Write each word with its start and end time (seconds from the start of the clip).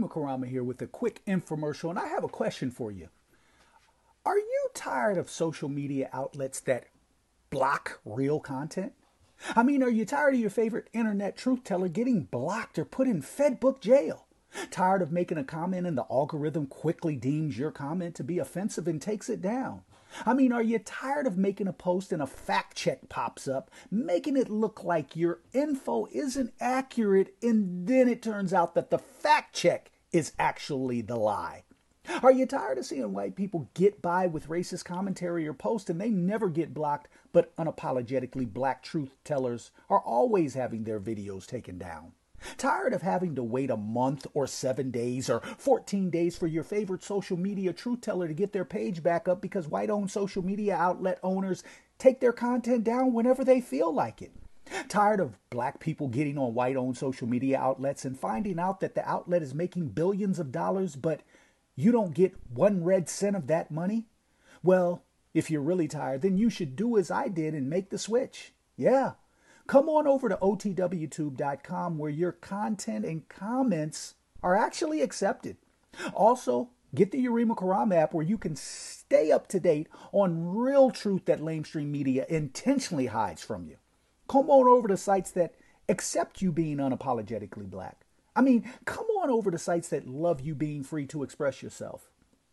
Karama 0.00 0.48
here 0.48 0.64
with 0.64 0.80
a 0.82 0.86
quick 0.86 1.22
infomercial, 1.26 1.90
and 1.90 1.98
I 1.98 2.08
have 2.08 2.24
a 2.24 2.28
question 2.28 2.70
for 2.70 2.90
you. 2.90 3.08
Are 4.24 4.38
you 4.38 4.68
tired 4.74 5.18
of 5.18 5.30
social 5.30 5.68
media 5.68 6.08
outlets 6.12 6.60
that 6.60 6.86
block 7.50 8.00
real 8.04 8.40
content? 8.40 8.92
I 9.56 9.62
mean, 9.62 9.82
are 9.82 9.90
you 9.90 10.04
tired 10.04 10.34
of 10.34 10.40
your 10.40 10.50
favorite 10.50 10.88
internet 10.92 11.36
truth 11.36 11.64
teller 11.64 11.88
getting 11.88 12.22
blocked 12.22 12.78
or 12.78 12.84
put 12.84 13.08
in 13.08 13.22
Fedbook 13.22 13.80
jail? 13.80 14.26
Tired 14.70 15.02
of 15.02 15.10
making 15.10 15.38
a 15.38 15.44
comment 15.44 15.86
and 15.86 15.96
the 15.96 16.06
algorithm 16.10 16.66
quickly 16.66 17.16
deems 17.16 17.58
your 17.58 17.70
comment 17.70 18.14
to 18.16 18.24
be 18.24 18.38
offensive 18.38 18.86
and 18.86 19.00
takes 19.00 19.28
it 19.28 19.40
down? 19.40 19.82
I 20.26 20.34
mean, 20.34 20.52
are 20.52 20.62
you 20.62 20.78
tired 20.78 21.26
of 21.26 21.38
making 21.38 21.68
a 21.68 21.72
post 21.72 22.12
and 22.12 22.22
a 22.22 22.26
fact 22.26 22.76
check 22.76 23.08
pops 23.08 23.48
up, 23.48 23.70
making 23.90 24.36
it 24.36 24.48
look 24.48 24.84
like 24.84 25.16
your 25.16 25.40
info 25.52 26.06
isn't 26.12 26.54
accurate, 26.60 27.34
and 27.42 27.86
then 27.86 28.08
it 28.08 28.22
turns 28.22 28.52
out 28.52 28.74
that 28.74 28.90
the 28.90 28.98
fact 28.98 29.54
check 29.54 29.90
is 30.12 30.32
actually 30.38 31.00
the 31.00 31.16
lie? 31.16 31.64
Are 32.22 32.32
you 32.32 32.46
tired 32.46 32.78
of 32.78 32.86
seeing 32.86 33.12
white 33.12 33.36
people 33.36 33.70
get 33.74 34.02
by 34.02 34.26
with 34.26 34.48
racist 34.48 34.84
commentary 34.84 35.46
or 35.46 35.54
posts 35.54 35.88
and 35.88 36.00
they 36.00 36.10
never 36.10 36.48
get 36.48 36.74
blocked, 36.74 37.08
but 37.32 37.54
unapologetically 37.56 38.52
black 38.52 38.82
truth 38.82 39.16
tellers 39.22 39.70
are 39.88 40.00
always 40.00 40.54
having 40.54 40.82
their 40.82 40.98
videos 40.98 41.46
taken 41.46 41.78
down? 41.78 42.12
Tired 42.56 42.92
of 42.92 43.02
having 43.02 43.34
to 43.36 43.42
wait 43.42 43.70
a 43.70 43.76
month 43.76 44.26
or 44.34 44.46
seven 44.46 44.90
days 44.90 45.30
or 45.30 45.40
14 45.58 46.10
days 46.10 46.36
for 46.36 46.46
your 46.46 46.64
favorite 46.64 47.02
social 47.02 47.36
media 47.36 47.72
truth 47.72 48.00
teller 48.00 48.28
to 48.28 48.34
get 48.34 48.52
their 48.52 48.64
page 48.64 49.02
back 49.02 49.28
up 49.28 49.40
because 49.40 49.68
white 49.68 49.90
owned 49.90 50.10
social 50.10 50.44
media 50.44 50.76
outlet 50.76 51.18
owners 51.22 51.62
take 51.98 52.20
their 52.20 52.32
content 52.32 52.84
down 52.84 53.12
whenever 53.12 53.44
they 53.44 53.60
feel 53.60 53.92
like 53.92 54.22
it? 54.22 54.32
Tired 54.88 55.20
of 55.20 55.38
black 55.50 55.80
people 55.80 56.08
getting 56.08 56.38
on 56.38 56.54
white 56.54 56.76
owned 56.76 56.96
social 56.96 57.26
media 57.26 57.58
outlets 57.58 58.04
and 58.04 58.18
finding 58.18 58.58
out 58.58 58.80
that 58.80 58.94
the 58.94 59.08
outlet 59.08 59.42
is 59.42 59.54
making 59.54 59.88
billions 59.88 60.38
of 60.38 60.52
dollars, 60.52 60.96
but 60.96 61.22
you 61.74 61.92
don't 61.92 62.14
get 62.14 62.34
one 62.52 62.84
red 62.84 63.08
cent 63.08 63.36
of 63.36 63.46
that 63.48 63.70
money? 63.70 64.06
Well, 64.62 65.04
if 65.34 65.50
you're 65.50 65.62
really 65.62 65.88
tired, 65.88 66.22
then 66.22 66.36
you 66.36 66.50
should 66.50 66.76
do 66.76 66.96
as 66.96 67.10
I 67.10 67.28
did 67.28 67.54
and 67.54 67.68
make 67.68 67.90
the 67.90 67.98
switch. 67.98 68.52
Yeah, 68.76 69.12
come 69.72 69.88
on 69.88 70.06
over 70.06 70.28
to 70.28 70.36
otwtube.com 70.36 71.96
where 71.96 72.10
your 72.10 72.32
content 72.32 73.06
and 73.06 73.26
comments 73.30 74.16
are 74.42 74.54
actually 74.54 75.00
accepted. 75.00 75.56
Also, 76.12 76.68
get 76.94 77.10
the 77.10 77.24
Yurima 77.24 77.56
Karama 77.56 77.94
app 77.94 78.12
where 78.12 78.22
you 78.22 78.36
can 78.36 78.54
stay 78.54 79.32
up 79.32 79.46
to 79.48 79.58
date 79.58 79.88
on 80.12 80.54
real 80.54 80.90
truth 80.90 81.24
that 81.24 81.40
lamestream 81.40 81.86
media 81.86 82.26
intentionally 82.28 83.06
hides 83.06 83.42
from 83.42 83.66
you. 83.66 83.78
Come 84.28 84.50
on 84.50 84.68
over 84.68 84.88
to 84.88 84.96
sites 84.98 85.30
that 85.30 85.54
accept 85.88 86.42
you 86.42 86.52
being 86.52 86.76
unapologetically 86.76 87.70
black. 87.70 88.04
I 88.36 88.42
mean, 88.42 88.70
come 88.84 89.06
on 89.22 89.30
over 89.30 89.50
to 89.50 89.58
sites 89.58 89.88
that 89.88 90.06
love 90.06 90.42
you 90.42 90.54
being 90.54 90.82
free 90.82 91.06
to 91.06 91.22
express 91.22 91.62
yourself. 91.62 92.10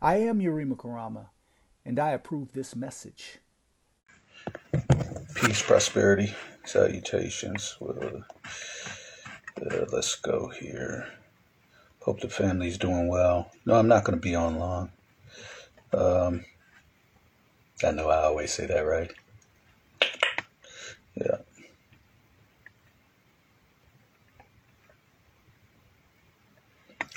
I 0.00 0.18
am 0.18 0.38
Yurima 0.38 0.76
Karama, 0.76 1.26
and 1.84 1.98
I 1.98 2.10
approve 2.10 2.52
this 2.52 2.76
message. 2.76 3.38
Peace, 5.34 5.60
prosperity, 5.60 6.34
salutations. 6.64 7.76
Well, 7.80 8.22
uh, 9.60 9.84
let's 9.92 10.14
go 10.14 10.48
here. 10.50 11.08
Hope 12.02 12.20
the 12.20 12.28
family's 12.28 12.78
doing 12.78 13.08
well. 13.08 13.50
No, 13.66 13.74
I'm 13.74 13.88
not 13.88 14.04
going 14.04 14.16
to 14.16 14.22
be 14.22 14.36
on 14.36 14.60
long. 14.60 14.92
Um, 15.92 16.44
I 17.84 17.90
know 17.90 18.08
I 18.08 18.22
always 18.22 18.52
say 18.52 18.66
that, 18.66 18.86
right? 18.86 19.10
Yeah. 21.16 21.38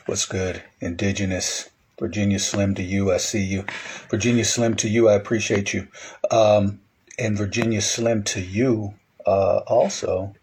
What's 0.07 0.25
good? 0.25 0.63
Indigenous 0.79 1.69
Virginia 2.01 2.39
Slim 2.39 2.73
to 2.73 2.81
you, 2.81 3.11
I 3.11 3.17
see 3.17 3.43
you. 3.43 3.63
Virginia 4.09 4.43
Slim 4.43 4.75
to 4.77 4.89
you, 4.89 5.07
I 5.07 5.13
appreciate 5.13 5.71
you. 5.71 5.87
Um, 6.31 6.81
and 7.19 7.37
Virginia 7.37 7.79
Slim 7.79 8.23
to 8.23 8.41
you 8.41 8.95
uh, 9.27 9.59
also 9.67 10.33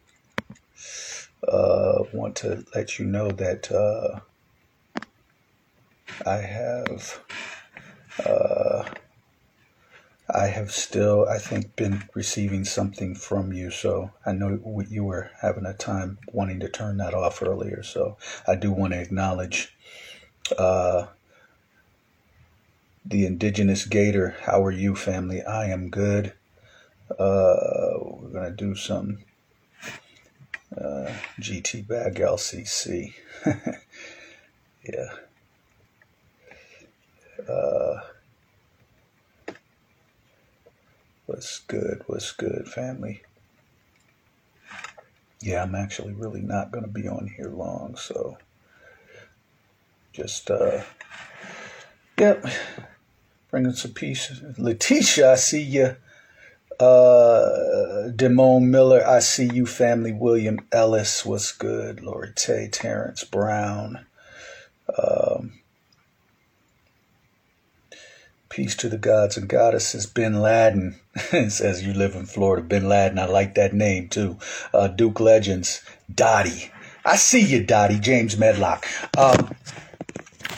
uh, 1.49 2.05
want 2.13 2.37
to 2.37 2.65
let 2.77 3.01
you 3.01 3.07
know 3.07 3.33
that 3.33 3.73
uh, 3.73 4.21
I 6.25 6.37
have 6.37 7.25
uh, 8.25 8.85
I 10.33 10.47
have 10.47 10.71
still 10.71 11.27
I 11.29 11.39
think 11.39 11.75
been 11.75 12.05
receiving 12.15 12.65
something 12.65 13.17
from 13.17 13.53
you. 13.53 13.73
So 13.73 14.13
I 14.25 14.31
know 14.31 14.85
you 14.89 15.03
were 15.03 15.33
having 15.43 15.67
a 15.67 15.75
time 15.75 16.19
wanting 16.33 16.61
to 16.61 16.69
turn 16.69 16.99
that 16.99 17.15
off 17.15 17.43
earlier. 17.43 17.83
So 17.83 18.17
I 18.47 18.55
do 18.55 18.71
want 18.71 18.93
to 18.93 19.01
acknowledge 19.01 19.77
uh, 20.57 21.09
the 23.09 23.25
indigenous 23.25 23.87
gator. 23.87 24.37
How 24.43 24.63
are 24.63 24.71
you, 24.71 24.95
family? 24.95 25.43
I 25.43 25.67
am 25.67 25.89
good. 25.89 26.35
Uh, 27.11 27.97
we're 28.01 28.31
gonna 28.33 28.51
do 28.51 28.75
some 28.75 29.19
uh, 30.77 31.11
GT 31.41 31.89
bag 31.89 32.17
LCC. 32.17 33.15
yeah. 34.85 35.09
Uh, 37.49 38.01
what's 41.25 41.61
good? 41.61 42.03
What's 42.07 42.33
good, 42.33 42.69
family? 42.69 43.23
Yeah, 45.41 45.63
I'm 45.63 45.75
actually 45.75 46.13
really 46.13 46.43
not 46.43 46.73
gonna 46.73 46.89
be 46.89 47.09
on 47.09 47.33
here 47.37 47.49
long, 47.49 47.97
so 47.97 48.37
just 50.13 50.51
uh, 50.51 50.83
yep. 52.19 52.45
Bringing 53.51 53.73
some 53.73 53.93
peace. 53.93 54.41
Letitia, 54.59 55.33
I 55.33 55.37
see 55.37 55.63
you. 55.63 55.97
Uh, 56.79 58.11
Demone 58.15 58.69
Miller, 58.69 59.05
I 59.07 59.19
see 59.21 59.49
you. 59.53 59.67
Family 59.67 60.13
William 60.13 60.61
Ellis, 60.71 61.25
what's 61.25 61.51
good? 61.53 62.03
Lori 62.03 62.33
Tay, 62.37 62.69
Terrence 62.71 63.25
Brown. 63.25 64.07
Um, 64.97 65.55
peace 68.49 68.77
to 68.77 68.89
the 68.89 68.99
gods 68.99 69.37
and 69.37 69.49
goddesses. 69.49 70.07
Bin 70.07 70.41
Laden 70.41 71.01
says 71.49 71.85
you 71.85 71.95
live 71.95 72.15
in 72.15 72.27
Florida. 72.27 72.63
Bin 72.63 72.89
Laden, 72.89 73.19
I 73.19 73.27
like 73.27 73.55
that 73.55 73.73
name 73.73 74.09
too. 74.09 74.37
Uh, 74.73 74.89
Duke 74.89 75.21
Legends, 75.21 75.83
Dottie. 76.15 76.71
I 77.05 77.17
see 77.17 77.41
you, 77.41 77.65
Dottie. 77.65 77.99
James 77.99 78.37
Medlock. 78.37 78.87
Um, 79.17 79.55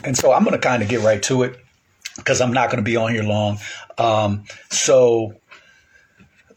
and 0.03 0.17
so 0.17 0.33
I'm 0.33 0.45
going 0.45 0.59
to 0.59 0.69
kind 0.69 0.83
of 0.83 0.89
get 0.89 1.01
right 1.01 1.23
to 1.25 1.45
it 1.45 1.65
because 2.21 2.41
I'm 2.41 2.53
not 2.53 2.71
going 2.71 2.79
to 2.79 2.89
be 2.89 2.97
on 2.97 3.13
here 3.13 3.23
long. 3.23 3.59
Um, 3.99 4.45
so, 4.71 5.35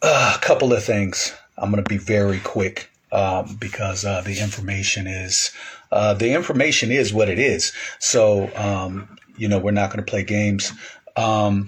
uh, 0.02 0.34
a 0.36 0.40
couple 0.40 0.74
of 0.74 0.84
things. 0.84 1.34
I'm 1.58 1.72
going 1.72 1.84
to 1.84 1.90
be 1.90 1.98
very 1.98 2.40
quick 2.40 2.90
um, 3.12 3.58
because 3.60 4.06
uh, 4.06 4.22
the 4.22 4.40
information 4.40 5.08
is 5.08 5.52
uh, 5.92 6.14
the 6.14 6.34
information 6.34 6.92
is 6.92 7.14
what 7.14 7.30
it 7.30 7.40
is. 7.40 7.72
So, 8.00 8.50
um, 8.56 9.18
you 9.38 9.48
know, 9.48 9.60
we're 9.60 9.72
not 9.72 9.90
going 9.92 10.04
to 10.04 10.10
play 10.10 10.24
games. 10.24 10.72
Oh, 11.16 11.66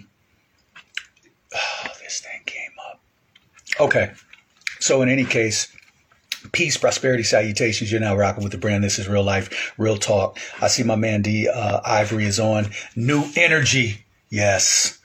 this 2.01 2.21
thing 2.21 2.41
came 2.45 2.71
up. 2.89 2.99
Okay. 3.79 4.11
So, 4.79 5.01
in 5.01 5.09
any 5.09 5.25
case, 5.25 5.74
Peace, 6.55 6.77
prosperity, 6.77 7.23
salutations. 7.23 7.91
You're 7.91 7.99
now 7.99 8.15
rocking 8.15 8.41
with 8.41 8.53
the 8.53 8.57
brand. 8.57 8.81
This 8.81 8.97
is 8.97 9.09
real 9.09 9.23
life, 9.23 9.73
real 9.77 9.97
talk. 9.97 10.39
I 10.61 10.69
see 10.69 10.83
my 10.83 10.95
man 10.95 11.21
D 11.21 11.49
uh, 11.49 11.81
Ivory 11.83 12.23
is 12.23 12.39
on. 12.39 12.67
New 12.95 13.25
energy. 13.35 14.05
Yes. 14.29 14.97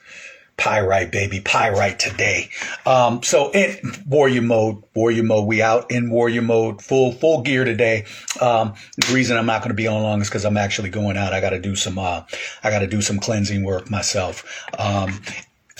Pyrite, 0.55 1.11
baby. 1.11 1.41
Pyrite 1.41 1.99
today. 1.99 2.51
Um, 2.85 3.21
so 3.21 3.51
in 3.51 3.79
warrior 4.07 4.41
mode, 4.41 4.81
warrior 4.95 5.23
mode, 5.23 5.45
we 5.45 5.61
out 5.61 5.91
in 5.91 6.09
warrior 6.09 6.41
mode, 6.41 6.81
full, 6.81 7.11
full 7.11 7.41
gear 7.41 7.65
today. 7.65 8.05
Um, 8.39 8.75
the 8.95 9.13
reason 9.13 9.35
I'm 9.35 9.45
not 9.45 9.59
going 9.59 9.71
to 9.71 9.75
be 9.75 9.87
on 9.87 10.03
long 10.03 10.21
is 10.21 10.29
because 10.29 10.45
I'm 10.45 10.55
actually 10.55 10.89
going 10.89 11.17
out. 11.17 11.33
I 11.33 11.41
got 11.41 11.49
to 11.49 11.59
do 11.59 11.75
some, 11.75 11.99
uh, 11.99 12.23
I 12.63 12.69
got 12.69 12.79
to 12.79 12.87
do 12.87 13.01
some 13.01 13.19
cleansing 13.19 13.65
work 13.65 13.89
myself. 13.89 14.69
Um, 14.79 15.19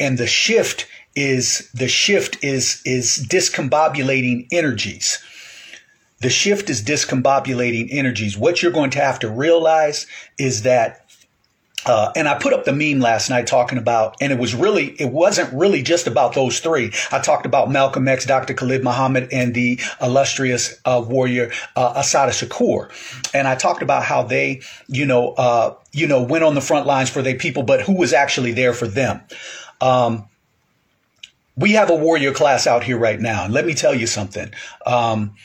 And 0.00 0.18
the 0.18 0.26
shift 0.26 0.86
is, 1.14 1.70
the 1.72 1.88
shift 1.88 2.42
is, 2.42 2.82
is 2.84 3.24
discombobulating 3.28 4.48
energies. 4.50 5.22
The 6.20 6.30
shift 6.30 6.70
is 6.70 6.82
discombobulating 6.82 7.88
energies. 7.90 8.38
What 8.38 8.62
you're 8.62 8.72
going 8.72 8.90
to 8.90 9.00
have 9.00 9.18
to 9.20 9.30
realize 9.30 10.06
is 10.38 10.62
that 10.62 11.06
uh, 11.86 12.10
and 12.16 12.28
I 12.28 12.36
put 12.36 12.52
up 12.52 12.64
the 12.64 12.72
meme 12.72 13.00
last 13.00 13.30
night 13.30 13.46
talking 13.46 13.78
about, 13.78 14.16
and 14.20 14.32
it 14.32 14.38
was 14.40 14.54
really, 14.54 14.86
it 14.98 15.12
wasn't 15.12 15.52
really 15.52 15.82
just 15.82 16.08
about 16.08 16.34
those 16.34 16.58
three. 16.58 16.92
I 17.12 17.20
talked 17.20 17.46
about 17.46 17.70
Malcolm 17.70 18.08
X, 18.08 18.26
Dr. 18.26 18.54
Khalid 18.54 18.82
Muhammad, 18.82 19.28
and 19.30 19.54
the 19.54 19.78
illustrious 20.02 20.80
uh, 20.84 21.04
warrior 21.06 21.52
uh, 21.76 21.92
Assata 21.96 22.32
Shakur. 22.32 22.90
And 23.32 23.46
I 23.46 23.54
talked 23.54 23.82
about 23.82 24.02
how 24.02 24.24
they, 24.24 24.62
you 24.88 25.06
know, 25.06 25.32
uh, 25.34 25.74
you 25.92 26.08
know, 26.08 26.22
went 26.22 26.42
on 26.42 26.56
the 26.56 26.60
front 26.60 26.86
lines 26.86 27.08
for 27.08 27.22
their 27.22 27.36
people, 27.36 27.62
but 27.62 27.82
who 27.82 27.96
was 27.96 28.12
actually 28.12 28.52
there 28.52 28.72
for 28.72 28.88
them. 28.88 29.20
Um, 29.80 30.26
we 31.56 31.72
have 31.72 31.88
a 31.88 31.94
warrior 31.94 32.32
class 32.32 32.66
out 32.66 32.82
here 32.82 32.98
right 32.98 33.20
now, 33.20 33.44
and 33.44 33.54
let 33.54 33.64
me 33.64 33.74
tell 33.74 33.94
you 33.94 34.08
something. 34.08 34.52
Um, 34.84 35.36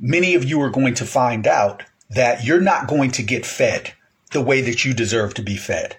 many 0.00 0.34
of 0.34 0.44
you 0.44 0.60
are 0.62 0.70
going 0.70 0.94
to 0.94 1.06
find 1.06 1.46
out 1.46 1.82
that 2.10 2.44
you're 2.44 2.60
not 2.60 2.88
going 2.88 3.10
to 3.12 3.22
get 3.22 3.46
fed 3.46 3.92
the 4.32 4.40
way 4.40 4.60
that 4.60 4.84
you 4.84 4.94
deserve 4.94 5.34
to 5.34 5.42
be 5.42 5.56
fed. 5.56 5.96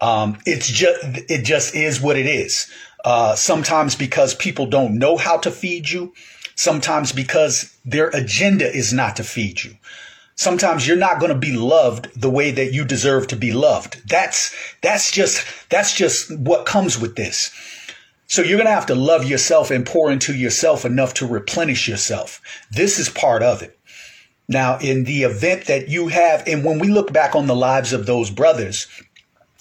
Um, 0.00 0.38
it's 0.46 0.68
just 0.68 0.98
it 1.02 1.44
just 1.44 1.74
is 1.74 2.00
what 2.00 2.16
it 2.16 2.26
is. 2.26 2.70
Uh, 3.04 3.34
sometimes 3.34 3.94
because 3.94 4.34
people 4.34 4.66
don't 4.66 4.98
know 4.98 5.16
how 5.16 5.36
to 5.38 5.50
feed 5.50 5.88
you. 5.88 6.14
Sometimes 6.54 7.12
because 7.12 7.76
their 7.84 8.08
agenda 8.08 8.68
is 8.68 8.92
not 8.92 9.16
to 9.16 9.24
feed 9.24 9.62
you. 9.62 9.76
Sometimes 10.34 10.86
you're 10.86 10.96
not 10.96 11.18
going 11.18 11.32
to 11.32 11.38
be 11.38 11.52
loved 11.52 12.08
the 12.20 12.30
way 12.30 12.50
that 12.52 12.72
you 12.72 12.84
deserve 12.84 13.26
to 13.28 13.36
be 13.36 13.52
loved. 13.52 14.08
That's 14.08 14.54
that's 14.82 15.10
just 15.10 15.44
that's 15.68 15.94
just 15.94 16.36
what 16.38 16.66
comes 16.66 16.98
with 16.98 17.16
this. 17.16 17.50
So 18.28 18.42
you're 18.42 18.58
going 18.58 18.66
to 18.68 18.74
have 18.74 18.86
to 18.86 18.94
love 18.94 19.24
yourself 19.24 19.70
and 19.70 19.84
pour 19.84 20.10
into 20.10 20.34
yourself 20.34 20.84
enough 20.84 21.14
to 21.14 21.26
replenish 21.26 21.88
yourself. 21.88 22.42
This 22.70 22.98
is 22.98 23.08
part 23.08 23.42
of 23.42 23.62
it. 23.62 23.78
Now, 24.48 24.78
in 24.78 25.04
the 25.04 25.22
event 25.22 25.66
that 25.66 25.88
you 25.88 26.08
have, 26.08 26.46
and 26.46 26.64
when 26.64 26.78
we 26.78 26.88
look 26.88 27.12
back 27.12 27.34
on 27.34 27.46
the 27.46 27.56
lives 27.56 27.92
of 27.92 28.06
those 28.06 28.30
brothers, 28.30 28.86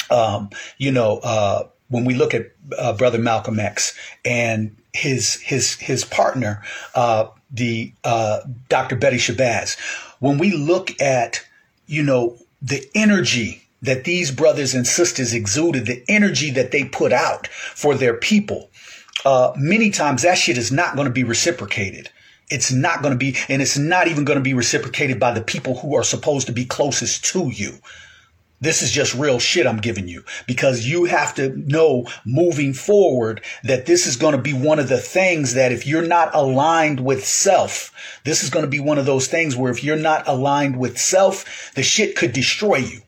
um, 0.10 0.50
you 0.78 0.92
know, 0.92 1.19
uh, 1.19 1.68
when 1.90 2.06
we 2.06 2.14
look 2.14 2.34
at 2.34 2.52
uh, 2.78 2.94
brother 2.94 3.18
Malcolm 3.18 3.60
X 3.60 3.98
and 4.25 4.75
his 4.94 5.36
his 5.36 5.75
his 5.75 6.04
partner, 6.04 6.62
uh, 6.96 7.28
the 7.52 7.94
uh, 8.04 8.42
Dr. 8.69 8.96
Betty 8.96 9.18
Shabazz, 9.18 9.78
when 10.19 10.38
we 10.38 10.52
look 10.52 11.02
at 11.02 11.46
you 11.86 12.04
know 12.04 12.38
the 12.62 12.86
energy 12.96 13.67
that 13.81 14.03
these 14.03 14.31
brothers 14.31 14.74
and 14.74 14.88
sisters 14.88 15.33
exuded, 15.33 15.85
the 15.85 16.03
energy 16.07 16.51
that 16.51 16.71
they 16.71 16.85
put 16.85 17.13
out 17.13 17.47
for 17.47 17.95
their 17.95 18.15
people, 18.15 18.69
uh, 19.25 19.53
many 19.56 19.89
times 19.89 20.24
that 20.24 20.38
shit 20.38 20.57
is 20.57 20.71
not 20.71 20.95
going 20.95 21.07
to 21.07 21.13
be 21.13 21.24
reciprocated. 21.24 22.09
It's 22.50 22.71
not 22.71 23.01
going 23.01 23.13
to 23.13 23.18
be, 23.18 23.35
and 23.50 23.62
it's 23.62 23.77
not 23.77 24.07
even 24.07 24.24
going 24.24 24.38
to 24.38 24.44
be 24.44 24.53
reciprocated 24.53 25.19
by 25.19 25.31
the 25.33 25.41
people 25.41 25.79
who 25.79 25.95
are 25.95 26.03
supposed 26.03 26.47
to 26.47 26.53
be 26.53 26.65
closest 26.65 27.25
to 27.25 27.50
you. 27.50 27.74
This 28.59 28.81
is 28.81 28.91
just 28.91 29.13
real 29.13 29.38
shit 29.38 29.68
I'm 29.68 29.77
giving 29.77 30.07
you 30.07 30.23
because 30.47 30.88
you 30.88 31.06
have 31.06 31.35
to 31.35 31.50
know 31.56 32.07
moving 32.25 32.73
forward 32.73 33.44
that 33.63 33.85
this 33.85 34.07
is 34.07 34.15
going 34.15 34.35
to 34.35 34.41
be 34.41 34.53
one 34.53 34.80
of 34.80 34.89
the 34.89 34.97
things 34.97 35.53
that 35.53 35.71
if 35.71 35.85
you're 35.85 36.01
not 36.01 36.33
aligned 36.33 37.00
with 37.00 37.23
self, 37.23 37.94
this 38.23 38.44
is 38.44 38.50
going 38.50 38.65
to 38.65 38.69
be 38.69 38.80
one 38.80 38.97
of 38.97 39.06
those 39.06 39.27
things 39.27 39.56
where 39.56 39.71
if 39.71 39.83
you're 39.83 39.95
not 39.95 40.27
aligned 40.27 40.80
with 40.80 40.97
self, 40.97 41.71
the 41.75 41.83
shit 41.83 42.15
could 42.15 42.33
destroy 42.33 42.77
you. 42.77 43.01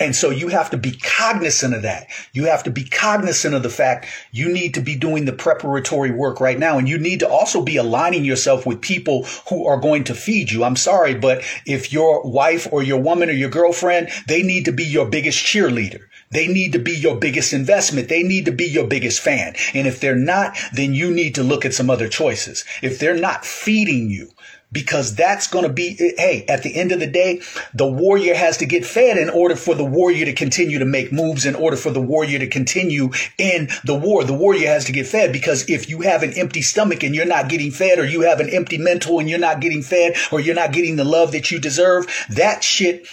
And 0.00 0.16
so 0.16 0.30
you 0.30 0.48
have 0.48 0.70
to 0.70 0.76
be 0.76 0.92
cognizant 0.92 1.74
of 1.74 1.82
that. 1.82 2.08
You 2.32 2.44
have 2.44 2.62
to 2.64 2.70
be 2.70 2.84
cognizant 2.84 3.54
of 3.54 3.62
the 3.62 3.68
fact 3.68 4.06
you 4.30 4.48
need 4.48 4.74
to 4.74 4.80
be 4.80 4.96
doing 4.96 5.26
the 5.26 5.32
preparatory 5.32 6.10
work 6.10 6.40
right 6.40 6.58
now. 6.58 6.78
And 6.78 6.88
you 6.88 6.98
need 6.98 7.20
to 7.20 7.28
also 7.28 7.62
be 7.62 7.76
aligning 7.76 8.24
yourself 8.24 8.64
with 8.64 8.80
people 8.80 9.24
who 9.48 9.66
are 9.66 9.78
going 9.78 10.04
to 10.04 10.14
feed 10.14 10.50
you. 10.50 10.64
I'm 10.64 10.76
sorry, 10.76 11.14
but 11.14 11.44
if 11.66 11.92
your 11.92 12.22
wife 12.22 12.66
or 12.72 12.82
your 12.82 13.00
woman 13.00 13.28
or 13.28 13.34
your 13.34 13.50
girlfriend, 13.50 14.08
they 14.26 14.42
need 14.42 14.64
to 14.64 14.72
be 14.72 14.84
your 14.84 15.06
biggest 15.06 15.44
cheerleader. 15.44 16.00
They 16.30 16.48
need 16.48 16.72
to 16.72 16.78
be 16.78 16.92
your 16.92 17.16
biggest 17.16 17.52
investment. 17.52 18.08
They 18.08 18.22
need 18.22 18.46
to 18.46 18.52
be 18.52 18.64
your 18.64 18.86
biggest 18.86 19.20
fan. 19.20 19.54
And 19.74 19.86
if 19.86 20.00
they're 20.00 20.16
not, 20.16 20.56
then 20.72 20.94
you 20.94 21.10
need 21.10 21.34
to 21.34 21.42
look 21.42 21.66
at 21.66 21.74
some 21.74 21.90
other 21.90 22.08
choices. 22.08 22.64
If 22.80 22.98
they're 22.98 23.14
not 23.18 23.44
feeding 23.44 24.08
you, 24.08 24.30
because 24.72 25.14
that's 25.14 25.46
going 25.46 25.66
to 25.66 25.72
be, 25.72 25.94
hey, 26.16 26.44
at 26.48 26.62
the 26.62 26.74
end 26.74 26.92
of 26.92 27.00
the 27.00 27.06
day, 27.06 27.42
the 27.74 27.86
warrior 27.86 28.34
has 28.34 28.56
to 28.58 28.66
get 28.66 28.86
fed 28.86 29.18
in 29.18 29.28
order 29.28 29.54
for 29.54 29.74
the 29.74 29.84
warrior 29.84 30.24
to 30.24 30.32
continue 30.32 30.78
to 30.78 30.84
make 30.84 31.12
moves, 31.12 31.44
in 31.44 31.54
order 31.54 31.76
for 31.76 31.90
the 31.90 32.00
warrior 32.00 32.38
to 32.38 32.46
continue 32.46 33.10
in 33.38 33.68
the 33.84 33.94
war. 33.94 34.24
The 34.24 34.32
warrior 34.32 34.68
has 34.68 34.86
to 34.86 34.92
get 34.92 35.06
fed 35.06 35.32
because 35.32 35.68
if 35.68 35.88
you 35.88 36.00
have 36.00 36.22
an 36.22 36.32
empty 36.32 36.62
stomach 36.62 37.02
and 37.02 37.14
you're 37.14 37.26
not 37.26 37.48
getting 37.48 37.70
fed, 37.70 37.98
or 37.98 38.04
you 38.04 38.22
have 38.22 38.40
an 38.40 38.48
empty 38.48 38.78
mental 38.78 39.18
and 39.18 39.28
you're 39.28 39.38
not 39.38 39.60
getting 39.60 39.82
fed, 39.82 40.16
or 40.30 40.40
you're 40.40 40.54
not 40.54 40.72
getting 40.72 40.96
the 40.96 41.04
love 41.04 41.32
that 41.32 41.50
you 41.50 41.58
deserve, 41.58 42.06
that 42.30 42.64
shit 42.64 43.06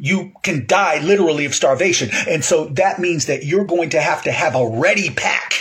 you 0.00 0.32
can 0.42 0.66
die 0.66 1.00
literally 1.00 1.44
of 1.44 1.54
starvation. 1.54 2.08
And 2.28 2.44
so 2.44 2.66
that 2.66 2.98
means 2.98 3.26
that 3.26 3.44
you're 3.44 3.64
going 3.64 3.90
to 3.90 4.00
have 4.00 4.22
to 4.24 4.32
have 4.32 4.54
a 4.54 4.68
ready 4.68 5.10
pack 5.10 5.54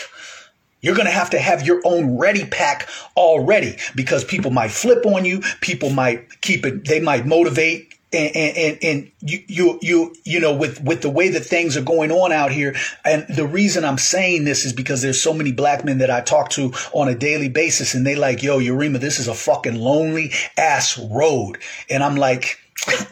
you're 0.82 0.96
going 0.96 1.08
to 1.08 1.12
have 1.12 1.32
to 1.32 1.40
have 1.40 1.66
your 1.66 1.82
own 1.86 2.18
ready 2.18 2.46
pack 2.46 2.88
already 3.16 3.78
because 3.96 4.24
people 4.24 4.52
might 4.52 4.72
flip 4.72 5.06
on 5.06 5.26
you. 5.26 5.42
People 5.62 5.90
might 5.90 6.42
keep 6.42 6.66
it. 6.66 6.86
They 6.86 7.00
might 7.00 7.26
motivate. 7.26 7.94
And, 8.14 8.36
and, 8.36 8.78
and 8.82 9.12
you, 9.20 9.40
you, 9.48 9.80
you, 9.82 10.16
you 10.24 10.40
know, 10.40 10.56
with, 10.56 10.82
with 10.82 11.02
the 11.02 11.10
way 11.10 11.28
that 11.30 11.44
things 11.44 11.76
are 11.76 11.82
going 11.82 12.10
on 12.10 12.32
out 12.32 12.52
here. 12.52 12.74
And 13.04 13.26
the 13.28 13.46
reason 13.46 13.84
I'm 13.84 13.98
saying 13.98 14.46
this 14.46 14.64
is 14.64 14.72
because 14.72 15.02
there's 15.02 15.22
so 15.22 15.34
many 15.34 15.52
black 15.52 15.84
men 15.84 15.98
that 15.98 16.10
I 16.10 16.22
talk 16.22 16.50
to 16.52 16.72
on 16.94 17.10
a 17.10 17.16
daily 17.16 17.50
basis 17.50 17.94
and 17.94 18.08
they 18.08 18.16
like, 18.16 18.42
yo, 18.42 18.60
Yurima, 18.60 19.00
this 19.00 19.20
is 19.20 19.28
a 19.28 19.34
fucking 19.34 19.76
lonely 19.76 20.32
ass 20.58 20.98
road. 20.98 21.58
And 21.90 22.02
I'm 22.02 22.16
like, 22.16 22.60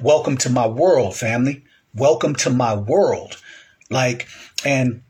welcome 0.02 0.38
to 0.38 0.50
my 0.50 0.68
world, 0.68 1.16
family. 1.16 1.66
Welcome 1.94 2.36
to 2.36 2.50
my 2.50 2.76
world. 2.76 3.36
Like, 3.90 4.28
and 4.64 5.04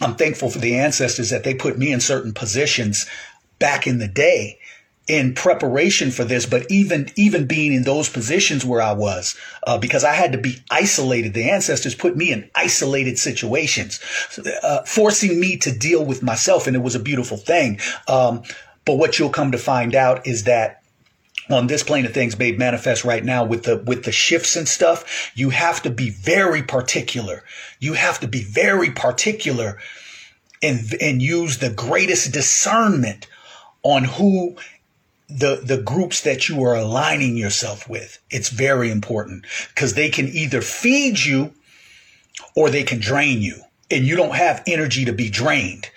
I'm 0.00 0.14
thankful 0.14 0.50
for 0.50 0.58
the 0.58 0.78
ancestors 0.78 1.30
that 1.30 1.44
they 1.44 1.54
put 1.54 1.78
me 1.78 1.92
in 1.92 2.00
certain 2.00 2.32
positions 2.32 3.06
back 3.58 3.86
in 3.86 3.98
the 3.98 4.08
day 4.08 4.58
in 5.08 5.34
preparation 5.34 6.10
for 6.10 6.22
this, 6.22 6.44
but 6.44 6.70
even 6.70 7.10
even 7.16 7.46
being 7.46 7.72
in 7.72 7.82
those 7.82 8.10
positions 8.10 8.64
where 8.64 8.82
I 8.82 8.92
was, 8.92 9.34
uh, 9.66 9.78
because 9.78 10.04
I 10.04 10.12
had 10.12 10.32
to 10.32 10.38
be 10.38 10.62
isolated. 10.70 11.32
The 11.32 11.50
ancestors 11.50 11.94
put 11.94 12.16
me 12.16 12.30
in 12.30 12.50
isolated 12.54 13.18
situations, 13.18 14.00
uh, 14.62 14.82
forcing 14.84 15.40
me 15.40 15.56
to 15.58 15.72
deal 15.72 16.04
with 16.04 16.22
myself, 16.22 16.66
and 16.66 16.76
it 16.76 16.82
was 16.82 16.94
a 16.94 17.00
beautiful 17.00 17.38
thing. 17.38 17.80
Um, 18.06 18.42
but 18.84 18.96
what 18.96 19.18
you'll 19.18 19.30
come 19.30 19.52
to 19.52 19.58
find 19.58 19.94
out 19.94 20.26
is 20.26 20.44
that 20.44 20.77
on 21.50 21.66
this 21.66 21.82
plane 21.82 22.06
of 22.06 22.12
things 22.12 22.38
made 22.38 22.58
manifest 22.58 23.04
right 23.04 23.24
now 23.24 23.44
with 23.44 23.64
the 23.64 23.78
with 23.78 24.04
the 24.04 24.12
shifts 24.12 24.56
and 24.56 24.68
stuff 24.68 25.32
you 25.34 25.50
have 25.50 25.82
to 25.82 25.90
be 25.90 26.10
very 26.10 26.62
particular. 26.62 27.44
You 27.78 27.94
have 27.94 28.20
to 28.20 28.28
be 28.28 28.42
very 28.42 28.90
particular 28.90 29.78
and 30.62 30.94
and 31.00 31.22
use 31.22 31.58
the 31.58 31.70
greatest 31.70 32.32
discernment 32.32 33.26
on 33.82 34.04
who 34.04 34.56
the 35.28 35.60
the 35.62 35.80
groups 35.80 36.22
that 36.22 36.48
you 36.48 36.62
are 36.64 36.74
aligning 36.74 37.36
yourself 37.36 37.88
with. 37.88 38.18
It's 38.30 38.48
very 38.48 38.90
important 38.90 39.46
because 39.68 39.94
they 39.94 40.08
can 40.08 40.28
either 40.28 40.60
feed 40.60 41.20
you 41.20 41.52
or 42.56 42.70
they 42.70 42.82
can 42.82 42.98
drain 42.98 43.42
you. 43.42 43.62
And 43.90 44.04
you 44.04 44.16
don't 44.16 44.34
have 44.34 44.62
energy 44.66 45.06
to 45.06 45.12
be 45.12 45.30
drained 45.30 45.90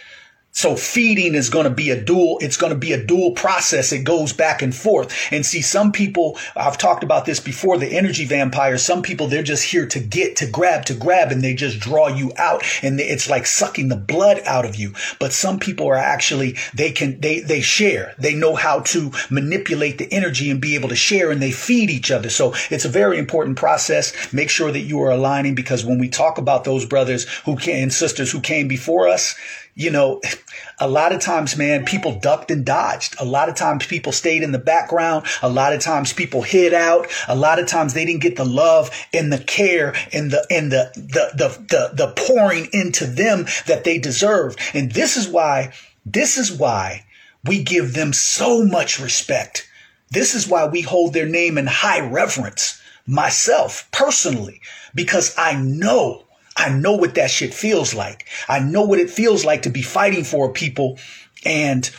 so 0.51 0.75
feeding 0.75 1.33
is 1.33 1.49
going 1.49 1.63
to 1.63 1.69
be 1.69 1.89
a 1.91 2.01
dual, 2.01 2.37
it's 2.41 2.57
going 2.57 2.73
to 2.73 2.77
be 2.77 2.91
a 2.91 3.03
dual 3.03 3.31
process. 3.31 3.91
It 3.91 4.03
goes 4.03 4.33
back 4.33 4.61
and 4.61 4.75
forth. 4.75 5.15
And 5.31 5.45
see, 5.45 5.61
some 5.61 5.91
people, 5.91 6.37
I've 6.55 6.77
talked 6.77 7.03
about 7.03 7.25
this 7.25 7.39
before, 7.39 7.77
the 7.77 7.87
energy 7.87 8.25
vampires, 8.25 8.83
some 8.83 9.01
people, 9.01 9.27
they're 9.27 9.43
just 9.43 9.63
here 9.63 9.87
to 9.87 9.99
get, 9.99 10.35
to 10.37 10.45
grab, 10.45 10.85
to 10.85 10.93
grab, 10.93 11.31
and 11.31 11.41
they 11.41 11.53
just 11.53 11.79
draw 11.79 12.07
you 12.07 12.33
out. 12.37 12.63
And 12.83 12.99
it's 12.99 13.29
like 13.29 13.45
sucking 13.45 13.87
the 13.87 13.95
blood 13.95 14.41
out 14.45 14.65
of 14.65 14.75
you. 14.75 14.93
But 15.19 15.33
some 15.33 15.57
people 15.57 15.87
are 15.87 15.95
actually, 15.95 16.57
they 16.73 16.91
can, 16.91 17.19
they, 17.21 17.39
they 17.39 17.61
share. 17.61 18.13
They 18.19 18.33
know 18.33 18.55
how 18.55 18.81
to 18.81 19.11
manipulate 19.29 19.97
the 19.97 20.11
energy 20.11 20.49
and 20.49 20.59
be 20.59 20.75
able 20.75 20.89
to 20.89 20.95
share 20.95 21.31
and 21.31 21.41
they 21.41 21.51
feed 21.51 21.89
each 21.89 22.11
other. 22.11 22.29
So 22.29 22.53
it's 22.69 22.85
a 22.85 22.89
very 22.89 23.17
important 23.17 23.57
process. 23.57 24.33
Make 24.33 24.49
sure 24.49 24.71
that 24.71 24.81
you 24.81 25.01
are 25.01 25.11
aligning 25.11 25.55
because 25.55 25.85
when 25.85 25.97
we 25.97 26.09
talk 26.09 26.37
about 26.37 26.65
those 26.65 26.85
brothers 26.85 27.27
who 27.45 27.55
came 27.55 27.83
and 27.83 27.93
sisters 27.93 28.31
who 28.31 28.41
came 28.41 28.67
before 28.67 29.07
us, 29.07 29.35
you 29.75 29.89
know, 29.89 30.21
a 30.79 30.87
lot 30.87 31.13
of 31.13 31.21
times, 31.21 31.57
man, 31.57 31.85
people 31.85 32.19
ducked 32.19 32.51
and 32.51 32.65
dodged. 32.65 33.15
A 33.19 33.25
lot 33.25 33.49
of 33.49 33.55
times 33.55 33.85
people 33.85 34.11
stayed 34.11 34.43
in 34.43 34.51
the 34.51 34.59
background. 34.59 35.25
A 35.41 35.49
lot 35.49 35.73
of 35.73 35.81
times 35.81 36.13
people 36.13 36.41
hid 36.41 36.73
out. 36.73 37.07
A 37.27 37.35
lot 37.35 37.59
of 37.59 37.67
times 37.67 37.93
they 37.93 38.05
didn't 38.05 38.21
get 38.21 38.35
the 38.35 38.45
love 38.45 38.91
and 39.13 39.31
the 39.31 39.39
care 39.39 39.95
and 40.11 40.31
the, 40.31 40.45
and 40.49 40.71
the, 40.71 40.91
the, 40.95 41.31
the, 41.35 41.65
the, 41.69 42.05
the 42.05 42.13
pouring 42.15 42.67
into 42.73 43.05
them 43.05 43.45
that 43.67 43.83
they 43.83 43.97
deserved. 43.97 44.59
And 44.73 44.91
this 44.91 45.17
is 45.17 45.27
why, 45.27 45.73
this 46.05 46.37
is 46.37 46.51
why 46.51 47.05
we 47.45 47.63
give 47.63 47.93
them 47.93 48.13
so 48.13 48.65
much 48.65 48.99
respect. 48.99 49.69
This 50.09 50.35
is 50.35 50.47
why 50.47 50.67
we 50.67 50.81
hold 50.81 51.13
their 51.13 51.27
name 51.27 51.57
in 51.57 51.67
high 51.67 52.01
reverence 52.01 52.81
myself 53.07 53.87
personally, 53.91 54.61
because 54.93 55.33
I 55.37 55.53
know 55.55 56.25
I 56.57 56.69
know 56.69 56.93
what 56.93 57.15
that 57.15 57.31
shit 57.31 57.53
feels 57.53 57.93
like. 57.93 58.27
I 58.47 58.59
know 58.59 58.83
what 58.83 58.99
it 58.99 59.09
feels 59.09 59.45
like 59.45 59.63
to 59.63 59.69
be 59.69 59.81
fighting 59.81 60.23
for 60.23 60.51
people 60.51 60.99
and 61.45 61.89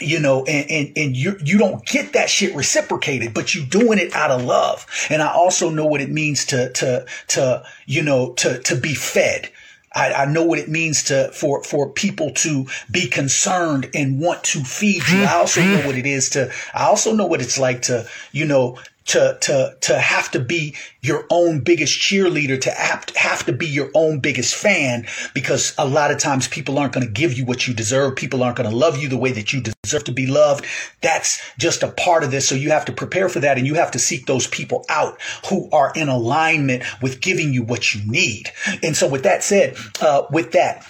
you 0.00 0.20
know, 0.20 0.44
and, 0.44 0.70
and, 0.70 0.92
and 0.96 1.16
you, 1.16 1.38
you 1.42 1.56
don't 1.56 1.84
get 1.86 2.12
that 2.12 2.28
shit 2.28 2.54
reciprocated, 2.54 3.32
but 3.32 3.54
you 3.54 3.64
doing 3.64 3.98
it 3.98 4.14
out 4.14 4.30
of 4.30 4.44
love. 4.44 4.86
And 5.08 5.22
I 5.22 5.32
also 5.32 5.70
know 5.70 5.86
what 5.86 6.02
it 6.02 6.10
means 6.10 6.44
to, 6.46 6.70
to, 6.70 7.06
to, 7.28 7.64
you 7.86 8.02
know, 8.02 8.34
to, 8.34 8.58
to 8.58 8.76
be 8.76 8.94
fed. 8.94 9.50
I, 9.94 10.12
I 10.12 10.24
know 10.26 10.44
what 10.44 10.58
it 10.58 10.68
means 10.68 11.04
to, 11.04 11.30
for, 11.32 11.64
for 11.64 11.88
people 11.88 12.30
to 12.32 12.66
be 12.90 13.06
concerned 13.08 13.88
and 13.94 14.20
want 14.20 14.44
to 14.44 14.62
feed 14.62 15.08
you. 15.08 15.22
I 15.22 15.36
also 15.36 15.62
know 15.62 15.86
what 15.86 15.96
it 15.96 16.04
is 16.04 16.28
to, 16.30 16.52
I 16.74 16.84
also 16.84 17.14
know 17.14 17.26
what 17.26 17.40
it's 17.40 17.58
like 17.58 17.82
to, 17.82 18.06
you 18.32 18.44
know, 18.44 18.78
to 19.06 19.38
to 19.40 19.76
to 19.80 19.98
have 19.98 20.30
to 20.32 20.40
be 20.40 20.74
your 21.00 21.26
own 21.30 21.60
biggest 21.60 21.98
cheerleader 21.98 22.60
to 22.60 22.70
have, 22.70 23.44
to 23.44 23.52
be 23.52 23.66
your 23.66 23.90
own 23.94 24.18
biggest 24.18 24.54
fan 24.54 25.06
because 25.34 25.74
a 25.78 25.86
lot 25.86 26.10
of 26.10 26.18
times 26.18 26.48
people 26.48 26.78
aren't 26.78 26.92
going 26.92 27.06
to 27.06 27.12
give 27.12 27.32
you 27.32 27.44
what 27.44 27.68
you 27.68 27.74
deserve. 27.74 28.16
People 28.16 28.42
aren't 28.42 28.56
going 28.56 28.68
to 28.68 28.74
love 28.74 28.98
you 28.98 29.08
the 29.08 29.16
way 29.16 29.30
that 29.30 29.52
you 29.52 29.62
deserve 29.82 30.04
to 30.04 30.12
be 30.12 30.26
loved. 30.26 30.64
That's 31.02 31.40
just 31.58 31.82
a 31.82 31.92
part 31.92 32.24
of 32.24 32.30
this. 32.30 32.48
So 32.48 32.54
you 32.54 32.70
have 32.70 32.84
to 32.86 32.92
prepare 32.92 33.28
for 33.28 33.40
that 33.40 33.58
and 33.58 33.66
you 33.66 33.74
have 33.74 33.92
to 33.92 33.98
seek 33.98 34.26
those 34.26 34.46
people 34.46 34.84
out 34.88 35.20
who 35.48 35.70
are 35.70 35.92
in 35.94 36.08
alignment 36.08 36.82
with 37.00 37.20
giving 37.20 37.52
you 37.52 37.62
what 37.62 37.94
you 37.94 38.00
need. 38.10 38.50
And 38.82 38.96
so 38.96 39.08
with 39.08 39.22
that 39.22 39.44
said 39.44 39.76
uh, 40.00 40.22
with 40.30 40.52
that 40.52 40.84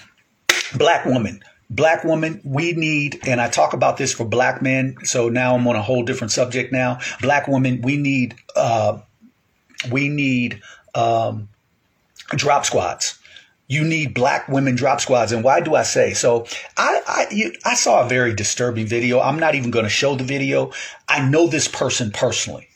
black 0.77 1.05
woman 1.05 1.43
black 1.71 2.05
woman, 2.05 2.41
we 2.45 2.73
need, 2.73 3.21
and 3.27 3.41
I 3.41 3.49
talk 3.49 3.73
about 3.73 3.97
this 3.97 4.13
for 4.13 4.25
black 4.25 4.63
men. 4.63 4.97
So 5.05 5.29
now 5.29 5.57
I'm 5.57 5.67
on 5.67 5.77
a 5.77 5.83
whole 5.83 6.05
different 6.05 6.33
subject 6.33 6.73
now. 6.73 6.99
Black 7.21 7.49
women, 7.49 7.83
we 7.83 7.97
need, 7.97 8.35
uh, 8.55 8.99
we 9.91 10.09
need, 10.09 10.61
um, 10.95 11.49
drop 12.31 12.65
squads. 12.65 13.19
You 13.69 13.85
need 13.85 14.15
black 14.15 14.49
women 14.49 14.77
drop 14.77 15.01
squads. 15.01 15.33
And 15.33 15.43
why 15.43 15.61
do 15.61 15.75
I 15.75 15.83
say? 15.83 16.15
So 16.15 16.47
I, 16.77 17.01
I, 17.07 17.53
I 17.65 17.75
saw 17.75 18.05
a 18.05 18.09
very 18.09 18.33
disturbing 18.33 18.87
video. 18.87 19.21
I'm 19.21 19.41
not 19.41 19.57
even 19.57 19.73
going 19.73 19.85
to 19.85 19.91
show 19.91 20.15
the 20.15 20.25
video. 20.25 20.71
I 21.09 21.29
know 21.29 21.49
this 21.49 21.67
person 21.67 22.13
personally. 22.13 22.69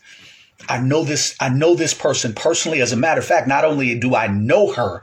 I 0.69 0.79
know 0.81 1.05
this, 1.05 1.37
I 1.41 1.49
know 1.49 1.75
this 1.75 1.95
person 1.95 2.35
personally. 2.35 2.81
As 2.81 2.93
a 2.93 2.97
matter 2.97 3.21
of 3.21 3.27
fact, 3.27 3.47
not 3.47 3.65
only 3.65 3.99
do 3.99 4.17
I 4.17 4.27
know 4.27 4.73
her, 4.73 5.03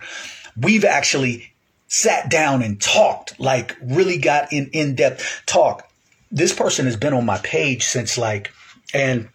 we've 0.58 0.86
actually 0.86 1.54
sat 1.88 2.30
down 2.30 2.62
and 2.62 2.80
talked, 2.82 3.40
like 3.40 3.76
really 3.82 4.18
got 4.18 4.52
in 4.52 4.70
in 4.74 4.96
depth 4.96 5.44
talk. 5.46 5.90
This 6.32 6.54
person 6.54 6.86
has 6.86 6.98
been 6.98 7.14
on 7.14 7.26
my 7.26 7.38
page 7.40 7.86
since 7.86 8.18
like, 8.18 8.52
and 8.94 9.30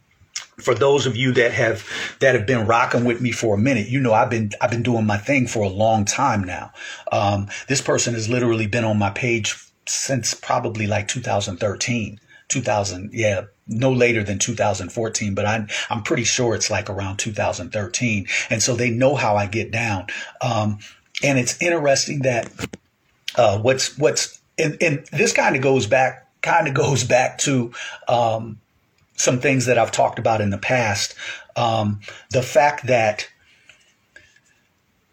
for 0.61 0.75
those 0.75 1.06
of 1.06 1.16
you 1.16 1.32
that 1.32 1.52
have 1.52 1.87
that 2.21 2.35
have 2.35 2.47
been 2.47 2.66
rocking 2.66 3.04
with 3.04 3.21
me 3.21 3.32
for 3.32 3.54
a 3.54 3.59
minute, 3.59 3.88
you 3.88 4.00
know 4.00 4.12
I've 4.12 4.30
been 4.30 4.52
I've 4.61 4.71
been 4.71 4.82
doing 4.82 5.06
my 5.06 5.16
thing 5.16 5.47
for 5.47 5.64
a 5.64 5.68
long 5.68 6.04
time 6.04 6.44
now. 6.44 6.73
Um, 7.11 7.49
this 7.68 7.80
person 7.80 8.14
has 8.14 8.28
literally 8.28 8.66
been 8.66 8.85
on 8.85 8.99
my 8.99 9.11
page 9.11 9.56
since 9.87 10.32
probably 10.35 10.87
like 10.87 11.09
2013, 11.09 12.21
2000, 12.49 13.11
yeah, 13.12 13.42
no 13.66 13.92
later 13.92 14.23
than 14.23 14.38
2014, 14.38 15.35
but 15.35 15.47
I'm 15.47 15.68
I'm 15.90 16.02
pretty 16.02 16.25
sure 16.25 16.54
it's 16.54 16.71
like 16.71 16.90
around 16.90 17.16
2013, 17.16 18.26
and 18.50 18.62
so 18.62 18.75
they 18.75 18.90
know 18.90 19.14
how 19.14 19.37
I 19.37 19.47
get 19.47 19.71
down. 19.71 20.06
Um, 20.40 20.78
and 21.23 21.38
it's 21.38 21.61
interesting 21.61 22.21
that 22.21 22.50
uh, 23.37 23.59
what's 23.59 23.97
what's 23.99 24.40
and, 24.59 24.76
and 24.83 25.07
this 25.12 25.33
kind 25.33 25.57
of 25.57 25.62
goes 25.62 25.87
back 25.87 26.28
kind 26.42 26.69
of 26.69 26.75
goes 26.85 27.04
back 27.04 27.38
to 27.38 27.73
um, 28.09 28.61
some 29.14 29.40
things 29.40 29.66
that 29.66 29.78
I've 29.78 29.92
talked 29.92 30.19
about 30.19 30.40
in 30.40 30.50
the 30.50 30.59
past. 30.59 31.14
Um, 31.57 32.00
the 32.31 32.42
fact 32.42 32.87
that 32.87 33.28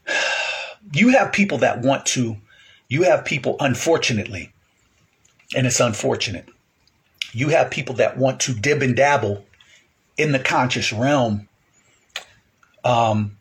you 0.94 1.10
have 1.10 1.32
people 1.32 1.60
that 1.60 1.82
want 1.82 2.06
to, 2.08 2.38
you 2.88 3.04
have 3.04 3.26
people, 3.26 3.56
unfortunately, 3.60 4.52
and 5.56 5.68
it's 5.68 5.80
unfortunate, 5.80 6.48
you 7.32 7.50
have 7.50 7.70
people 7.70 7.96
that 7.96 8.18
want 8.18 8.40
to 8.42 8.54
dib 8.54 8.82
and 8.82 8.96
dabble 8.96 9.46
in 10.18 10.32
the 10.32 10.40
conscious 10.40 10.92
realm 10.92 11.48
um, 12.84 13.38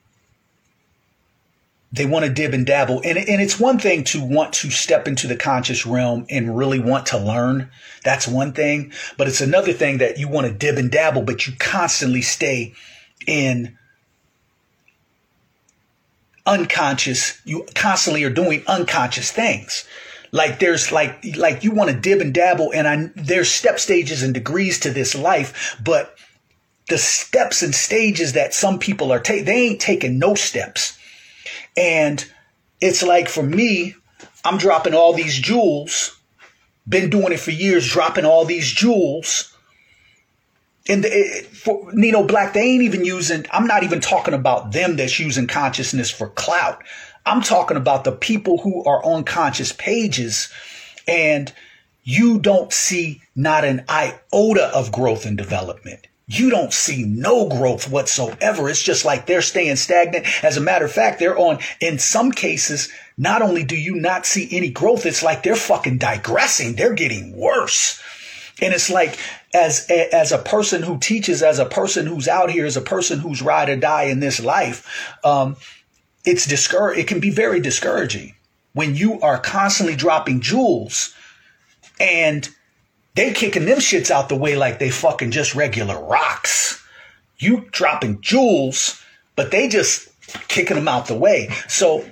they 1.90 2.04
want 2.04 2.25
to 2.25 2.30
dib 2.30 2.52
and 2.52 2.66
dabble. 2.66 3.00
And, 3.02 3.16
and 3.16 3.40
it's 3.40 3.59
one 3.59 3.78
thing 3.78 4.04
to 4.04 4.23
want 4.23 4.52
to 4.54 4.71
step 4.71 5.09
into 5.09 5.26
the 5.26 5.37
conscious 5.37 5.87
realm 5.87 6.26
and 6.28 6.57
really 6.57 6.78
want 6.78 7.07
to 7.07 7.18
learn. 7.18 7.71
That's 8.04 8.28
one 8.28 8.52
thing. 8.52 8.92
But 9.16 9.28
it's 9.28 9.40
another 9.40 9.73
thing 9.73 9.99
that 9.99 10.18
you 10.18 10.28
want 10.28 10.47
to 10.47 10.52
dib 10.52 10.76
and 10.76 10.90
dabble, 10.90 11.23
but 11.23 11.47
you 11.47 11.54
constantly 11.59 12.21
stay 12.21 12.75
in 13.26 13.78
unconscious. 16.45 17.40
You 17.47 17.66
constantly 17.75 18.23
are 18.25 18.30
doing 18.30 18.64
unconscious 18.66 19.33
things. 19.33 19.87
Like 20.30 20.59
there's 20.59 20.92
like, 20.92 21.25
like 21.37 21.64
you 21.64 21.73
want 21.73 21.90
to 21.90 21.97
dib 21.99 22.21
and 22.21 22.35
dabble 22.35 22.71
and 22.75 22.87
I, 22.87 23.11
there's 23.16 23.50
step 23.50 23.80
stages 23.80 24.23
and 24.23 24.35
degrees 24.35 24.78
to 24.80 24.90
this 24.90 25.14
life, 25.14 25.78
but 25.83 26.14
the 26.90 26.99
steps 26.99 27.62
and 27.62 27.75
stages 27.75 28.35
that 28.35 28.52
some 28.52 28.78
people 28.78 29.11
are 29.11 29.21
taking, 29.21 29.47
they 29.47 29.68
ain't 29.68 29.80
taking 29.80 30.18
no 30.18 30.35
steps 30.35 30.98
and 31.76 32.25
it's 32.81 33.02
like 33.02 33.28
for 33.28 33.43
me, 33.43 33.95
I'm 34.45 34.59
dropping 34.59 34.95
all 34.95 35.12
these 35.12 35.38
jewels, 35.38 36.19
been 36.88 37.11
doing 37.11 37.33
it 37.33 37.40
for 37.40 37.50
years, 37.50 37.88
dropping 37.88 38.25
all 38.25 38.45
these 38.45 38.71
jewels. 38.71 39.55
And 40.88 41.05
for 41.05 41.93
Nino 41.93 42.25
Black, 42.25 42.55
they 42.55 42.62
ain't 42.62 42.83
even 42.83 43.05
using, 43.05 43.45
I'm 43.52 43.67
not 43.67 43.83
even 43.83 44.00
talking 44.00 44.33
about 44.33 44.73
them 44.73 44.97
that's 44.97 45.19
using 45.19 45.47
consciousness 45.47 46.11
for 46.11 46.31
clout. 46.31 46.83
I'm 47.26 47.43
talking 47.43 47.76
about 47.76 48.05
the 48.05 48.12
people 48.12 48.59
who 48.59 48.83
are 48.85 49.05
on 49.05 49.25
conscious 49.25 49.73
pages 49.73 50.50
and 51.07 51.52
you 52.05 52.38
don't 52.38 52.73
see 52.73 53.21
not 53.37 53.64
an 53.64 53.85
iota 53.88 54.71
of 54.75 54.90
growth 54.90 55.26
and 55.26 55.37
development 55.37 56.08
you 56.30 56.50
don't 56.50 56.75
see 56.75 57.04
no 57.04 57.49
growth 57.49 57.90
whatsoever. 57.90 58.68
It's 58.68 58.82
just 58.82 59.06
like 59.06 59.25
they're 59.25 59.40
staying 59.40 59.76
stagnant. 59.76 60.26
As 60.44 60.58
a 60.58 60.61
matter 60.61 60.85
of 60.85 60.92
fact, 60.92 61.18
they're 61.18 61.38
on, 61.38 61.58
in 61.80 61.99
some 61.99 62.32
cases, 62.32 62.90
not 63.16 63.40
only 63.40 63.64
do 63.64 63.76
you 63.76 63.97
not 63.97 64.26
see 64.26 64.47
any 64.52 64.68
growth, 64.68 65.06
it's 65.06 65.23
like 65.23 65.42
they're 65.42 65.56
fucking 65.56 65.97
digressing. 65.97 66.75
They're 66.75 66.92
getting 66.92 67.35
worse. 67.35 68.00
And 68.61 68.75
it's 68.75 68.90
like, 68.90 69.18
as, 69.54 69.88
as 69.90 70.30
a 70.30 70.38
person 70.38 70.82
who 70.82 70.99
teaches, 70.99 71.42
as 71.42 71.58
a 71.58 71.64
person 71.64 72.06
who's 72.06 72.28
out 72.28 72.50
here, 72.50 72.66
as 72.66 72.76
a 72.76 72.82
person 72.82 73.18
who's 73.18 73.40
ride 73.40 73.70
or 73.70 73.76
die 73.76 74.04
in 74.04 74.20
this 74.20 74.38
life, 74.38 75.16
um, 75.25 75.56
it's 76.26 76.47
discourage, 76.47 76.99
it 76.99 77.08
can 77.08 77.20
be 77.20 77.30
very 77.30 77.61
discouraging 77.61 78.35
when 78.75 78.94
you 78.94 79.18
are 79.23 79.38
constantly 79.38 79.97
dropping 79.97 80.40
jewels 80.40 81.14
and 81.99 82.50
they 83.15 83.33
kicking 83.33 83.65
them 83.65 83.79
shits 83.79 84.11
out 84.11 84.29
the 84.29 84.37
way 84.37 84.57
like 84.57 84.79
they 84.79 84.91
fucking 84.91 85.31
just 85.31 85.55
regular 85.55 86.00
rocks. 86.03 86.85
You 87.38 87.67
dropping 87.71 88.21
jewels, 88.21 89.03
but 89.37 89.50
they 89.50 89.69
just 89.69 90.09
kicking 90.49 90.77
them 90.77 90.88
out 90.88 91.07
the 91.07 91.17
way. 91.17 91.49
So 91.69 92.05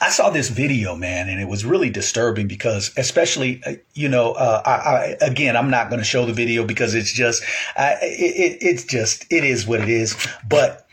I 0.00 0.10
saw 0.10 0.30
this 0.30 0.48
video, 0.48 0.94
man, 0.94 1.28
and 1.28 1.40
it 1.40 1.48
was 1.48 1.64
really 1.64 1.90
disturbing 1.90 2.46
because, 2.46 2.92
especially, 2.96 3.60
uh, 3.66 3.74
you 3.94 4.08
know, 4.08 4.32
uh, 4.32 4.62
I, 4.64 4.70
I, 4.70 5.16
again, 5.20 5.56
I'm 5.56 5.70
not 5.70 5.90
going 5.90 5.98
to 5.98 6.04
show 6.04 6.24
the 6.24 6.32
video 6.32 6.64
because 6.64 6.94
it's 6.94 7.12
just, 7.12 7.42
I, 7.76 7.96
it, 8.02 8.58
it's 8.60 8.84
just, 8.84 9.26
it 9.32 9.44
is 9.44 9.66
what 9.66 9.80
it 9.80 9.88
is. 9.88 10.16
But 10.48 10.86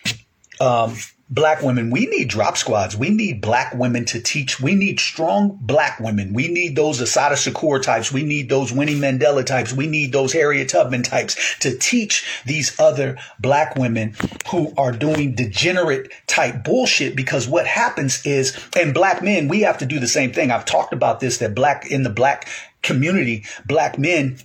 um, 0.60 0.96
black 1.30 1.62
women, 1.64 1.90
we 1.90 2.06
need 2.06 2.30
drop 2.30 2.56
squads. 2.56 2.96
We 2.96 3.10
need 3.10 3.42
black 3.42 3.74
women 3.74 4.06
to 4.06 4.22
teach. 4.22 4.60
We 4.60 4.76
need 4.76 5.00
strong 5.00 5.58
black 5.62 6.00
women. 6.00 6.34
We 6.34 6.48
need 6.48 6.76
those 6.76 7.02
Assata 7.02 7.36
Shakur 7.36 7.82
types. 7.82 8.12
We 8.12 8.24
need 8.24 8.50
those 8.50 8.72
Winnie 8.72 8.96
Mandela 8.96 9.44
types. 9.44 9.74
We 9.74 9.88
need 9.88 10.12
those 10.12 10.34
Harriet 10.34 10.70
Tubman 10.70 11.04
types 11.04 11.58
to 11.60 11.76
teach 11.78 12.26
these 12.46 12.80
other 12.80 13.18
black 13.40 13.76
women 13.76 14.16
who 14.50 14.74
are 14.78 14.92
doing 14.92 15.34
degenerate 15.34 16.12
type 16.28 16.64
bullshit. 16.64 17.16
Because 17.16 17.48
what 17.48 17.66
happens 17.66 18.24
is, 18.26 18.58
and 18.78 18.94
black 18.94 19.24
men, 19.24 19.48
we 19.48 19.62
have 19.62 19.80
to 19.80 19.86
do 19.86 20.00
the 20.00 20.08
same 20.08 20.32
thing. 20.32 20.52
I've 20.52 20.66
talked 20.66 20.94
about 20.94 21.20
this, 21.20 21.40
that 21.40 21.56
black 21.56 21.90
in 21.90 22.04
the 22.04 22.10
black 22.10 22.48
community, 22.84 23.46
black 23.66 23.98
men 23.98 24.38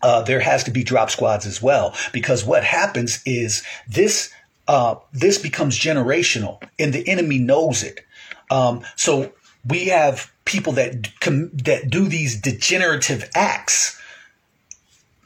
uh, 0.00 0.22
there 0.22 0.40
has 0.40 0.62
to 0.64 0.70
be 0.70 0.84
drop 0.84 1.10
squads 1.10 1.44
as 1.44 1.60
well 1.60 1.92
because 2.12 2.44
what 2.44 2.62
happens 2.62 3.20
is 3.26 3.64
this 3.88 4.32
uh, 4.68 4.96
this 5.12 5.38
becomes 5.38 5.78
generational 5.78 6.62
and 6.78 6.92
the 6.92 7.08
enemy 7.08 7.38
knows 7.38 7.82
it. 7.82 8.04
Um, 8.50 8.84
so 8.94 9.32
we 9.66 9.86
have 9.86 10.30
people 10.44 10.74
that 10.74 11.18
com- 11.20 11.50
that 11.52 11.90
do 11.90 12.06
these 12.06 12.40
degenerative 12.40 13.28
acts 13.34 14.00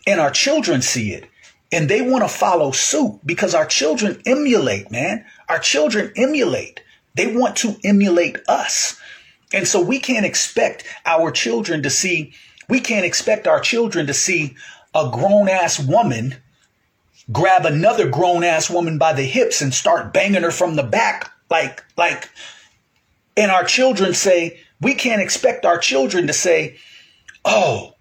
and 0.07 0.21
our 0.21 0.31
children 0.31 0.81
see 0.81 1.13
it 1.13 1.29
and 1.73 1.89
they 1.89 2.03
want 2.03 2.23
to 2.23 2.29
follow 2.29 2.71
suit 2.71 3.21
because 3.25 3.55
our 3.55 3.67
children 3.67 4.21
emulate, 4.27 4.91
man. 4.91 5.25
Our 5.49 5.59
children 5.59 6.13
emulate. 6.17 6.83
They 7.15 7.35
want 7.35 7.57
to 7.57 7.77
emulate 7.83 8.37
us. 8.47 9.01
And 9.53 9.67
so 9.67 9.81
we 9.81 9.99
can't 9.99 10.27
expect 10.27 10.85
our 11.05 11.31
children 11.31 11.83
to 11.83 11.91
see, 11.91 12.35
we 12.69 12.81
can't 12.81 13.05
expect 13.05 13.47
our 13.47 13.61
children 13.61 14.07
to 14.07 14.15
see 14.15 14.55
a 14.95 15.11
grown 15.11 15.49
ass 15.49 15.81
woman 15.81 16.42
grab 17.33 17.65
another 17.65 18.09
grown 18.09 18.45
ass 18.45 18.69
woman 18.69 18.99
by 18.99 19.13
the 19.13 19.23
hips 19.23 19.63
and 19.63 19.73
start 19.73 20.13
banging 20.13 20.43
her 20.43 20.51
from 20.51 20.77
the 20.77 20.83
back. 20.83 21.33
Like, 21.51 21.85
like, 21.97 22.31
and 23.37 23.51
our 23.51 23.65
children 23.65 24.15
say, 24.15 24.61
we 24.81 24.95
can't 24.95 25.23
expect 25.23 25.65
our 25.65 25.79
children 25.79 26.27
to 26.27 26.33
say, 26.33 26.77
oh, 27.45 27.95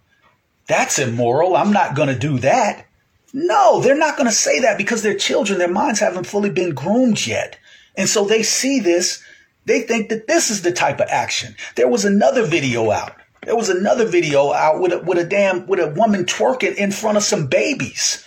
that's 0.68 1.00
immoral. 1.00 1.56
I'm 1.56 1.74
not 1.74 1.96
going 1.96 2.10
to 2.10 2.18
do 2.18 2.40
that. 2.40 2.88
No, 3.34 3.80
they're 3.80 3.96
not 3.96 4.18
going 4.18 4.28
to 4.28 4.36
say 4.36 4.60
that 4.60 4.78
because 4.78 5.04
they're 5.04 5.16
children. 5.16 5.60
Their 5.60 5.72
minds 5.72 6.00
haven't 6.00 6.28
fully 6.28 6.50
been 6.50 6.74
groomed 6.74 7.26
yet. 7.26 7.58
And 7.96 8.10
so 8.10 8.26
they 8.26 8.44
see 8.44 8.80
this. 8.80 9.24
They 9.66 9.82
think 9.82 10.10
that 10.10 10.28
this 10.28 10.50
is 10.50 10.64
the 10.64 10.72
type 10.72 11.00
of 11.00 11.08
action. 11.10 11.56
There 11.76 11.88
was 11.88 12.04
another 12.04 12.46
video 12.46 12.92
out. 12.92 13.16
There 13.44 13.56
was 13.56 13.70
another 13.70 14.06
video 14.06 14.54
out 14.54 14.82
with 14.82 14.92
a, 14.92 15.00
with 15.00 15.18
a 15.18 15.24
damn, 15.24 15.66
with 15.68 15.80
a 15.80 15.90
woman 15.90 16.26
twerking 16.26 16.76
in 16.76 16.92
front 16.92 17.18
of 17.18 17.24
some 17.24 17.48
babies 17.48 18.26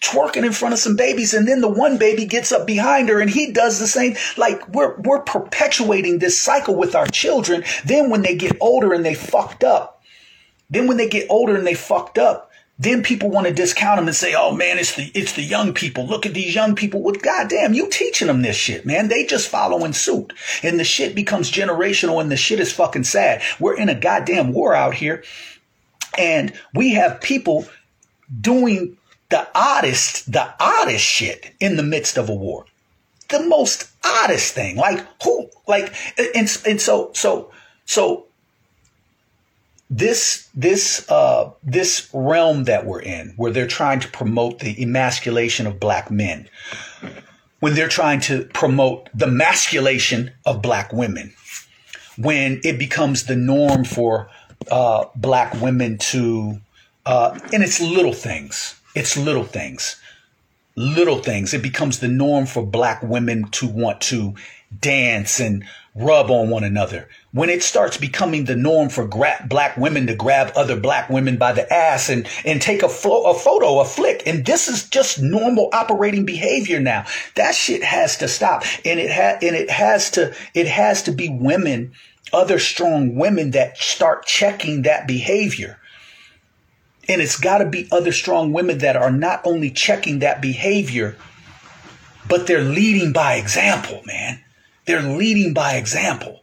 twerking 0.00 0.44
in 0.44 0.52
front 0.52 0.74
of 0.74 0.78
some 0.78 0.96
babies 0.96 1.34
and 1.34 1.48
then 1.48 1.60
the 1.60 1.68
one 1.68 1.98
baby 1.98 2.26
gets 2.26 2.52
up 2.52 2.66
behind 2.66 3.08
her 3.08 3.20
and 3.20 3.30
he 3.30 3.52
does 3.52 3.78
the 3.78 3.86
same. 3.86 4.16
Like 4.36 4.66
we're 4.68 4.96
we're 5.00 5.22
perpetuating 5.22 6.18
this 6.18 6.40
cycle 6.40 6.74
with 6.74 6.94
our 6.94 7.06
children. 7.06 7.64
Then 7.84 8.10
when 8.10 8.22
they 8.22 8.36
get 8.36 8.56
older 8.60 8.92
and 8.92 9.04
they 9.04 9.14
fucked 9.14 9.64
up 9.64 10.02
then 10.68 10.86
when 10.86 10.96
they 10.96 11.08
get 11.08 11.30
older 11.30 11.54
and 11.54 11.66
they 11.66 11.74
fucked 11.74 12.18
up 12.18 12.50
then 12.78 13.02
people 13.02 13.30
want 13.30 13.46
to 13.46 13.54
discount 13.54 13.98
them 13.98 14.06
and 14.06 14.14
say 14.14 14.34
oh 14.36 14.54
man 14.54 14.78
it's 14.78 14.96
the 14.96 15.10
it's 15.14 15.32
the 15.32 15.42
young 15.42 15.72
people. 15.72 16.06
Look 16.06 16.26
at 16.26 16.34
these 16.34 16.54
young 16.54 16.74
people. 16.74 17.02
Well 17.02 17.14
goddamn 17.14 17.72
you 17.72 17.88
teaching 17.88 18.28
them 18.28 18.42
this 18.42 18.56
shit 18.56 18.84
man. 18.84 19.08
They 19.08 19.24
just 19.24 19.48
following 19.48 19.94
suit. 19.94 20.34
And 20.62 20.78
the 20.78 20.84
shit 20.84 21.14
becomes 21.14 21.50
generational 21.50 22.20
and 22.20 22.30
the 22.30 22.36
shit 22.36 22.60
is 22.60 22.72
fucking 22.72 23.04
sad. 23.04 23.42
We're 23.58 23.76
in 23.76 23.88
a 23.88 23.94
goddamn 23.94 24.52
war 24.52 24.74
out 24.74 24.94
here 24.94 25.24
and 26.18 26.52
we 26.74 26.92
have 26.94 27.20
people 27.20 27.66
doing 28.40 28.98
the 29.28 29.48
oddest, 29.54 30.30
the 30.30 30.54
oddest 30.60 31.04
shit 31.04 31.54
in 31.60 31.76
the 31.76 31.82
midst 31.82 32.16
of 32.16 32.28
a 32.28 32.34
war. 32.34 32.64
The 33.28 33.44
most 33.46 33.90
oddest 34.04 34.54
thing. 34.54 34.76
Like 34.76 35.04
who, 35.22 35.48
like, 35.66 35.92
and, 36.16 36.48
and 36.66 36.80
so, 36.80 37.10
so, 37.12 37.50
so 37.84 38.26
this, 39.90 40.48
this, 40.54 41.10
uh, 41.10 41.50
this 41.62 42.08
realm 42.12 42.64
that 42.64 42.86
we're 42.86 43.02
in, 43.02 43.34
where 43.36 43.50
they're 43.50 43.66
trying 43.66 44.00
to 44.00 44.08
promote 44.08 44.60
the 44.60 44.80
emasculation 44.80 45.66
of 45.66 45.80
black 45.80 46.10
men, 46.10 46.48
when 47.60 47.74
they're 47.74 47.88
trying 47.88 48.20
to 48.20 48.44
promote 48.54 49.08
the 49.14 49.26
masculation 49.26 50.30
of 50.44 50.62
black 50.62 50.92
women, 50.92 51.32
when 52.16 52.60
it 52.62 52.78
becomes 52.78 53.24
the 53.24 53.36
norm 53.36 53.84
for 53.84 54.30
uh, 54.70 55.04
black 55.16 55.60
women 55.60 55.98
to, 55.98 56.60
uh, 57.06 57.38
and 57.52 57.62
it's 57.62 57.80
little 57.80 58.12
things 58.12 58.76
it's 58.96 59.16
little 59.16 59.44
things. 59.44 60.00
Little 60.74 61.18
things. 61.18 61.52
It 61.52 61.62
becomes 61.62 62.00
the 62.00 62.08
norm 62.08 62.46
for 62.46 62.64
black 62.64 63.02
women 63.02 63.48
to 63.52 63.66
want 63.66 64.00
to 64.02 64.34
dance 64.80 65.38
and 65.38 65.64
rub 65.94 66.30
on 66.30 66.48
one 66.48 66.64
another. 66.64 67.08
When 67.32 67.50
it 67.50 67.62
starts 67.62 67.98
becoming 67.98 68.44
the 68.46 68.56
norm 68.56 68.88
for 68.88 69.06
gra- 69.06 69.44
black 69.48 69.76
women 69.76 70.06
to 70.06 70.14
grab 70.14 70.50
other 70.56 70.80
black 70.80 71.10
women 71.10 71.36
by 71.36 71.52
the 71.52 71.70
ass 71.70 72.08
and, 72.08 72.26
and 72.44 72.60
take 72.60 72.82
a, 72.82 72.88
flo- 72.88 73.30
a 73.30 73.34
photo, 73.34 73.80
a 73.80 73.84
flick, 73.84 74.22
and 74.26 74.46
this 74.46 74.66
is 74.66 74.88
just 74.88 75.20
normal 75.20 75.68
operating 75.74 76.24
behavior 76.24 76.80
now. 76.80 77.04
That 77.34 77.54
shit 77.54 77.82
has 77.82 78.16
to 78.18 78.28
stop. 78.28 78.64
And 78.84 78.98
it 78.98 79.10
ha- 79.10 79.38
and 79.42 79.54
it 79.54 79.70
has 79.70 80.10
to, 80.12 80.34
it 80.54 80.68
has 80.68 81.02
to 81.02 81.12
be 81.12 81.28
women, 81.28 81.92
other 82.32 82.58
strong 82.58 83.14
women 83.14 83.50
that 83.50 83.76
start 83.76 84.24
checking 84.24 84.82
that 84.82 85.06
behavior. 85.06 85.78
And 87.08 87.22
it's 87.22 87.38
got 87.38 87.58
to 87.58 87.66
be 87.66 87.88
other 87.92 88.12
strong 88.12 88.52
women 88.52 88.78
that 88.78 88.96
are 88.96 89.10
not 89.10 89.42
only 89.44 89.70
checking 89.70 90.18
that 90.18 90.42
behavior, 90.42 91.16
but 92.28 92.46
they're 92.46 92.62
leading 92.62 93.12
by 93.12 93.34
example, 93.34 94.02
man. 94.04 94.42
They're 94.86 95.02
leading 95.02 95.54
by 95.54 95.74
example. 95.74 96.42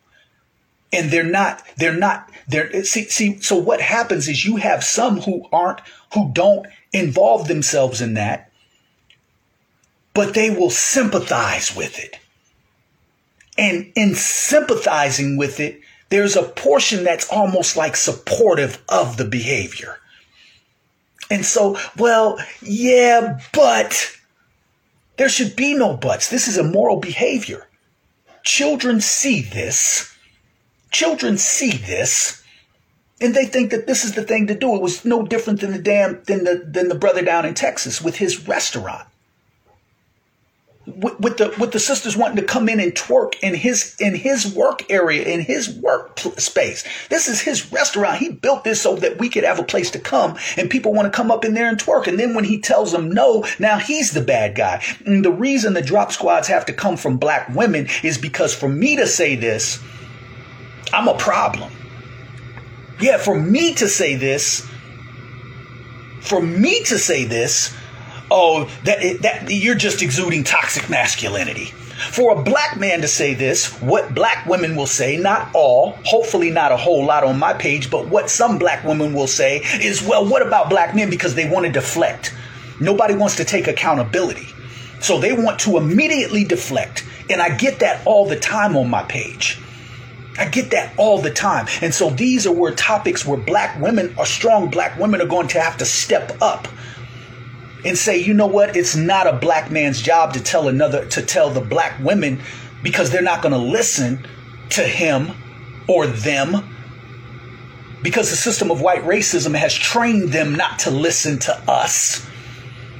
And 0.91 1.09
they're 1.09 1.23
not, 1.23 1.63
they're 1.77 1.95
not, 1.95 2.29
they're, 2.47 2.83
see, 2.83 3.05
see, 3.05 3.39
so 3.41 3.57
what 3.57 3.81
happens 3.81 4.27
is 4.27 4.45
you 4.45 4.57
have 4.57 4.83
some 4.83 5.19
who 5.21 5.47
aren't, 5.51 5.81
who 6.13 6.31
don't 6.31 6.67
involve 6.93 7.47
themselves 7.47 7.99
in 7.99 8.13
that, 8.13 8.51
but 10.13 10.33
they 10.33 10.49
will 10.49 10.69
sympathize 10.69 11.75
with 11.75 11.97
it. 11.99 12.19
And 13.57 13.91
in 13.95 14.15
sympathizing 14.15 15.37
with 15.37 15.59
it, 15.59 15.81
there's 16.09 16.35
a 16.35 16.43
portion 16.43 17.03
that's 17.03 17.29
almost 17.31 17.75
like 17.75 17.95
supportive 17.95 18.81
of 18.87 19.17
the 19.17 19.25
behavior. 19.25 19.97
And 21.33 21.43
so, 21.43 21.75
well, 21.97 22.37
yeah, 22.61 23.39
but 23.53 24.15
there 25.17 25.29
should 25.29 25.55
be 25.55 25.73
no 25.73 25.97
buts. 25.97 26.29
This 26.29 26.47
is 26.47 26.59
immoral 26.59 26.97
behavior. 26.97 27.67
Children 28.43 29.01
see 29.01 29.41
this. 29.41 30.15
Children 30.91 31.39
see 31.39 31.71
this. 31.71 32.43
And 33.19 33.33
they 33.33 33.45
think 33.45 33.71
that 33.71 33.87
this 33.87 34.05
is 34.05 34.13
the 34.13 34.21
thing 34.21 34.45
to 34.45 34.53
do. 34.53 34.75
It 34.75 34.81
was 34.83 35.05
no 35.05 35.23
different 35.25 35.61
than 35.61 35.71
the 35.71 35.79
damn 35.79 36.21
than 36.25 36.43
the 36.43 36.63
than 36.67 36.87
the 36.87 36.93
brother 36.93 37.23
down 37.23 37.47
in 37.47 37.55
Texas 37.55 37.99
with 37.99 38.17
his 38.17 38.47
restaurant 38.47 39.07
with, 40.85 41.19
with, 41.19 41.37
the 41.37 41.53
with 41.59 41.71
the 41.71 41.79
sisters 41.79 42.17
wanting 42.17 42.37
to 42.37 42.43
come 42.43 42.67
in 42.67 42.79
and 42.79 42.93
twerk 42.93 43.35
in 43.41 43.55
his 43.55 43.95
in 43.99 44.15
his 44.15 44.53
work 44.53 44.91
area 44.91 45.23
in 45.23 45.39
his 45.39 45.69
work 45.69 46.19
space. 46.37 46.83
This 47.09 47.27
is 47.27 47.41
his 47.41 47.71
restaurant. 47.71 48.17
He 48.17 48.29
built 48.29 48.63
this 48.63 48.81
so 48.81 48.95
that 48.97 49.17
we 49.17 49.29
could 49.29 49.45
have 49.45 49.59
a 49.59 49.63
place 49.63 49.91
to 49.91 49.99
come 49.99 50.37
and 50.57 50.69
people 50.69 50.93
want 50.93 51.11
to 51.11 51.15
come 51.15 51.31
up 51.31 51.45
in 51.45 51.53
there 51.53 51.69
and 51.69 51.77
twerk. 51.77 52.07
And 52.07 52.19
then 52.19 52.33
when 52.33 52.43
he 52.43 52.59
tells 52.59 52.91
them 52.91 53.09
no, 53.09 53.45
now 53.59 53.77
he's 53.77 54.11
the 54.11 54.21
bad 54.21 54.55
guy. 54.55 54.83
And 55.05 55.23
the 55.23 55.31
reason 55.31 55.73
the 55.73 55.81
drop 55.81 56.11
squads 56.11 56.47
have 56.49 56.65
to 56.65 56.73
come 56.73 56.97
from 56.97 57.17
black 57.17 57.49
women 57.55 57.87
is 58.03 58.17
because 58.17 58.53
for 58.53 58.67
me 58.67 58.97
to 58.97 59.07
say 59.07 59.35
this, 59.35 59.81
I'm 60.91 61.07
a 61.07 61.17
problem. 61.17 61.71
Yeah, 62.99 63.17
for 63.17 63.39
me 63.39 63.73
to 63.75 63.87
say 63.87 64.15
this, 64.15 64.67
for 66.21 66.41
me 66.41 66.83
to 66.83 66.97
say 66.97 67.25
this, 67.25 67.73
oh, 68.33 68.65
that, 68.83 69.21
that 69.21 69.51
you're 69.51 69.75
just 69.75 70.01
exuding 70.01 70.43
toxic 70.43 70.89
masculinity. 70.89 71.65
For 72.11 72.37
a 72.37 72.43
black 72.43 72.77
man 72.77 73.01
to 73.01 73.07
say 73.07 73.35
this, 73.35 73.79
what 73.79 74.13
black 74.13 74.45
women 74.47 74.75
will 74.75 74.87
say, 74.87 75.15
not 75.15 75.49
all, 75.53 75.97
hopefully 76.03 76.49
not 76.49 76.71
a 76.71 76.77
whole 76.77 77.05
lot 77.05 77.23
on 77.23 77.37
my 77.37 77.53
page, 77.53 77.91
but 77.91 78.09
what 78.09 78.29
some 78.29 78.57
black 78.57 78.83
women 78.83 79.13
will 79.13 79.27
say 79.27 79.59
is, 79.79 80.01
well, 80.01 80.27
what 80.27 80.45
about 80.45 80.69
black 80.69 80.95
men? 80.95 81.09
Because 81.09 81.35
they 81.35 81.47
want 81.47 81.65
to 81.65 81.71
deflect. 81.71 82.33
Nobody 82.81 83.13
wants 83.13 83.37
to 83.37 83.45
take 83.45 83.67
accountability. 83.67 84.47
So 84.99 85.19
they 85.19 85.33
want 85.33 85.59
to 85.61 85.77
immediately 85.77 86.43
deflect. 86.43 87.05
And 87.29 87.39
I 87.39 87.55
get 87.55 87.79
that 87.79 88.05
all 88.05 88.27
the 88.27 88.39
time 88.39 88.75
on 88.75 88.89
my 88.89 89.03
page. 89.03 89.59
I 90.37 90.47
get 90.49 90.71
that 90.71 90.93
all 90.97 91.21
the 91.21 91.31
time. 91.31 91.67
And 91.81 91.93
so 91.93 92.09
these 92.09 92.47
are 92.47 92.51
where 92.51 92.73
topics 92.73 93.25
where 93.25 93.37
black 93.37 93.79
women 93.79 94.15
or 94.17 94.25
strong 94.25 94.69
black 94.69 94.97
women 94.97 95.21
are 95.21 95.27
going 95.27 95.47
to 95.49 95.61
have 95.61 95.77
to 95.77 95.85
step 95.85 96.41
up 96.41 96.67
and 97.85 97.97
say, 97.97 98.17
you 98.17 98.33
know 98.33 98.47
what? 98.47 98.75
It's 98.75 98.95
not 98.95 99.27
a 99.27 99.33
black 99.33 99.71
man's 99.71 100.01
job 100.01 100.33
to 100.33 100.41
tell 100.41 100.67
another, 100.67 101.05
to 101.07 101.21
tell 101.21 101.49
the 101.49 101.61
black 101.61 101.99
women 101.99 102.41
because 102.81 103.11
they're 103.11 103.21
not 103.21 103.41
going 103.41 103.53
to 103.53 103.57
listen 103.57 104.25
to 104.71 104.83
him 104.83 105.31
or 105.87 106.07
them 106.07 106.69
because 108.01 108.29
the 108.29 108.35
system 108.35 108.69
of 108.69 108.81
white 108.81 109.03
racism 109.03 109.55
has 109.55 109.73
trained 109.73 110.29
them 110.29 110.55
not 110.55 110.79
to 110.79 110.91
listen 110.91 111.39
to 111.39 111.71
us. 111.71 112.27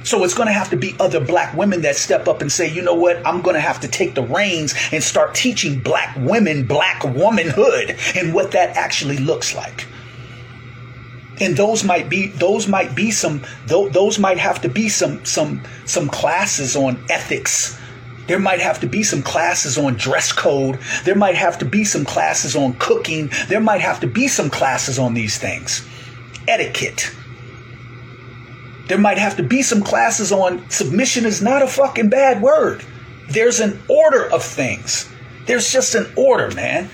So 0.02 0.22
it's 0.22 0.34
going 0.34 0.48
to 0.48 0.52
have 0.52 0.70
to 0.70 0.76
be 0.76 0.94
other 1.00 1.18
black 1.18 1.54
women 1.54 1.82
that 1.82 1.96
step 1.96 2.28
up 2.28 2.42
and 2.42 2.52
say, 2.52 2.70
you 2.70 2.82
know 2.82 2.94
what? 2.94 3.26
I'm 3.26 3.40
going 3.40 3.54
to 3.54 3.60
have 3.60 3.80
to 3.80 3.88
take 3.88 4.14
the 4.14 4.22
reins 4.22 4.74
and 4.92 5.02
start 5.02 5.34
teaching 5.34 5.80
black 5.80 6.14
women 6.16 6.66
black 6.66 7.02
womanhood 7.04 7.96
and 8.14 8.34
what 8.34 8.52
that 8.52 8.76
actually 8.76 9.16
looks 9.16 9.54
like. 9.54 9.86
And 11.40 11.56
those 11.56 11.82
might 11.82 12.08
be 12.08 12.28
those 12.28 12.68
might 12.68 12.94
be 12.94 13.10
some 13.10 13.42
those 13.66 14.18
might 14.18 14.38
have 14.38 14.60
to 14.62 14.68
be 14.68 14.88
some 14.88 15.24
some 15.24 15.62
some 15.84 16.08
classes 16.08 16.76
on 16.76 17.04
ethics. 17.10 17.78
There 18.26 18.38
might 18.38 18.60
have 18.60 18.80
to 18.80 18.86
be 18.86 19.02
some 19.02 19.22
classes 19.22 19.76
on 19.76 19.94
dress 19.94 20.32
code. 20.32 20.78
There 21.04 21.16
might 21.16 21.34
have 21.34 21.58
to 21.58 21.64
be 21.64 21.84
some 21.84 22.04
classes 22.04 22.56
on 22.56 22.74
cooking. 22.74 23.30
There 23.48 23.60
might 23.60 23.80
have 23.80 24.00
to 24.00 24.06
be 24.06 24.28
some 24.28 24.48
classes 24.48 24.98
on 24.98 25.12
these 25.12 25.36
things. 25.36 25.86
Etiquette 26.46 27.10
there 28.88 28.98
might 28.98 29.18
have 29.18 29.36
to 29.36 29.42
be 29.42 29.62
some 29.62 29.82
classes 29.82 30.30
on 30.30 30.68
submission 30.68 31.24
is 31.24 31.40
not 31.40 31.62
a 31.62 31.66
fucking 31.66 32.10
bad 32.10 32.42
word. 32.42 32.84
There's 33.28 33.60
an 33.60 33.80
order 33.88 34.30
of 34.30 34.42
things. 34.42 35.10
There's 35.46 35.72
just 35.72 35.94
an 35.94 36.12
order, 36.16 36.50
man. 36.50 36.90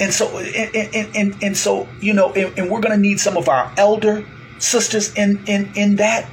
And 0.00 0.12
so, 0.12 0.38
and, 0.38 0.74
and, 0.74 1.16
and, 1.16 1.42
and 1.42 1.56
so, 1.56 1.88
you 2.00 2.12
know, 2.12 2.32
and, 2.32 2.58
and 2.58 2.70
we're 2.70 2.80
going 2.80 2.94
to 2.96 3.00
need 3.00 3.20
some 3.20 3.36
of 3.36 3.48
our 3.48 3.72
elder 3.76 4.24
sisters 4.58 5.14
in, 5.14 5.42
in, 5.46 5.70
in 5.74 5.96
that. 5.96 6.28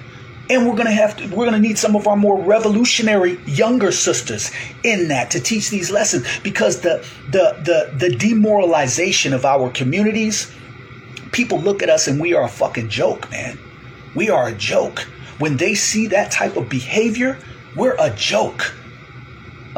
And 0.49 0.67
we're 0.67 0.75
going 0.75 0.87
to 0.87 0.93
have 0.93 1.17
to, 1.17 1.27
we're 1.27 1.45
going 1.45 1.61
to 1.61 1.67
need 1.67 1.77
some 1.77 1.95
of 1.95 2.07
our 2.07 2.15
more 2.15 2.41
revolutionary 2.41 3.39
younger 3.45 3.91
sisters 3.91 4.51
in 4.83 5.09
that 5.09 5.29
to 5.31 5.39
teach 5.39 5.69
these 5.69 5.91
lessons 5.91 6.25
because 6.41 6.81
the, 6.81 7.05
the, 7.31 7.55
the, 7.63 8.09
the 8.09 8.15
demoralization 8.15 9.33
of 9.33 9.45
our 9.45 9.69
communities, 9.69 10.51
people 11.31 11.59
look 11.59 11.83
at 11.83 11.89
us 11.89 12.07
and 12.07 12.19
we 12.19 12.33
are 12.33 12.43
a 12.43 12.49
fucking 12.49 12.89
joke, 12.89 13.29
man. 13.29 13.59
We 14.15 14.31
are 14.31 14.47
a 14.47 14.53
joke. 14.55 15.01
When 15.37 15.57
they 15.57 15.75
see 15.75 16.07
that 16.07 16.31
type 16.31 16.57
of 16.57 16.67
behavior, 16.67 17.37
we're 17.75 17.95
a 17.99 18.09
joke. 18.15 18.73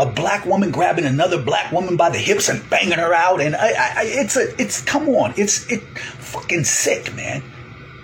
A 0.01 0.05
black 0.05 0.47
woman 0.47 0.71
grabbing 0.71 1.05
another 1.05 1.39
black 1.39 1.71
woman 1.71 1.95
by 1.95 2.09
the 2.09 2.17
hips 2.17 2.49
and 2.49 2.67
banging 2.71 2.97
her 2.97 3.13
out, 3.13 3.39
and 3.39 3.55
I, 3.55 3.67
I, 3.67 4.03
it's 4.05 4.35
a, 4.35 4.59
it's 4.59 4.81
come 4.81 5.07
on, 5.09 5.35
it's 5.37 5.69
it 5.69 5.81
fucking 6.19 6.63
sick, 6.63 7.13
man. 7.13 7.43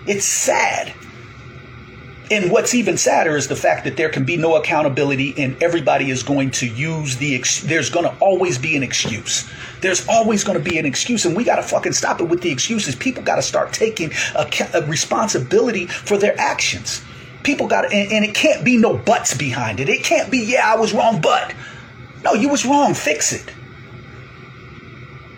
It's 0.06 0.24
sad. 0.24 0.94
And 2.30 2.50
what's 2.50 2.74
even 2.74 2.98
sadder 2.98 3.36
is 3.36 3.48
the 3.48 3.56
fact 3.56 3.84
that 3.84 3.96
there 3.96 4.10
can 4.10 4.24
be 4.24 4.36
no 4.36 4.56
accountability 4.56 5.34
and 5.38 5.60
everybody 5.62 6.10
is 6.10 6.22
going 6.22 6.50
to 6.52 6.66
use 6.66 7.16
the, 7.16 7.34
ex- 7.34 7.62
there's 7.62 7.88
going 7.88 8.04
to 8.04 8.14
always 8.20 8.58
be 8.58 8.76
an 8.76 8.82
excuse. 8.82 9.50
There's 9.80 10.06
always 10.08 10.44
going 10.44 10.62
to 10.62 10.70
be 10.70 10.78
an 10.78 10.84
excuse. 10.84 11.24
And 11.24 11.34
we 11.34 11.44
got 11.44 11.56
to 11.56 11.62
fucking 11.62 11.92
stop 11.92 12.20
it 12.20 12.24
with 12.24 12.42
the 12.42 12.50
excuses. 12.50 12.94
People 12.94 13.22
got 13.22 13.36
to 13.36 13.42
start 13.42 13.72
taking 13.72 14.12
a, 14.34 14.46
a, 14.74 14.86
responsibility 14.86 15.86
for 15.86 16.18
their 16.18 16.38
actions. 16.38 17.02
People 17.44 17.66
got 17.66 17.86
and, 17.86 18.12
and 18.12 18.24
it 18.24 18.34
can't 18.34 18.62
be 18.62 18.76
no 18.76 18.98
buts 18.98 19.34
behind 19.34 19.80
it. 19.80 19.88
It 19.88 20.04
can't 20.04 20.30
be, 20.30 20.38
yeah, 20.38 20.70
I 20.70 20.76
was 20.76 20.92
wrong, 20.92 21.20
but. 21.20 21.54
No, 22.22 22.34
you 22.34 22.48
was 22.48 22.64
wrong. 22.64 22.94
Fix 22.94 23.32
it. 23.32 23.52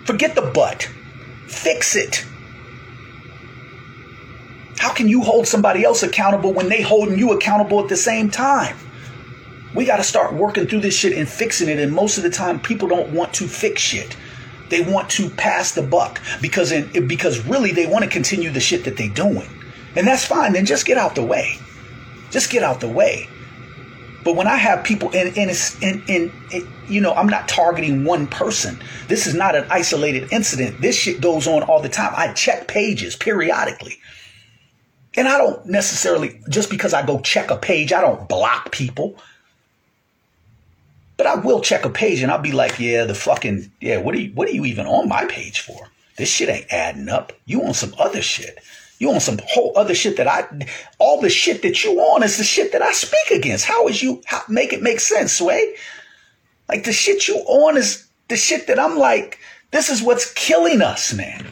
Forget 0.04 0.34
the 0.34 0.50
but. 0.54 0.88
Fix 1.46 1.96
it. 1.96 2.24
How 4.78 4.92
can 4.94 5.08
you 5.08 5.22
hold 5.22 5.46
somebody 5.46 5.84
else 5.84 6.02
accountable 6.02 6.52
when 6.52 6.68
they 6.68 6.80
holding 6.80 7.18
you 7.18 7.32
accountable 7.32 7.80
at 7.80 7.88
the 7.88 7.96
same 7.96 8.30
time? 8.30 8.76
We 9.74 9.84
got 9.84 9.98
to 9.98 10.04
start 10.04 10.32
working 10.32 10.66
through 10.66 10.80
this 10.80 10.96
shit 10.96 11.16
and 11.16 11.28
fixing 11.28 11.68
it. 11.68 11.78
And 11.78 11.92
most 11.92 12.16
of 12.16 12.24
the 12.24 12.30
time, 12.30 12.58
people 12.60 12.88
don't 12.88 13.12
want 13.12 13.34
to 13.34 13.46
fix 13.46 13.82
shit. 13.82 14.16
They 14.70 14.80
want 14.80 15.10
to 15.10 15.28
pass 15.30 15.72
the 15.72 15.82
buck 15.82 16.20
because 16.40 16.72
in, 16.72 17.06
because 17.06 17.44
really 17.44 17.72
they 17.72 17.86
want 17.86 18.04
to 18.04 18.10
continue 18.10 18.50
the 18.50 18.60
shit 18.60 18.84
that 18.84 18.96
they're 18.96 19.08
doing, 19.08 19.48
and 19.96 20.06
that's 20.06 20.24
fine. 20.24 20.52
Then 20.52 20.64
just 20.64 20.86
get 20.86 20.96
out 20.96 21.16
the 21.16 21.24
way. 21.24 21.58
Just 22.30 22.50
get 22.50 22.62
out 22.62 22.80
the 22.80 22.88
way. 22.88 23.28
But 24.22 24.36
when 24.36 24.46
I 24.46 24.56
have 24.56 24.84
people, 24.84 25.10
and 25.14 25.36
and, 25.36 25.50
and, 25.82 26.32
and, 26.52 26.68
you 26.88 27.00
know, 27.00 27.12
I'm 27.14 27.28
not 27.28 27.48
targeting 27.48 28.04
one 28.04 28.26
person. 28.26 28.78
This 29.08 29.26
is 29.26 29.34
not 29.34 29.54
an 29.54 29.66
isolated 29.70 30.32
incident. 30.32 30.80
This 30.80 30.96
shit 30.96 31.20
goes 31.20 31.46
on 31.46 31.62
all 31.62 31.80
the 31.80 31.88
time. 31.88 32.12
I 32.16 32.32
check 32.32 32.68
pages 32.68 33.16
periodically. 33.16 33.98
And 35.16 35.26
I 35.26 35.38
don't 35.38 35.66
necessarily, 35.66 36.40
just 36.48 36.70
because 36.70 36.94
I 36.94 37.04
go 37.04 37.20
check 37.20 37.50
a 37.50 37.56
page, 37.56 37.92
I 37.92 38.00
don't 38.00 38.28
block 38.28 38.70
people. 38.70 39.16
But 41.16 41.26
I 41.26 41.34
will 41.34 41.60
check 41.60 41.84
a 41.84 41.90
page 41.90 42.22
and 42.22 42.30
I'll 42.30 42.40
be 42.40 42.52
like, 42.52 42.78
yeah, 42.78 43.04
the 43.04 43.14
fucking, 43.14 43.70
yeah, 43.80 43.98
what 43.98 44.14
are 44.14 44.20
you, 44.20 44.32
what 44.32 44.48
are 44.48 44.52
you 44.52 44.64
even 44.64 44.86
on 44.86 45.08
my 45.08 45.24
page 45.26 45.60
for? 45.60 45.88
This 46.16 46.30
shit 46.30 46.48
ain't 46.48 46.72
adding 46.72 47.08
up. 47.08 47.32
You 47.44 47.62
on 47.62 47.74
some 47.74 47.94
other 47.98 48.22
shit. 48.22 48.58
You 49.00 49.10
on 49.12 49.20
some 49.20 49.40
whole 49.46 49.72
other 49.76 49.94
shit 49.94 50.18
that 50.18 50.28
I, 50.28 50.46
all 50.98 51.22
the 51.22 51.30
shit 51.30 51.62
that 51.62 51.82
you 51.82 51.98
on 51.98 52.22
is 52.22 52.36
the 52.36 52.44
shit 52.44 52.72
that 52.72 52.82
I 52.82 52.92
speak 52.92 53.30
against. 53.38 53.64
How 53.64 53.88
is 53.88 54.02
you, 54.02 54.22
how, 54.26 54.42
make 54.46 54.74
it 54.74 54.82
make 54.82 55.00
sense, 55.00 55.32
Sway? 55.32 55.74
Like 56.68 56.84
the 56.84 56.92
shit 56.92 57.26
you 57.26 57.36
on 57.36 57.78
is 57.78 58.06
the 58.28 58.36
shit 58.36 58.66
that 58.66 58.78
I'm 58.78 58.98
like, 58.98 59.38
this 59.70 59.88
is 59.88 60.02
what's 60.02 60.30
killing 60.34 60.82
us, 60.82 61.14
man. 61.14 61.46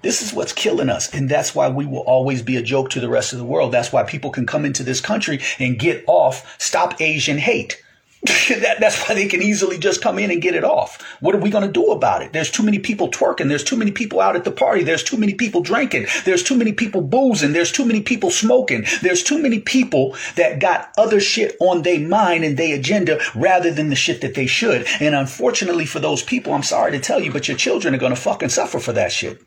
This 0.00 0.22
is 0.22 0.32
what's 0.32 0.54
killing 0.54 0.88
us. 0.88 1.12
And 1.12 1.28
that's 1.28 1.54
why 1.54 1.68
we 1.68 1.84
will 1.84 1.98
always 1.98 2.40
be 2.40 2.56
a 2.56 2.62
joke 2.62 2.88
to 2.90 3.00
the 3.00 3.10
rest 3.10 3.34
of 3.34 3.38
the 3.38 3.44
world. 3.44 3.70
That's 3.70 3.92
why 3.92 4.02
people 4.02 4.30
can 4.30 4.46
come 4.46 4.64
into 4.64 4.82
this 4.82 5.02
country 5.02 5.40
and 5.58 5.78
get 5.78 6.04
off, 6.06 6.56
stop 6.58 6.98
Asian 7.02 7.36
hate. 7.36 7.82
that, 8.48 8.76
that's 8.80 9.08
why 9.08 9.14
they 9.14 9.26
can 9.26 9.40
easily 9.40 9.78
just 9.78 10.02
come 10.02 10.18
in 10.18 10.30
and 10.30 10.42
get 10.42 10.54
it 10.54 10.62
off. 10.62 11.00
What 11.20 11.34
are 11.34 11.38
we 11.38 11.48
going 11.48 11.66
to 11.66 11.72
do 11.72 11.86
about 11.86 12.20
it? 12.20 12.34
There's 12.34 12.50
too 12.50 12.62
many 12.62 12.78
people 12.78 13.10
twerking. 13.10 13.48
There's 13.48 13.64
too 13.64 13.76
many 13.76 13.92
people 13.92 14.20
out 14.20 14.36
at 14.36 14.44
the 14.44 14.50
party. 14.50 14.82
There's 14.84 15.02
too 15.02 15.16
many 15.16 15.32
people 15.32 15.62
drinking. 15.62 16.06
There's 16.26 16.42
too 16.42 16.54
many 16.54 16.72
people 16.72 17.00
boozing. 17.00 17.54
There's 17.54 17.72
too 17.72 17.86
many 17.86 18.02
people 18.02 18.30
smoking. 18.30 18.84
There's 19.00 19.22
too 19.22 19.40
many 19.40 19.60
people 19.60 20.16
that 20.36 20.60
got 20.60 20.92
other 20.98 21.18
shit 21.18 21.56
on 21.60 21.80
their 21.80 21.98
mind 21.98 22.44
and 22.44 22.58
their 22.58 22.76
agenda 22.76 23.20
rather 23.34 23.70
than 23.70 23.88
the 23.88 23.96
shit 23.96 24.20
that 24.20 24.34
they 24.34 24.46
should. 24.46 24.86
And 25.00 25.14
unfortunately 25.14 25.86
for 25.86 25.98
those 25.98 26.22
people, 26.22 26.52
I'm 26.52 26.62
sorry 26.62 26.92
to 26.92 27.00
tell 27.00 27.22
you, 27.22 27.32
but 27.32 27.48
your 27.48 27.56
children 27.56 27.94
are 27.94 27.98
going 27.98 28.14
to 28.14 28.20
fucking 28.20 28.50
suffer 28.50 28.80
for 28.80 28.92
that 28.92 29.12
shit. 29.12 29.40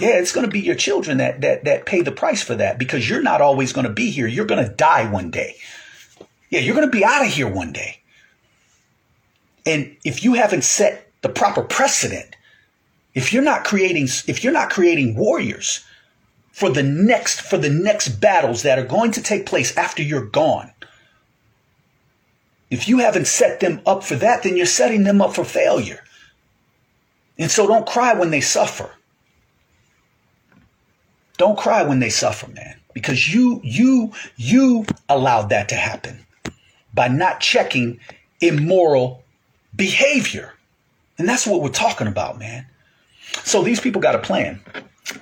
Yeah, 0.00 0.18
it's 0.18 0.32
going 0.32 0.44
to 0.44 0.50
be 0.52 0.60
your 0.60 0.74
children 0.74 1.18
that 1.18 1.40
that 1.40 1.64
that 1.64 1.86
pay 1.86 2.02
the 2.02 2.12
price 2.12 2.42
for 2.42 2.54
that 2.56 2.78
because 2.78 3.08
you're 3.08 3.22
not 3.22 3.40
always 3.40 3.72
going 3.72 3.86
to 3.86 3.92
be 3.92 4.10
here. 4.10 4.26
You're 4.26 4.44
going 4.44 4.62
to 4.62 4.70
die 4.70 5.10
one 5.10 5.30
day. 5.30 5.56
Yeah, 6.50 6.60
you're 6.60 6.74
going 6.74 6.86
to 6.86 6.96
be 6.96 7.04
out 7.04 7.24
of 7.24 7.32
here 7.32 7.48
one 7.48 7.72
day. 7.72 8.00
And 9.68 9.94
if 10.02 10.24
you 10.24 10.32
haven't 10.32 10.64
set 10.64 11.12
the 11.20 11.28
proper 11.28 11.62
precedent, 11.62 12.34
if 13.12 13.34
you're 13.34 13.42
not 13.42 13.64
creating 13.64 14.08
if 14.26 14.42
you're 14.42 14.52
not 14.52 14.70
creating 14.70 15.14
warriors 15.14 15.84
for 16.52 16.70
the 16.70 16.82
next 16.82 17.42
for 17.42 17.58
the 17.58 17.68
next 17.68 18.08
battles 18.18 18.62
that 18.62 18.78
are 18.78 18.86
going 18.86 19.12
to 19.12 19.22
take 19.22 19.44
place 19.44 19.76
after 19.76 20.02
you're 20.02 20.24
gone, 20.24 20.72
if 22.70 22.88
you 22.88 22.98
haven't 22.98 23.26
set 23.26 23.60
them 23.60 23.82
up 23.84 24.02
for 24.02 24.14
that, 24.14 24.42
then 24.42 24.56
you're 24.56 24.64
setting 24.64 25.04
them 25.04 25.20
up 25.20 25.34
for 25.34 25.44
failure. 25.44 26.02
And 27.38 27.50
so 27.50 27.66
don't 27.66 27.86
cry 27.86 28.14
when 28.14 28.30
they 28.30 28.40
suffer. 28.40 28.90
Don't 31.36 31.58
cry 31.58 31.82
when 31.82 31.98
they 31.98 32.10
suffer, 32.10 32.48
man, 32.52 32.80
because 32.94 33.34
you 33.34 33.60
you 33.62 34.12
you 34.38 34.86
allowed 35.10 35.50
that 35.50 35.68
to 35.68 35.74
happen 35.74 36.24
by 36.94 37.08
not 37.08 37.40
checking 37.40 38.00
immoral 38.40 39.22
behavior. 39.74 40.54
And 41.18 41.28
that's 41.28 41.46
what 41.46 41.62
we're 41.62 41.70
talking 41.70 42.06
about, 42.06 42.38
man. 42.38 42.66
So 43.44 43.62
these 43.62 43.80
people 43.80 44.00
got 44.00 44.14
a 44.14 44.20
plan. 44.20 44.60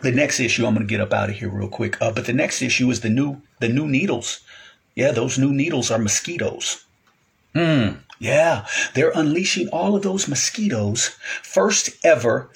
The 0.02 0.12
next 0.12 0.40
issue, 0.40 0.66
I'm 0.66 0.74
going 0.74 0.87
to 0.87 0.90
get 0.90 1.00
up 1.00 1.12
out 1.12 1.30
of 1.30 1.37
here 1.37 1.48
real 1.48 1.68
quick. 1.68 2.00
Uh, 2.00 2.12
but 2.12 2.26
the 2.26 2.32
next 2.32 2.62
issue 2.62 2.90
is 2.90 3.00
the 3.00 3.09
new 3.09 3.40
the 3.61 3.68
new 3.68 3.87
needles. 3.87 4.40
Yeah, 4.94 5.12
those 5.12 5.38
new 5.38 5.52
needles 5.52 5.90
are 5.90 5.98
mosquitoes. 5.98 6.85
Hmm. 7.54 7.96
Yeah, 8.18 8.66
they're 8.94 9.12
unleashing 9.14 9.68
all 9.68 9.94
of 9.94 10.02
those 10.02 10.28
mosquitoes. 10.28 11.16
First 11.42 11.90
ever 12.04 12.50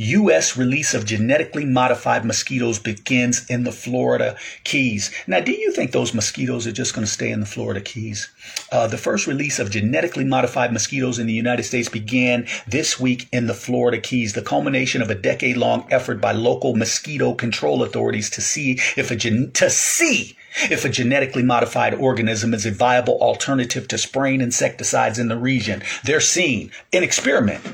U.S. 0.00 0.56
release 0.56 0.94
of 0.94 1.04
genetically 1.04 1.64
modified 1.64 2.24
mosquitoes 2.24 2.78
begins 2.78 3.44
in 3.50 3.64
the 3.64 3.72
Florida 3.72 4.36
Keys. 4.62 5.10
Now, 5.26 5.40
do 5.40 5.50
you 5.50 5.72
think 5.72 5.90
those 5.90 6.14
mosquitoes 6.14 6.68
are 6.68 6.72
just 6.72 6.94
going 6.94 7.04
to 7.04 7.10
stay 7.10 7.32
in 7.32 7.40
the 7.40 7.46
Florida 7.46 7.80
Keys? 7.80 8.30
Uh, 8.70 8.86
the 8.86 8.96
first 8.96 9.26
release 9.26 9.58
of 9.58 9.72
genetically 9.72 10.22
modified 10.22 10.72
mosquitoes 10.72 11.18
in 11.18 11.26
the 11.26 11.32
United 11.32 11.64
States 11.64 11.88
began 11.88 12.46
this 12.68 13.00
week 13.00 13.26
in 13.32 13.48
the 13.48 13.54
Florida 13.54 13.98
Keys, 13.98 14.34
the 14.34 14.42
culmination 14.42 15.02
of 15.02 15.10
a 15.10 15.16
decade 15.16 15.56
long 15.56 15.84
effort 15.90 16.20
by 16.20 16.30
local 16.30 16.76
mosquito 16.76 17.34
control 17.34 17.82
authorities 17.82 18.30
to 18.30 18.40
see 18.40 18.78
if 18.96 19.10
a 19.10 19.16
gen- 19.16 19.50
to 19.54 19.68
see 19.68 20.36
if 20.70 20.84
a 20.84 20.88
genetically 20.88 21.42
modified 21.42 21.94
organism 21.94 22.54
is 22.54 22.64
a 22.64 22.70
viable 22.70 23.18
alternative 23.20 23.88
to 23.88 23.98
spraying 23.98 24.40
insecticides 24.40 25.18
in 25.18 25.26
the 25.26 25.36
region. 25.36 25.82
They're 26.04 26.20
seeing 26.20 26.70
an 26.92 27.02
experiment. 27.02 27.64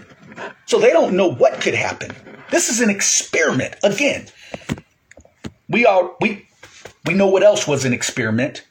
So 0.66 0.79
they 0.79 0.90
don't 0.90 1.16
know 1.16 1.31
what 1.31 1.61
could 1.61 1.75
happen. 1.75 2.12
This 2.51 2.68
is 2.68 2.81
an 2.81 2.90
experiment. 2.90 3.75
Again, 3.83 4.27
we 5.68 5.87
are 5.87 6.12
we 6.20 6.47
we 7.07 7.14
know 7.14 7.27
what 7.27 7.42
else 7.42 7.66
was 7.66 7.85
an 7.85 7.92
experiment. 7.92 8.64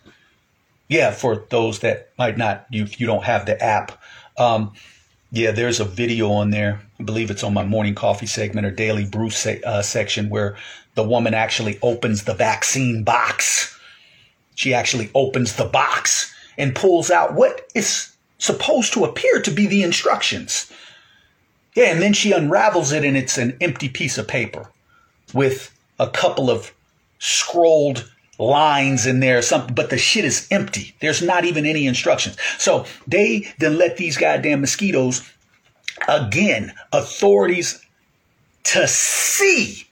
Yeah, 0.87 1.11
for 1.11 1.45
those 1.49 1.79
that 1.79 2.09
might 2.17 2.37
not 2.37 2.65
you 2.69 2.87
you 2.97 3.07
don't 3.07 3.23
have 3.23 3.45
the 3.45 3.61
app. 3.61 3.91
Um, 4.37 4.73
yeah, 5.31 5.51
there's 5.51 5.79
a 5.79 5.85
video 5.85 6.31
on 6.31 6.51
there. 6.51 6.79
I 6.99 7.03
believe 7.03 7.31
it's 7.31 7.43
on 7.43 7.53
my 7.53 7.65
morning 7.65 7.95
coffee 7.95 8.27
segment 8.27 8.67
or 8.67 8.71
daily 8.71 9.05
brew 9.05 9.31
se- 9.31 9.63
uh, 9.63 9.81
section 9.81 10.29
where 10.29 10.55
the 10.95 11.03
woman 11.03 11.33
actually 11.33 11.79
opens 11.81 12.23
the 12.23 12.35
vaccine 12.35 13.03
box. 13.03 13.77
She 14.55 14.73
actually 14.73 15.09
opens 15.15 15.55
the 15.55 15.65
box 15.65 16.33
and 16.57 16.75
pulls 16.75 17.09
out 17.09 17.33
what 17.33 17.67
is 17.73 18.13
supposed 18.37 18.93
to 18.93 19.05
appear 19.05 19.41
to 19.41 19.49
be 19.49 19.65
the 19.65 19.83
instructions. 19.83 20.71
Yeah, 21.75 21.85
and 21.85 22.01
then 22.01 22.13
she 22.13 22.31
unravels 22.31 22.91
it 22.91 23.03
and 23.03 23.17
it's 23.17 23.37
an 23.37 23.57
empty 23.59 23.89
piece 23.89 24.17
of 24.17 24.27
paper 24.27 24.69
with 25.33 25.71
a 25.99 26.09
couple 26.09 26.49
of 26.49 26.73
scrolled 27.19 28.09
lines 28.39 29.05
in 29.05 29.19
there 29.19 29.41
something 29.41 29.75
but 29.75 29.89
the 29.89 29.97
shit 29.97 30.25
is 30.25 30.47
empty. 30.51 30.95
There's 30.99 31.21
not 31.21 31.45
even 31.45 31.65
any 31.65 31.87
instructions. 31.87 32.37
So 32.57 32.85
they 33.07 33.53
then 33.59 33.77
let 33.77 33.97
these 33.97 34.17
goddamn 34.17 34.61
mosquitoes 34.61 35.29
again 36.07 36.73
authorities 36.91 37.83
to 38.63 38.87
see 38.87 39.87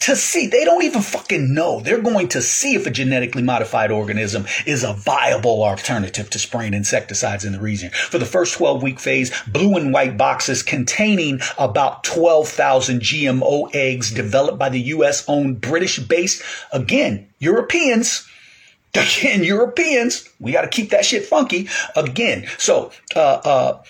to 0.00 0.14
see. 0.16 0.46
They 0.46 0.64
don't 0.64 0.84
even 0.84 1.02
fucking 1.02 1.54
know. 1.54 1.80
They're 1.80 2.00
going 2.00 2.28
to 2.28 2.42
see 2.42 2.74
if 2.74 2.86
a 2.86 2.90
genetically 2.90 3.42
modified 3.42 3.90
organism 3.90 4.46
is 4.66 4.84
a 4.84 4.92
viable 4.92 5.64
alternative 5.64 6.30
to 6.30 6.38
spraying 6.38 6.74
insecticides 6.74 7.44
in 7.44 7.52
the 7.52 7.60
region. 7.60 7.90
For 7.90 8.18
the 8.18 8.26
first 8.26 8.54
12 8.54 8.82
week 8.82 9.00
phase, 9.00 9.32
blue 9.46 9.76
and 9.76 9.92
white 9.92 10.16
boxes 10.16 10.62
containing 10.62 11.40
about 11.58 12.04
12,000 12.04 13.00
GMO 13.00 13.74
eggs 13.74 14.10
developed 14.10 14.58
by 14.58 14.68
the 14.68 14.80
US 14.80 15.24
owned 15.28 15.60
British 15.60 15.98
based, 15.98 16.42
again, 16.72 17.28
Europeans. 17.38 18.28
Again, 18.96 19.44
Europeans, 19.44 20.26
we 20.40 20.52
got 20.52 20.62
to 20.62 20.68
keep 20.68 20.88
that 20.88 21.04
shit 21.04 21.26
funky. 21.26 21.68
Again, 21.96 22.46
so 22.56 22.92
uh, 23.14 23.40
uh, 23.44 23.82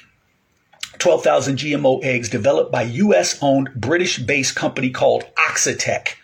12,000 0.98 1.59
GMO 1.59 2.04
eggs 2.04 2.28
developed 2.28 2.72
by 2.72 2.82
US 2.82 3.38
owned 3.42 3.70
British 3.74 4.18
based 4.18 4.54
company 4.54 4.90
called 4.90 5.24
Oxitec. 5.37 6.14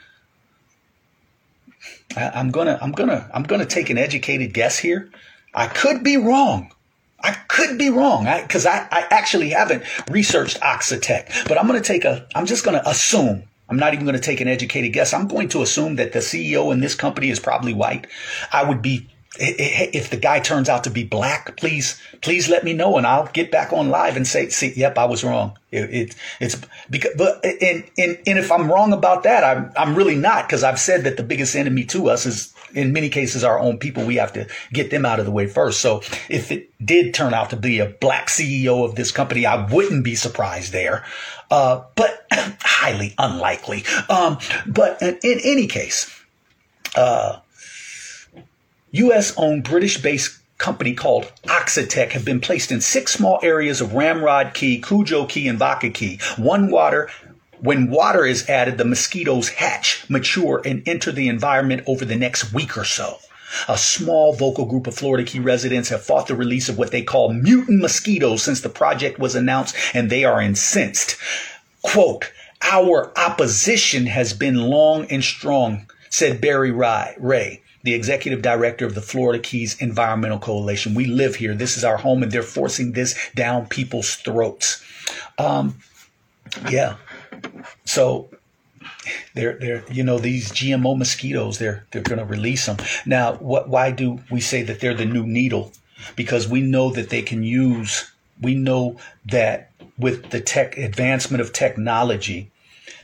I, 2.17 2.39
am 2.39 2.51
gonna, 2.51 2.79
I'm 2.81 2.93
gonna, 2.93 3.31
I'm 3.33 3.43
gonna 3.43 3.67
take 3.67 3.91
an 3.91 3.99
educated 3.99 4.53
guess 4.53 4.79
here. 4.79 5.11
I 5.55 5.67
could 5.67 6.03
be 6.03 6.17
wrong. 6.17 6.73
I 7.21 7.33
could 7.33 7.79
be 7.79 7.89
wrong 7.89 8.25
because 8.43 8.67
I, 8.67 8.79
I, 8.79 8.89
I 8.91 9.07
actually 9.11 9.51
haven't 9.51 9.85
researched 10.11 10.61
Oxitec, 10.61 11.49
but 11.49 11.59
I'm 11.59 11.69
to 11.81 11.87
take 11.87 12.05
a, 12.05 12.27
I'm 12.35 12.47
just 12.47 12.65
to 12.65 12.89
assume 12.89 13.45
I'm 13.69 13.79
not 13.79 13.95
even 13.95 14.05
going 14.05 14.17
to 14.17 14.23
take 14.23 14.43
an 14.43 14.49
educated 14.49 14.93
guess. 14.93 15.15
I'm 15.15 15.29
going 15.29 15.49
to 15.49 15.63
assume 15.63 15.97
that 15.97 16.13
the 16.13 16.19
CEO 16.19 16.73
in 16.73 16.81
this 16.81 16.95
company 16.95 17.31
is 17.31 17.41
probably 17.41 17.73
white. 17.73 18.07
I 18.53 18.65
would 18.65 18.83
be 18.83 19.09
if 19.39 20.11
the 20.11 20.19
guy 20.19 20.41
turns 20.41 20.69
out 20.69 20.85
to 20.85 20.91
be 20.91 21.05
black, 21.05 21.57
please, 21.57 22.01
please 22.21 22.49
let 22.49 22.65
me 22.65 22.75
know 22.75 22.99
and 22.99 23.07
I'll 23.07 23.27
get 23.29 23.51
back 23.51 23.73
on 23.73 23.89
live 23.89 24.17
and 24.17 24.27
say, 24.27 24.51
see, 24.51 24.73
yep, 24.75 24.99
I 24.99 25.07
was 25.07 25.25
wrong. 25.25 25.57
It, 25.71 25.91
it 25.91 26.17
it's 26.39 26.61
because, 26.91 27.13
but, 27.17 27.43
and, 27.45 27.85
and, 27.97 28.19
and 28.27 28.39
if 28.39 28.53
I'm 28.53 28.71
wrong 28.71 28.93
about 28.93 29.23
that, 29.23 29.43
I'm, 29.43 29.73
I'm 29.75 29.95
really 29.95 30.17
not 30.17 30.47
because 30.47 30.63
I've 30.63 30.79
said 30.79 31.05
that 31.05 31.17
the 31.17 31.23
biggest 31.23 31.57
enemy 31.57 31.85
to 31.87 32.11
us 32.11 32.27
is 32.27 32.53
in 32.75 32.93
many 32.93 33.09
cases 33.09 33.43
our 33.43 33.59
own 33.59 33.79
people. 33.79 34.05
We 34.05 34.17
have 34.17 34.35
to 34.35 34.47
get 34.71 34.91
them 34.91 35.07
out 35.07 35.19
of 35.19 35.25
the 35.25 35.33
way 35.33 35.47
first. 35.47 35.81
So 35.81 36.03
if 36.29 36.53
it 36.53 36.71
did 36.85 37.15
turn 37.15 37.33
out 37.33 37.51
to 37.51 37.57
be 37.57 37.79
a 37.79 37.87
black 37.87 38.29
CEO 38.29 38.85
of 38.85 38.97
this 38.97 39.13
company, 39.13 39.47
I 39.47 39.67
wouldn't 39.67 40.05
be 40.05 40.15
surprised 40.15 40.73
there. 40.73 41.07
Uh, 41.51 41.85
but 41.95 42.27
highly 42.33 43.15
unlikely. 43.19 43.85
Um, 44.11 44.39
but 44.67 45.01
in, 45.01 45.19
in 45.23 45.41
any 45.43 45.69
case, 45.69 46.15
uh, 46.97 47.39
US 48.93 49.33
owned 49.39 49.65
British 49.65 50.03
based 50.03 50.39
company 50.59 50.93
called 50.93 51.33
Oxitec 51.45 52.11
have 52.13 52.27
been 52.27 52.41
placed 52.41 52.71
in 52.71 52.81
six 52.81 53.13
small 53.13 53.41
areas 53.43 53.81
of 53.81 53.95
Ramrod 53.95 54.53
Key, 54.53 54.81
Cudjoe 54.81 55.29
Key, 55.29 55.49
and 55.49 55.59
Vaca 55.59 55.89
Key. 55.89 56.21
One 56.37 56.71
water 56.71 57.09
when 57.61 57.91
water 57.91 58.27
is 58.27 58.49
added, 58.51 58.77
the 58.77 58.85
mosquitoes 58.85 59.49
hatch, 59.49 60.05
mature, 60.11 60.61
and 60.65 60.87
enter 60.87 61.13
the 61.13 61.29
environment 61.29 61.85
over 61.87 62.05
the 62.05 62.17
next 62.17 62.53
week 62.53 62.77
or 62.77 62.85
so. 62.85 63.19
A 63.69 63.79
small 63.79 64.35
vocal 64.35 64.67
group 64.67 64.87
of 64.87 64.95
Florida 64.95 65.25
Key 65.25 65.39
residents 65.39 65.89
have 65.89 66.03
fought 66.03 66.27
the 66.27 66.35
release 66.35 66.69
of 66.69 66.77
what 66.77 66.91
they 66.91 67.03
call 67.03 67.33
mutant 67.33 67.81
mosquitoes 67.81 68.43
since 68.43 68.61
the 68.61 68.69
project 68.69 69.19
was 69.19 69.35
announced, 69.35 69.77
and 69.95 70.11
they 70.11 70.25
are 70.25 70.43
incensed. 70.43 71.17
Quote, 71.83 72.33
our 72.63 73.13
opposition 73.17 74.07
has 74.07 74.33
been 74.35 74.57
long 74.57 75.07
and 75.07 75.23
strong, 75.23 75.87
said 76.11 76.41
Barry 76.41 76.73
Wray, 76.73 77.63
the 77.83 77.95
executive 77.95 78.43
director 78.43 78.87
of 78.87 78.95
the 78.95 79.01
Florida 79.01 79.39
Keys 79.39 79.81
Environmental 79.81 80.39
Coalition. 80.39 80.95
We 80.95 81.07
live 81.07 81.37
here. 81.37 81.55
This 81.55 81.77
is 81.77 81.85
our 81.85 81.97
home, 81.97 82.23
and 82.23 82.31
they're 82.31 82.43
forcing 82.43 82.93
this 82.93 83.19
down 83.35 83.67
people's 83.67 84.15
throats. 84.15 84.83
Um, 85.39 85.77
yeah. 86.71 86.97
So 87.85 88.29
they're 89.35 89.59
they're 89.59 89.85
you 89.91 90.03
know 90.03 90.19
these 90.19 90.51
GMO 90.51 90.97
mosquitoes 90.97 91.59
they're 91.59 91.87
they're 91.91 92.03
going 92.03 92.19
to 92.19 92.25
release 92.25 92.67
them 92.67 92.77
now. 93.07 93.35
What 93.35 93.69
why 93.69 93.91
do 93.91 94.21
we 94.31 94.41
say 94.41 94.63
that 94.63 94.81
they're 94.81 94.95
the 94.95 95.05
new 95.05 95.27
needle? 95.27 95.73
Because 96.17 96.49
we 96.49 96.61
know 96.61 96.91
that 96.91 97.11
they 97.11 97.23
can 97.23 97.43
use. 97.43 98.11
We 98.41 98.55
know 98.55 98.97
that 99.27 99.71
with 99.99 100.31
the 100.31 100.41
tech 100.41 100.77
advancement 100.77 101.41
of 101.41 101.53
technology, 101.53 102.51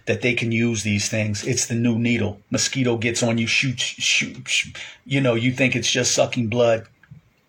that 0.09 0.23
they 0.23 0.33
can 0.33 0.51
use 0.51 0.83
these 0.83 1.11
things. 1.11 1.47
It's 1.47 1.67
the 1.67 1.75
new 1.75 1.99
needle. 1.99 2.41
Mosquito 2.51 2.97
gets 2.97 3.23
on 3.23 3.37
you, 3.37 3.47
shoot, 3.47 3.79
shoot, 3.79 4.49
shoot. 4.49 4.75
You 5.05 5.21
know, 5.21 5.35
you 5.35 5.53
think 5.53 5.77
it's 5.77 5.91
just 5.91 6.13
sucking 6.13 6.49
blood. 6.49 6.89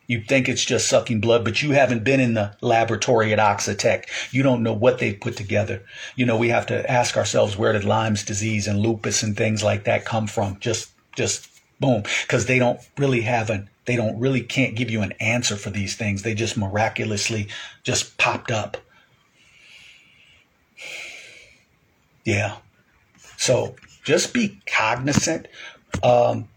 You 0.08 0.22
think 0.22 0.50
it's 0.50 0.66
just 0.66 0.90
sucking 0.90 1.22
blood, 1.22 1.46
but 1.46 1.62
you 1.62 1.72
haven't 1.72 2.04
been 2.04 2.20
in 2.20 2.34
the 2.34 2.54
laboratory 2.60 3.32
at 3.32 3.40
Oxitec. 3.40 4.34
You 4.34 4.44
don't 4.44 4.62
know 4.62 4.74
what 4.74 5.00
they've 5.00 5.18
put 5.18 5.38
together. 5.38 5.84
You 6.18 6.26
know, 6.26 6.36
we 6.36 6.50
have 6.50 6.66
to 6.68 6.92
ask 6.92 7.16
ourselves 7.16 7.56
where 7.56 7.72
did 7.72 7.86
Lyme's 7.86 8.26
disease 8.26 8.68
and 8.68 8.80
lupus 8.80 9.24
and 9.24 9.38
things 9.38 9.64
like 9.64 9.86
that 9.86 10.04
come 10.04 10.28
from? 10.28 10.58
Just, 10.60 10.92
just 11.16 11.48
boom. 11.80 12.04
Cause 12.28 12.46
they 12.46 12.60
don't 12.60 12.82
really 12.98 13.22
have 13.22 13.50
an, 13.50 13.70
they 13.86 13.96
don't 13.96 14.20
really 14.20 14.42
can't 14.42 14.76
give 14.76 14.90
you 14.90 15.02
an 15.02 15.14
answer 15.22 15.56
for 15.56 15.70
these 15.70 15.96
things. 15.96 16.24
They 16.24 16.34
just 16.34 16.58
miraculously 16.58 17.48
just 17.84 18.18
popped 18.18 18.52
up. 18.52 18.76
Yeah. 22.30 22.58
So 23.38 23.76
just 24.04 24.34
be 24.36 24.62
cognizant 24.68 25.48
um, 26.04 26.48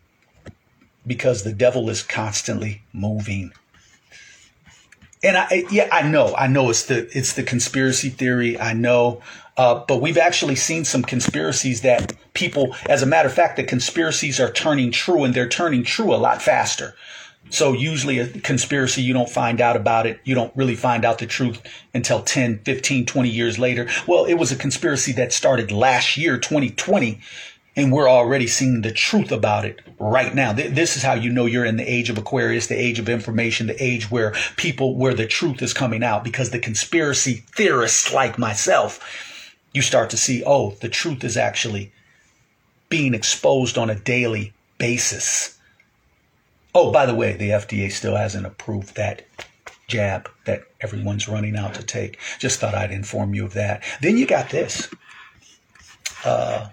because 1.07 1.45
the 1.45 1.53
devil 1.53 1.89
is 1.89 2.03
constantly 2.03 2.83
moving. 2.93 3.53
And 5.25 5.37
I, 5.37 5.65
yeah, 5.71 5.89
I 5.91 6.03
know, 6.03 6.35
I 6.37 6.47
know 6.47 6.69
it's 6.69 6.85
the, 6.85 7.09
it's 7.17 7.33
the 7.35 7.43
conspiracy 7.43 8.11
theory. 8.11 8.61
I 8.61 8.75
know, 8.75 9.23
uh, 9.57 9.83
but 9.89 10.03
we've 10.03 10.19
actually 10.19 10.57
seen 10.57 10.85
some 10.85 11.03
conspiracies 11.03 11.81
that 11.83 12.13
people, 12.35 12.75
as 12.87 13.03
a 13.03 13.07
matter 13.07 13.29
of 13.29 13.35
fact, 13.35 13.57
the 13.57 13.65
conspiracies 13.65 14.39
are 14.41 14.51
turning 14.51 14.91
true 14.91 15.25
and 15.25 15.33
they're 15.33 15.49
turning 15.49 15.85
true 15.85 16.13
a 16.13 16.17
lot 16.17 16.43
faster. 16.43 16.95
So 17.51 17.75
usually 17.75 18.19
a 18.19 18.29
conspiracy, 18.29 19.03
you 19.03 19.13
don't 19.13 19.29
find 19.29 19.61
out 19.61 19.77
about 19.77 20.07
it. 20.07 20.21
You 20.25 20.35
don't 20.35 20.57
really 20.57 20.75
find 20.75 21.05
out 21.05 21.19
the 21.19 21.27
truth 21.27 21.61
until 21.93 22.23
10, 22.23 22.61
15, 22.61 23.05
20 23.05 23.29
years 23.29 23.59
later. 23.59 23.89
Well, 24.07 24.25
it 24.25 24.35
was 24.35 24.53
a 24.53 24.57
conspiracy 24.57 25.13
that 25.13 25.35
started 25.35 25.71
last 25.71 26.17
year, 26.17 26.39
2020, 26.39 27.21
and 27.77 27.93
we're 27.93 28.09
already 28.09 28.47
seeing 28.47 28.81
the 28.83 28.93
truth 28.93 29.33
about 29.33 29.65
it 29.65 29.81
right 29.99 30.35
now. 30.35 30.53
This 30.53 30.97
is 30.97 31.03
how 31.03 31.15
you 31.15 31.31
know 31.31 31.47
you're 31.47 31.65
in 31.65 31.77
the 31.77 31.91
age 31.91 32.11
of 32.11 32.19
Aquarius, 32.19 32.67
the 32.67 32.79
age 32.79 32.99
of 32.99 33.09
information, 33.09 33.67
the 33.67 33.83
age 33.83 34.11
where 34.11 34.35
people, 34.57 34.97
where 34.97 35.15
the 35.15 35.27
truth 35.27 35.63
is 35.63 35.75
coming 35.75 36.03
out 36.03 36.25
because 36.25 36.51
the 36.51 36.59
conspiracy 36.59 37.45
theorists 37.55 38.13
like 38.13 38.39
myself, 38.39 39.55
you 39.75 39.83
start 39.83 40.11
to 40.11 40.17
see, 40.17 40.43
oh, 40.45 40.71
the 40.81 40.89
truth 40.89 41.25
is 41.25 41.37
actually 41.37 41.93
being 42.89 43.15
exposed 43.15 43.79
on 43.79 43.89
a 43.89 43.95
daily 43.95 44.53
basis. 44.79 45.59
Oh, 46.75 46.91
by 46.91 47.07
the 47.07 47.15
way, 47.15 47.35
the 47.35 47.51
FDA 47.51 47.91
still 47.93 48.17
hasn't 48.17 48.47
approved 48.47 48.97
that 48.97 49.27
jab 49.89 50.31
that 50.47 50.65
everyone's 50.81 51.29
running 51.29 51.57
out 51.57 51.75
to 51.75 51.83
take. 51.83 52.19
Just 52.39 52.61
thought 52.61 52.75
I'd 52.75 52.91
inform 52.91 53.35
you 53.35 53.45
of 53.45 53.53
that. 53.55 53.83
Then 54.01 54.17
you 54.17 54.27
got 54.27 54.51
this. 54.51 54.89
Uh, 56.25 56.69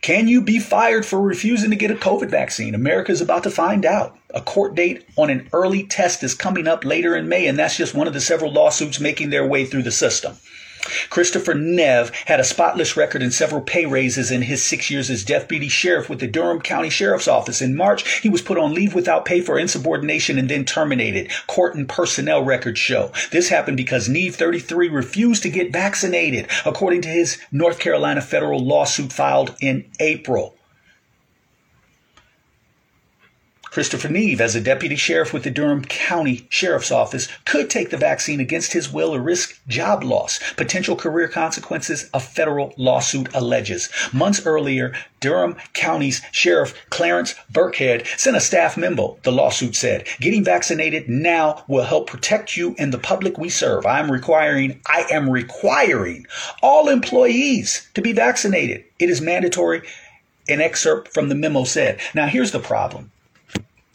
can 0.00 0.28
you 0.28 0.42
be 0.42 0.58
fired 0.58 1.06
for 1.06 1.18
refusing 1.20 1.70
to 1.70 1.76
get 1.76 1.90
a 1.90 1.94
COVID 1.94 2.28
vaccine? 2.28 2.74
America 2.74 3.10
is 3.10 3.22
about 3.22 3.42
to 3.44 3.50
find 3.50 3.86
out. 3.86 4.16
A 4.34 4.40
court 4.42 4.74
date 4.74 5.08
on 5.16 5.30
an 5.30 5.48
early 5.52 5.84
test 5.84 6.22
is 6.22 6.34
coming 6.34 6.68
up 6.68 6.84
later 6.84 7.16
in 7.16 7.26
May, 7.26 7.46
and 7.46 7.58
that's 7.58 7.76
just 7.76 7.94
one 7.94 8.06
of 8.06 8.12
the 8.12 8.20
several 8.20 8.52
lawsuits 8.52 9.00
making 9.00 9.30
their 9.30 9.46
way 9.46 9.64
through 9.64 9.82
the 9.82 9.90
system. 9.90 10.36
Christopher 11.08 11.54
Neve 11.54 12.10
had 12.26 12.40
a 12.40 12.44
spotless 12.44 12.96
record 12.96 13.22
and 13.22 13.32
several 13.32 13.60
pay 13.60 13.86
raises 13.86 14.30
in 14.30 14.42
his 14.42 14.62
six 14.62 14.90
years 14.90 15.10
as 15.10 15.24
deputy 15.24 15.68
sheriff 15.68 16.08
with 16.08 16.20
the 16.20 16.26
Durham 16.26 16.60
County 16.60 16.90
Sheriff's 16.90 17.28
Office. 17.28 17.62
In 17.62 17.74
March, 17.74 18.20
he 18.20 18.28
was 18.28 18.42
put 18.42 18.58
on 18.58 18.74
leave 18.74 18.94
without 18.94 19.24
pay 19.24 19.40
for 19.40 19.58
insubordination 19.58 20.38
and 20.38 20.48
then 20.48 20.64
terminated. 20.64 21.30
Court 21.46 21.74
and 21.74 21.88
personnel 21.88 22.44
records 22.44 22.78
show. 22.78 23.12
This 23.30 23.48
happened 23.48 23.76
because 23.76 24.08
Neve 24.08 24.36
33 24.36 24.88
refused 24.88 25.42
to 25.44 25.50
get 25.50 25.72
vaccinated, 25.72 26.48
according 26.66 27.02
to 27.02 27.08
his 27.08 27.38
North 27.50 27.78
Carolina 27.78 28.20
federal 28.20 28.64
lawsuit 28.64 29.12
filed 29.12 29.54
in 29.60 29.90
April. 30.00 30.54
Christopher 33.74 34.08
Neve, 34.08 34.40
as 34.40 34.54
a 34.54 34.60
deputy 34.60 34.94
sheriff 34.94 35.32
with 35.32 35.42
the 35.42 35.50
Durham 35.50 35.84
County 35.84 36.46
Sheriff's 36.48 36.92
Office, 36.92 37.26
could 37.44 37.68
take 37.68 37.90
the 37.90 37.96
vaccine 37.96 38.38
against 38.38 38.72
his 38.72 38.92
will 38.92 39.12
or 39.12 39.20
risk 39.20 39.60
job 39.66 40.04
loss. 40.04 40.38
Potential 40.52 40.94
career 40.94 41.26
consequences, 41.26 42.08
a 42.14 42.20
federal 42.20 42.72
lawsuit 42.76 43.34
alleges. 43.34 43.88
Months 44.12 44.46
earlier, 44.46 44.94
Durham 45.18 45.56
County's 45.72 46.22
Sheriff 46.30 46.72
Clarence 46.90 47.34
Birkhead 47.50 48.06
sent 48.16 48.36
a 48.36 48.40
staff 48.40 48.76
memo, 48.76 49.18
the 49.24 49.32
lawsuit 49.32 49.74
said. 49.74 50.06
Getting 50.20 50.44
vaccinated 50.44 51.08
now 51.08 51.64
will 51.66 51.82
help 51.82 52.06
protect 52.06 52.56
you 52.56 52.76
and 52.78 52.94
the 52.94 52.98
public 52.98 53.38
we 53.38 53.48
serve. 53.48 53.86
I 53.86 53.98
am 53.98 54.08
requiring, 54.08 54.82
I 54.86 55.04
am 55.10 55.28
requiring 55.28 56.28
all 56.62 56.88
employees 56.88 57.90
to 57.94 58.02
be 58.02 58.12
vaccinated. 58.12 58.84
It 59.00 59.10
is 59.10 59.20
mandatory. 59.20 59.82
An 60.48 60.60
excerpt 60.60 61.12
from 61.12 61.28
the 61.28 61.34
memo 61.34 61.64
said. 61.64 61.98
Now 62.14 62.26
here's 62.26 62.52
the 62.52 62.60
problem 62.60 63.10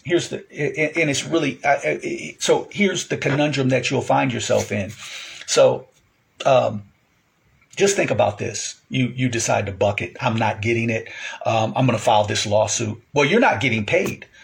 here's 0.04 0.30
the 0.30 0.38
and 0.52 1.10
it's 1.10 1.26
really 1.26 1.60
so 2.40 2.68
here's 2.72 3.08
the 3.08 3.18
conundrum 3.18 3.70
that 3.70 3.90
you'll 3.90 4.02
find 4.02 4.34
yourself 4.34 4.72
in. 4.72 4.92
So 5.46 5.88
um, 6.46 6.84
just 7.76 7.96
think 7.96 8.12
about 8.12 8.38
this. 8.38 8.80
You 8.90 9.08
you 9.08 9.30
decide 9.30 9.66
to 9.68 9.72
buck 9.72 10.02
it 10.02 10.18
i'm 10.22 10.36
not 10.36 10.62
getting 10.62 10.90
it. 10.90 11.08
Um, 11.46 11.74
i'm 11.76 11.86
going 11.86 11.98
to 11.98 12.04
file 12.04 12.26
this 12.26 12.46
lawsuit. 12.46 13.02
Well 13.14 13.26
you're 13.26 13.40
not 13.40 13.62
getting 13.62 13.86
paid. 13.86 14.26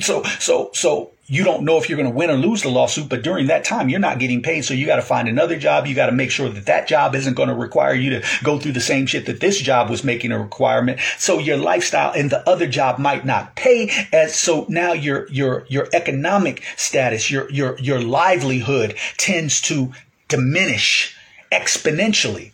So 0.00 0.22
so 0.22 0.70
so 0.72 1.10
you 1.32 1.44
don't 1.44 1.62
know 1.62 1.78
if 1.78 1.88
you're 1.88 1.96
going 1.96 2.10
to 2.10 2.14
win 2.14 2.28
or 2.28 2.34
lose 2.34 2.60
the 2.60 2.68
lawsuit, 2.68 3.08
but 3.08 3.22
during 3.22 3.46
that 3.46 3.64
time, 3.64 3.88
you're 3.88 3.98
not 3.98 4.18
getting 4.18 4.42
paid. 4.42 4.66
So 4.66 4.74
you 4.74 4.84
got 4.84 4.96
to 4.96 5.02
find 5.02 5.26
another 5.26 5.58
job. 5.58 5.86
You 5.86 5.94
got 5.94 6.06
to 6.06 6.12
make 6.12 6.30
sure 6.30 6.50
that 6.50 6.66
that 6.66 6.86
job 6.86 7.14
isn't 7.14 7.32
going 7.32 7.48
to 7.48 7.54
require 7.54 7.94
you 7.94 8.10
to 8.10 8.26
go 8.44 8.58
through 8.58 8.72
the 8.72 8.82
same 8.82 9.06
shit 9.06 9.24
that 9.24 9.40
this 9.40 9.58
job 9.58 9.88
was 9.88 10.04
making 10.04 10.30
a 10.30 10.38
requirement. 10.38 11.00
So 11.16 11.38
your 11.38 11.56
lifestyle 11.56 12.12
and 12.12 12.28
the 12.28 12.46
other 12.46 12.66
job 12.66 12.98
might 12.98 13.24
not 13.24 13.56
pay. 13.56 13.90
As 14.12 14.34
so 14.34 14.66
now 14.68 14.92
your, 14.92 15.26
your, 15.30 15.64
your 15.70 15.88
economic 15.94 16.62
status, 16.76 17.30
your, 17.30 17.50
your, 17.50 17.78
your 17.78 18.02
livelihood 18.02 18.94
tends 19.16 19.62
to 19.62 19.90
diminish 20.28 21.16
exponentially. 21.50 22.52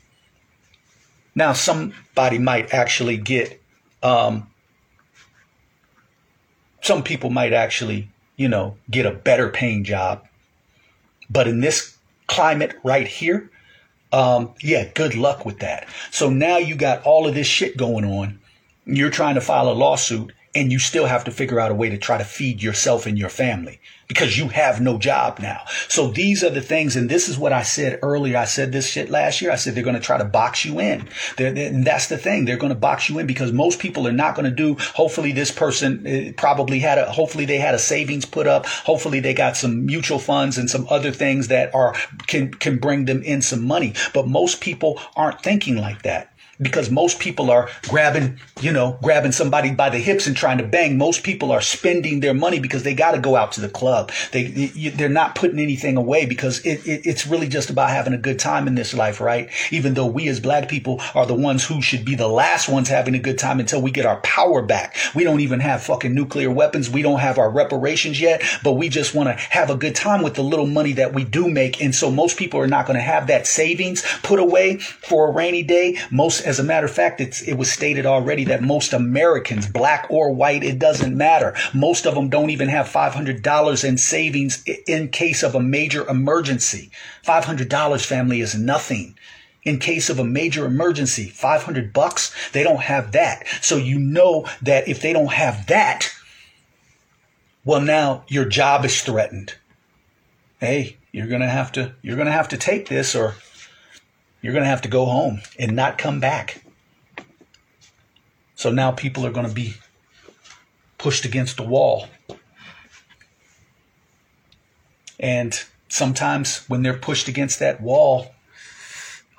Now 1.34 1.52
somebody 1.52 2.38
might 2.38 2.72
actually 2.72 3.16
get, 3.16 3.60
um, 4.04 4.48
some 6.80 7.02
people 7.02 7.30
might 7.30 7.52
actually 7.52 8.08
you 8.38 8.48
know, 8.48 8.78
get 8.90 9.04
a 9.04 9.10
better 9.10 9.50
paying 9.50 9.84
job. 9.84 10.26
But 11.28 11.46
in 11.46 11.60
this 11.60 11.98
climate 12.26 12.78
right 12.82 13.06
here, 13.06 13.50
um, 14.12 14.54
yeah, 14.62 14.88
good 14.94 15.14
luck 15.14 15.44
with 15.44 15.58
that. 15.58 15.86
So 16.10 16.30
now 16.30 16.56
you 16.56 16.74
got 16.74 17.02
all 17.02 17.26
of 17.26 17.34
this 17.34 17.46
shit 17.46 17.76
going 17.76 18.06
on. 18.06 18.38
You're 18.86 19.10
trying 19.10 19.34
to 19.34 19.42
file 19.42 19.68
a 19.68 19.72
lawsuit 19.72 20.32
and 20.54 20.72
you 20.72 20.78
still 20.78 21.06
have 21.06 21.24
to 21.24 21.30
figure 21.30 21.60
out 21.60 21.70
a 21.70 21.74
way 21.74 21.90
to 21.90 21.98
try 21.98 22.18
to 22.18 22.24
feed 22.24 22.62
yourself 22.62 23.06
and 23.06 23.18
your 23.18 23.28
family 23.28 23.80
because 24.08 24.38
you 24.38 24.48
have 24.48 24.80
no 24.80 24.98
job 24.98 25.38
now. 25.38 25.62
So 25.88 26.08
these 26.08 26.42
are 26.42 26.50
the 26.50 26.62
things, 26.62 26.96
and 26.96 27.10
this 27.10 27.28
is 27.28 27.38
what 27.38 27.52
I 27.52 27.62
said 27.62 27.98
earlier. 28.02 28.38
I 28.38 28.46
said 28.46 28.72
this 28.72 28.88
shit 28.88 29.10
last 29.10 29.40
year. 29.42 29.52
I 29.52 29.56
said 29.56 29.74
they're 29.74 29.84
going 29.84 29.94
to 29.94 30.00
try 30.00 30.16
to 30.16 30.24
box 30.24 30.64
you 30.64 30.80
in. 30.80 31.08
They're, 31.36 31.52
they're, 31.52 31.68
and 31.68 31.84
that's 31.84 32.08
the 32.08 32.16
thing. 32.16 32.44
They're 32.46 32.56
going 32.56 32.72
to 32.72 32.78
box 32.78 33.10
you 33.10 33.18
in 33.18 33.26
because 33.26 33.52
most 33.52 33.78
people 33.78 34.08
are 34.08 34.12
not 34.12 34.34
going 34.34 34.46
to 34.46 34.50
do. 34.50 34.76
Hopefully, 34.94 35.32
this 35.32 35.50
person 35.50 36.06
uh, 36.06 36.32
probably 36.36 36.78
had 36.78 36.98
a. 36.98 37.12
Hopefully, 37.12 37.44
they 37.44 37.58
had 37.58 37.74
a 37.74 37.78
savings 37.78 38.24
put 38.24 38.46
up. 38.46 38.66
Hopefully, 38.66 39.20
they 39.20 39.34
got 39.34 39.56
some 39.56 39.84
mutual 39.84 40.18
funds 40.18 40.56
and 40.56 40.70
some 40.70 40.86
other 40.88 41.12
things 41.12 41.48
that 41.48 41.74
are 41.74 41.94
can 42.26 42.52
can 42.52 42.78
bring 42.78 43.04
them 43.04 43.22
in 43.22 43.42
some 43.42 43.64
money. 43.64 43.92
But 44.14 44.26
most 44.26 44.62
people 44.62 44.98
aren't 45.14 45.42
thinking 45.42 45.76
like 45.76 46.02
that 46.02 46.32
because 46.60 46.90
most 46.90 47.18
people 47.18 47.50
are 47.50 47.68
grabbing, 47.88 48.38
you 48.60 48.72
know, 48.72 48.98
grabbing 49.02 49.32
somebody 49.32 49.70
by 49.70 49.90
the 49.90 49.98
hips 49.98 50.26
and 50.26 50.36
trying 50.36 50.58
to 50.58 50.64
bang. 50.64 50.98
Most 50.98 51.22
people 51.22 51.52
are 51.52 51.60
spending 51.60 52.20
their 52.20 52.34
money 52.34 52.58
because 52.58 52.82
they 52.82 52.94
got 52.94 53.12
to 53.12 53.20
go 53.20 53.36
out 53.36 53.52
to 53.52 53.60
the 53.60 53.68
club. 53.68 54.10
They 54.32 54.44
they're 54.94 55.08
not 55.08 55.34
putting 55.34 55.58
anything 55.58 55.96
away 55.96 56.26
because 56.26 56.60
it, 56.60 56.86
it, 56.86 57.06
it's 57.06 57.26
really 57.26 57.48
just 57.48 57.70
about 57.70 57.90
having 57.90 58.12
a 58.12 58.18
good 58.18 58.38
time 58.38 58.66
in 58.66 58.74
this 58.74 58.94
life, 58.94 59.20
right? 59.20 59.50
Even 59.70 59.94
though 59.94 60.06
we 60.06 60.28
as 60.28 60.40
black 60.40 60.68
people 60.68 61.00
are 61.14 61.26
the 61.26 61.34
ones 61.34 61.64
who 61.64 61.80
should 61.80 62.04
be 62.04 62.14
the 62.14 62.28
last 62.28 62.68
ones 62.68 62.88
having 62.88 63.14
a 63.14 63.18
good 63.18 63.38
time 63.38 63.60
until 63.60 63.80
we 63.80 63.90
get 63.90 64.06
our 64.06 64.20
power 64.20 64.62
back. 64.62 64.96
We 65.14 65.24
don't 65.24 65.40
even 65.40 65.60
have 65.60 65.82
fucking 65.82 66.14
nuclear 66.14 66.50
weapons. 66.50 66.90
We 66.90 67.02
don't 67.02 67.20
have 67.20 67.38
our 67.38 67.50
reparations 67.50 68.20
yet, 68.20 68.42
but 68.64 68.72
we 68.72 68.88
just 68.88 69.14
want 69.14 69.28
to 69.28 69.34
have 69.34 69.70
a 69.70 69.76
good 69.76 69.94
time 69.94 70.22
with 70.22 70.34
the 70.34 70.42
little 70.42 70.66
money 70.66 70.92
that 70.94 71.14
we 71.14 71.24
do 71.24 71.48
make. 71.48 71.80
And 71.80 71.94
so 71.94 72.10
most 72.10 72.36
people 72.36 72.60
are 72.60 72.66
not 72.66 72.86
going 72.86 72.96
to 72.96 73.02
have 73.02 73.28
that 73.28 73.46
savings 73.46 74.02
put 74.22 74.38
away 74.38 74.78
for 74.78 75.28
a 75.28 75.32
rainy 75.32 75.62
day. 75.62 75.98
Most 76.10 76.47
as 76.48 76.58
a 76.58 76.64
matter 76.64 76.86
of 76.86 76.92
fact, 76.92 77.20
it 77.20 77.58
was 77.58 77.70
stated 77.70 78.06
already 78.06 78.44
that 78.44 78.62
most 78.62 78.94
Americans, 78.94 79.66
black 79.66 80.06
or 80.08 80.32
white, 80.32 80.64
it 80.64 80.78
doesn't 80.78 81.14
matter. 81.14 81.54
Most 81.74 82.06
of 82.06 82.14
them 82.14 82.30
don't 82.30 82.48
even 82.48 82.70
have 82.70 82.88
$500 82.88 83.84
in 83.84 83.98
savings 83.98 84.64
in 84.86 85.08
case 85.08 85.42
of 85.42 85.54
a 85.54 85.60
major 85.60 86.08
emergency. 86.08 86.90
$500 87.22 88.06
family 88.06 88.40
is 88.40 88.54
nothing 88.54 89.14
in 89.62 89.78
case 89.78 90.08
of 90.08 90.18
a 90.18 90.24
major 90.24 90.64
emergency 90.64 91.28
500 91.28 91.92
bucks 91.92 92.32
they 92.52 92.62
don't 92.62 92.80
have 92.80 93.12
that 93.12 93.44
so 93.60 93.76
you 93.76 93.98
know 93.98 94.46
that 94.62 94.88
if 94.88 95.02
they 95.02 95.12
don't 95.12 95.32
have 95.32 95.66
that 95.66 96.08
well 97.64 97.80
now 97.80 98.22
your 98.28 98.44
job 98.44 98.84
is 98.84 99.02
threatened 99.02 99.56
hey 100.60 100.96
you're 101.12 101.26
going 101.26 101.40
to 101.40 101.48
have 101.48 101.72
to 101.72 101.92
you're 102.02 102.16
going 102.16 102.26
to 102.26 102.32
have 102.32 102.48
to 102.48 102.56
take 102.56 102.88
this 102.88 103.16
or 103.16 103.34
you're 104.40 104.52
going 104.52 104.64
to 104.64 104.70
have 104.70 104.82
to 104.82 104.88
go 104.88 105.04
home 105.06 105.40
and 105.58 105.74
not 105.74 105.98
come 105.98 106.20
back. 106.20 106.62
So 108.54 108.70
now 108.70 108.90
people 108.92 109.24
are 109.26 109.32
going 109.32 109.46
to 109.46 109.54
be 109.54 109.74
pushed 110.96 111.24
against 111.24 111.56
the 111.56 111.62
wall. 111.62 112.08
And 115.20 115.58
sometimes 115.88 116.68
when 116.68 116.82
they're 116.82 116.96
pushed 116.96 117.28
against 117.28 117.58
that 117.58 117.80
wall, 117.80 118.34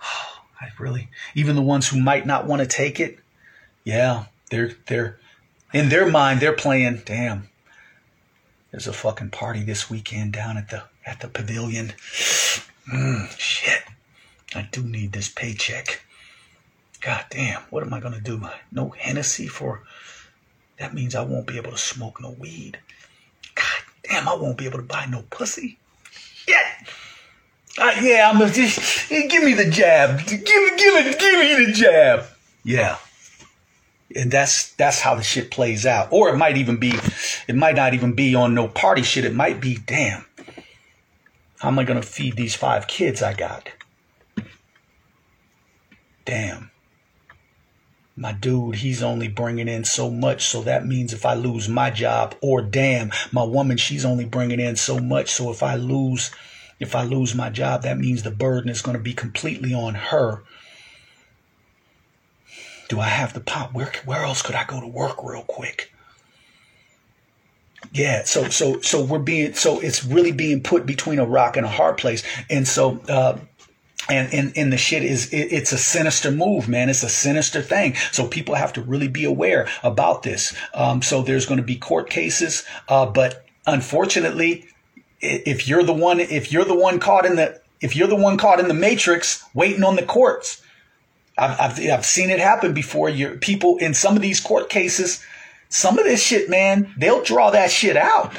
I 0.61 0.67
really, 0.79 1.09
even 1.35 1.55
the 1.55 1.61
ones 1.61 1.89
who 1.89 2.01
might 2.01 2.25
not 2.25 2.45
want 2.45 2.61
to 2.61 2.67
take 2.67 2.99
it, 2.99 3.19
yeah, 3.83 4.25
they're, 4.51 4.71
they're, 4.87 5.19
in 5.73 5.89
their 5.89 6.09
mind, 6.09 6.39
they're 6.39 6.53
playing, 6.53 7.01
damn, 7.05 7.49
there's 8.71 8.87
a 8.87 8.93
fucking 8.93 9.29
party 9.29 9.63
this 9.63 9.89
weekend 9.89 10.33
down 10.33 10.57
at 10.57 10.69
the, 10.69 10.83
at 11.05 11.21
the 11.21 11.27
pavilion. 11.27 11.93
Mm, 12.89 13.29
shit. 13.37 13.83
I 14.55 14.67
do 14.71 14.81
need 14.81 15.11
this 15.11 15.29
paycheck. 15.29 16.01
God 17.01 17.25
damn, 17.29 17.61
what 17.69 17.83
am 17.83 17.93
I 17.93 17.99
going 17.99 18.15
to 18.15 18.21
do? 18.21 18.47
No 18.71 18.89
Hennessy 18.89 19.47
for. 19.47 19.83
That 20.79 20.93
means 20.93 21.15
I 21.15 21.21
won't 21.23 21.47
be 21.47 21.57
able 21.57 21.71
to 21.71 21.77
smoke 21.77 22.21
no 22.21 22.31
weed. 22.31 22.79
God 23.55 23.83
damn, 24.03 24.27
I 24.27 24.35
won't 24.35 24.57
be 24.57 24.65
able 24.65 24.79
to 24.79 24.83
buy 24.85 25.05
no 25.05 25.23
pussy. 25.29 25.77
Yeah. 26.47 26.57
Uh, 27.77 27.95
yeah, 28.01 28.29
I'm 28.29 28.39
gonna 28.39 28.51
just 28.51 29.09
give 29.09 29.43
me 29.43 29.53
the 29.53 29.69
jab. 29.69 30.19
Give 30.25 30.43
give 30.43 30.45
it, 30.45 31.19
give 31.19 31.39
me 31.59 31.65
the 31.65 31.71
jab. 31.71 32.25
Yeah. 32.63 32.97
And 34.15 34.31
that's 34.31 34.73
that's 34.73 34.99
how 35.01 35.15
the 35.15 35.23
shit 35.23 35.51
plays 35.51 35.85
out. 35.85 36.07
Or 36.11 36.29
it 36.29 36.37
might 36.37 36.57
even 36.57 36.77
be, 36.77 36.93
it 37.47 37.55
might 37.55 37.75
not 37.75 37.93
even 37.93 38.13
be 38.13 38.33
on 38.35 38.55
no 38.55 38.67
party 38.67 39.03
shit. 39.03 39.25
It 39.25 39.35
might 39.35 39.61
be, 39.61 39.77
damn. 39.85 40.25
How 41.59 41.67
am 41.67 41.77
I 41.77 41.83
gonna 41.83 42.01
feed 42.01 42.35
these 42.35 42.55
five 42.55 42.87
kids 42.87 43.21
I 43.21 43.33
got? 43.33 43.69
Damn, 46.29 46.69
my 48.15 48.31
dude, 48.33 48.75
he's 48.75 49.01
only 49.01 49.27
bringing 49.27 49.67
in 49.67 49.83
so 49.83 50.11
much. 50.11 50.45
So 50.45 50.61
that 50.61 50.85
means 50.85 51.11
if 51.11 51.25
I 51.25 51.33
lose 51.33 51.67
my 51.67 51.89
job, 51.89 52.35
or 52.39 52.61
damn, 52.61 53.11
my 53.31 53.43
woman, 53.43 53.77
she's 53.77 54.05
only 54.05 54.25
bringing 54.25 54.59
in 54.59 54.75
so 54.75 54.99
much. 54.99 55.31
So 55.31 55.49
if 55.49 55.63
I 55.63 55.75
lose, 55.75 56.29
if 56.79 56.93
I 56.95 57.03
lose 57.03 57.33
my 57.33 57.49
job, 57.49 57.81
that 57.81 57.97
means 57.97 58.21
the 58.21 58.29
burden 58.29 58.69
is 58.69 58.83
going 58.83 58.95
to 58.95 59.01
be 59.01 59.13
completely 59.13 59.73
on 59.73 59.95
her. 59.95 60.43
Do 62.89 62.99
I 62.99 63.07
have 63.07 63.33
the 63.33 63.39
pop? 63.39 63.73
Where, 63.73 63.91
where 64.05 64.23
else 64.23 64.43
could 64.43 64.55
I 64.55 64.65
go 64.65 64.79
to 64.79 64.87
work 64.87 65.23
real 65.23 65.43
quick? 65.43 65.91
Yeah, 67.91 68.23
so 68.25 68.49
so 68.49 68.81
so 68.81 69.03
we're 69.03 69.19
being 69.19 69.53
so 69.53 69.79
it's 69.79 70.03
really 70.03 70.33
being 70.33 70.61
put 70.61 70.85
between 70.85 71.17
a 71.17 71.25
rock 71.25 71.55
and 71.57 71.65
a 71.65 71.69
hard 71.69 71.97
place, 71.97 72.23
and 72.49 72.67
so 72.67 72.99
uh, 73.07 73.39
and, 74.09 74.33
and, 74.33 74.53
and 74.57 74.73
the 74.73 74.77
shit 74.77 75.03
is, 75.03 75.31
it, 75.31 75.51
it's 75.51 75.71
a 75.71 75.77
sinister 75.77 76.31
move, 76.31 76.67
man. 76.67 76.89
It's 76.89 77.03
a 77.03 77.09
sinister 77.09 77.61
thing. 77.61 77.95
So 78.11 78.27
people 78.27 78.55
have 78.55 78.73
to 78.73 78.81
really 78.81 79.07
be 79.07 79.25
aware 79.25 79.67
about 79.83 80.23
this. 80.23 80.55
Um, 80.73 81.01
so 81.01 81.21
there's 81.21 81.45
going 81.45 81.59
to 81.59 81.65
be 81.65 81.75
court 81.75 82.09
cases. 82.09 82.65
Uh, 82.87 83.05
but 83.05 83.45
unfortunately, 83.65 84.67
if 85.21 85.67
you're 85.67 85.83
the 85.83 85.93
one, 85.93 86.19
if 86.19 86.51
you're 86.51 86.65
the 86.65 86.75
one 86.75 86.99
caught 86.99 87.25
in 87.25 87.35
the, 87.35 87.61
if 87.81 87.95
you're 87.95 88.07
the 88.07 88.15
one 88.15 88.37
caught 88.37 88.59
in 88.59 88.67
the 88.67 88.73
matrix 88.73 89.43
waiting 89.53 89.83
on 89.83 89.95
the 89.95 90.03
courts, 90.03 90.61
I've, 91.37 91.59
I've, 91.59 91.89
I've 91.89 92.05
seen 92.05 92.29
it 92.29 92.39
happen 92.39 92.73
before. 92.73 93.09
You 93.09 93.37
people 93.37 93.77
in 93.77 93.93
some 93.93 94.15
of 94.15 94.21
these 94.21 94.39
court 94.39 94.69
cases, 94.69 95.23
some 95.69 95.97
of 95.97 96.05
this 96.05 96.21
shit, 96.21 96.49
man, 96.49 96.93
they'll 96.97 97.23
draw 97.23 97.51
that 97.51 97.71
shit 97.71 97.95
out. 97.95 98.33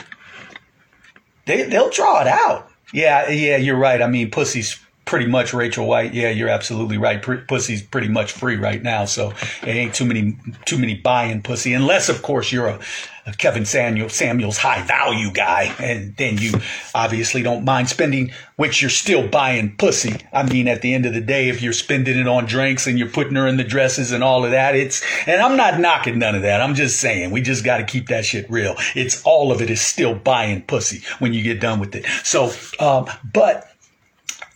They, 1.46 1.62
they'll 1.64 1.90
draw 1.90 2.20
it 2.20 2.26
out. 2.26 2.68
Yeah, 2.92 3.30
yeah, 3.30 3.56
you're 3.56 3.78
right. 3.78 4.02
I 4.02 4.08
mean, 4.08 4.30
pussy's 4.30 4.78
pretty 5.10 5.26
much 5.26 5.52
Rachel 5.52 5.88
White. 5.88 6.14
Yeah, 6.14 6.30
you're 6.30 6.48
absolutely 6.48 6.96
right. 6.96 7.20
pussy's 7.20 7.82
pretty 7.82 8.06
much 8.06 8.30
free 8.30 8.54
right 8.54 8.80
now, 8.80 9.06
so 9.06 9.32
it 9.62 9.66
ain't 9.66 9.92
too 9.92 10.04
many 10.04 10.38
too 10.66 10.78
many 10.78 10.94
buying 10.94 11.42
pussy, 11.42 11.74
unless 11.74 12.08
of 12.08 12.22
course 12.22 12.52
you're 12.52 12.68
a, 12.68 12.78
a 13.26 13.32
Kevin 13.32 13.64
Samuel 13.64 14.08
Samuels 14.08 14.56
high 14.56 14.84
value 14.84 15.32
guy, 15.32 15.74
and 15.80 16.14
then 16.16 16.38
you 16.38 16.52
obviously 16.94 17.42
don't 17.42 17.64
mind 17.64 17.88
spending, 17.88 18.30
which 18.54 18.80
you're 18.80 18.88
still 18.88 19.26
buying 19.26 19.74
pussy. 19.76 20.14
I 20.32 20.44
mean, 20.44 20.68
at 20.68 20.80
the 20.80 20.94
end 20.94 21.06
of 21.06 21.12
the 21.12 21.20
day, 21.20 21.48
if 21.48 21.60
you're 21.60 21.72
spending 21.72 22.16
it 22.16 22.28
on 22.28 22.46
drinks 22.46 22.86
and 22.86 22.96
you're 22.96 23.08
putting 23.08 23.34
her 23.34 23.48
in 23.48 23.56
the 23.56 23.64
dresses 23.64 24.12
and 24.12 24.22
all 24.22 24.44
of 24.44 24.52
that, 24.52 24.76
it's 24.76 25.02
and 25.26 25.42
I'm 25.42 25.56
not 25.56 25.80
knocking 25.80 26.20
none 26.20 26.36
of 26.36 26.42
that. 26.42 26.60
I'm 26.60 26.76
just 26.76 27.00
saying 27.00 27.32
we 27.32 27.42
just 27.42 27.64
got 27.64 27.78
to 27.78 27.84
keep 27.84 28.06
that 28.10 28.24
shit 28.24 28.48
real. 28.48 28.76
It's 28.94 29.24
all 29.24 29.50
of 29.50 29.60
it 29.60 29.70
is 29.70 29.80
still 29.80 30.14
buying 30.14 30.62
pussy 30.62 31.02
when 31.18 31.34
you 31.34 31.42
get 31.42 31.58
done 31.58 31.80
with 31.80 31.96
it. 31.96 32.06
So, 32.22 32.52
um, 32.78 33.10
but 33.24 33.69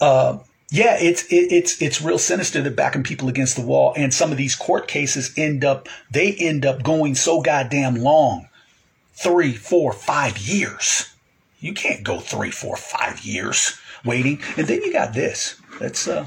uh, 0.04 0.38
yeah, 0.70 0.98
it's 1.00 1.22
it, 1.32 1.50
it's 1.50 1.80
it's 1.80 2.02
real 2.02 2.18
sinister. 2.18 2.60
They're 2.60 2.70
backing 2.70 3.04
people 3.04 3.28
against 3.28 3.56
the 3.56 3.64
wall, 3.64 3.94
and 3.96 4.12
some 4.12 4.32
of 4.32 4.36
these 4.36 4.54
court 4.54 4.86
cases 4.86 5.32
end 5.36 5.64
up 5.64 5.88
they 6.10 6.34
end 6.34 6.66
up 6.66 6.82
going 6.82 7.14
so 7.14 7.40
goddamn 7.40 7.94
long, 7.94 8.48
three, 9.14 9.54
four, 9.54 9.92
five 9.92 10.36
years. 10.36 11.14
You 11.58 11.72
can't 11.72 12.04
go 12.04 12.20
three, 12.20 12.50
four, 12.50 12.76
five 12.76 13.24
years 13.24 13.78
waiting. 14.04 14.40
And 14.58 14.66
then 14.66 14.82
you 14.82 14.92
got 14.92 15.14
this. 15.14 15.58
Let's 15.80 16.06
uh, 16.06 16.26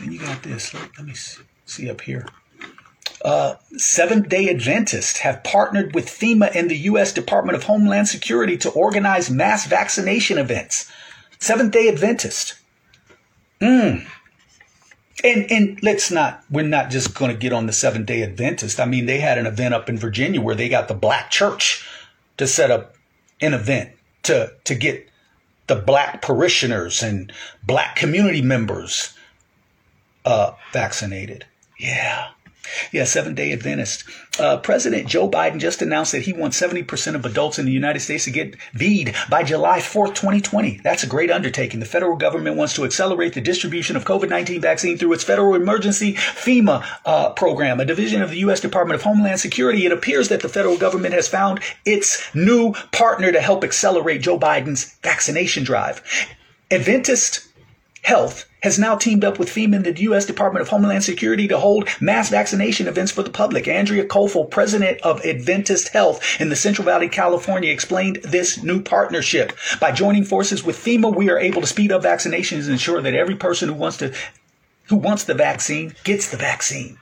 then 0.00 0.10
you 0.10 0.18
got 0.18 0.42
this. 0.42 0.74
Let, 0.74 0.90
let 0.98 1.06
me 1.06 1.14
see, 1.14 1.42
see 1.66 1.90
up 1.90 2.00
here. 2.00 2.26
Uh, 3.24 3.54
Seventh 3.76 4.28
day 4.28 4.48
Adventists 4.48 5.18
have 5.18 5.44
partnered 5.44 5.94
with 5.94 6.06
FEMA 6.06 6.50
and 6.56 6.68
the 6.68 6.78
U.S. 6.78 7.12
Department 7.12 7.54
of 7.54 7.64
Homeland 7.64 8.08
Security 8.08 8.56
to 8.56 8.70
organize 8.70 9.30
mass 9.30 9.66
vaccination 9.66 10.38
events. 10.38 10.90
Seventh 11.38 11.72
day 11.72 11.88
Adventist. 11.88 12.54
Mm. 13.60 14.06
And 15.22 15.52
and 15.52 15.82
let's 15.82 16.10
not 16.10 16.44
we're 16.50 16.62
not 16.66 16.90
just 16.90 17.14
going 17.14 17.30
to 17.30 17.36
get 17.36 17.52
on 17.52 17.66
the 17.66 17.72
Seventh 17.72 18.06
Day 18.06 18.22
Adventist. 18.22 18.80
I 18.80 18.86
mean, 18.86 19.06
they 19.06 19.20
had 19.20 19.38
an 19.38 19.46
event 19.46 19.74
up 19.74 19.88
in 19.88 19.98
Virginia 19.98 20.40
where 20.40 20.54
they 20.54 20.68
got 20.68 20.88
the 20.88 20.94
black 20.94 21.30
church 21.30 21.86
to 22.38 22.46
set 22.46 22.70
up 22.70 22.94
an 23.40 23.52
event 23.52 23.90
to 24.24 24.52
to 24.64 24.74
get 24.74 25.08
the 25.66 25.76
black 25.76 26.22
parishioners 26.22 27.02
and 27.02 27.32
black 27.62 27.96
community 27.96 28.42
members 28.42 29.14
uh, 30.24 30.52
vaccinated. 30.72 31.46
Yeah. 31.78 32.28
Yeah, 32.92 33.04
seven 33.04 33.34
day 33.34 33.52
Adventist. 33.52 34.04
Uh, 34.38 34.56
President 34.58 35.08
Joe 35.08 35.28
Biden 35.28 35.58
just 35.58 35.82
announced 35.82 36.12
that 36.12 36.22
he 36.22 36.32
wants 36.32 36.60
70% 36.60 37.14
of 37.14 37.26
adults 37.26 37.58
in 37.58 37.66
the 37.66 37.72
United 37.72 38.00
States 38.00 38.24
to 38.24 38.30
get 38.30 38.56
VEED 38.72 39.14
by 39.28 39.42
July 39.42 39.80
4th, 39.80 40.14
2020. 40.14 40.80
That's 40.82 41.02
a 41.02 41.06
great 41.06 41.30
undertaking. 41.30 41.80
The 41.80 41.86
federal 41.86 42.16
government 42.16 42.56
wants 42.56 42.74
to 42.74 42.84
accelerate 42.84 43.34
the 43.34 43.40
distribution 43.40 43.96
of 43.96 44.04
COVID 44.04 44.28
19 44.28 44.60
vaccine 44.60 44.96
through 44.96 45.12
its 45.12 45.24
federal 45.24 45.54
emergency 45.54 46.14
FEMA 46.14 46.84
uh, 47.04 47.30
program, 47.30 47.80
a 47.80 47.84
division 47.84 48.22
of 48.22 48.30
the 48.30 48.38
U.S. 48.38 48.60
Department 48.60 48.94
of 48.94 49.02
Homeland 49.02 49.40
Security. 49.40 49.84
It 49.84 49.92
appears 49.92 50.28
that 50.28 50.40
the 50.40 50.48
federal 50.48 50.76
government 50.76 51.14
has 51.14 51.28
found 51.28 51.60
its 51.84 52.34
new 52.34 52.72
partner 52.92 53.32
to 53.32 53.40
help 53.40 53.64
accelerate 53.64 54.22
Joe 54.22 54.38
Biden's 54.38 54.96
vaccination 55.02 55.64
drive. 55.64 56.02
Adventist 56.70 57.49
Health 58.02 58.46
has 58.62 58.78
now 58.78 58.96
teamed 58.96 59.24
up 59.24 59.38
with 59.38 59.48
FEMA 59.48 59.76
and 59.76 59.84
the 59.84 60.00
U.S. 60.02 60.26
Department 60.26 60.62
of 60.62 60.68
Homeland 60.68 61.04
Security 61.04 61.48
to 61.48 61.58
hold 61.58 61.88
mass 62.00 62.28
vaccination 62.28 62.86
events 62.88 63.12
for 63.12 63.22
the 63.22 63.30
public. 63.30 63.66
Andrea 63.68 64.04
Kofl, 64.04 64.50
president 64.50 65.00
of 65.02 65.24
Adventist 65.24 65.88
Health 65.88 66.40
in 66.40 66.48
the 66.48 66.56
Central 66.56 66.84
Valley, 66.84 67.08
California, 67.08 67.72
explained 67.72 68.16
this 68.22 68.62
new 68.62 68.82
partnership. 68.82 69.52
By 69.80 69.92
joining 69.92 70.24
forces 70.24 70.64
with 70.64 70.76
FEMA, 70.76 71.14
we 71.14 71.30
are 71.30 71.38
able 71.38 71.60
to 71.60 71.66
speed 71.66 71.92
up 71.92 72.02
vaccinations 72.02 72.64
and 72.64 72.72
ensure 72.72 73.00
that 73.00 73.14
every 73.14 73.36
person 73.36 73.68
who 73.68 73.74
wants 73.74 73.98
to 73.98 74.12
who 74.90 74.96
wants 74.96 75.22
the 75.22 75.34
vaccine 75.34 75.94
gets 76.02 76.32
the 76.32 76.36
vaccine. 76.36 76.98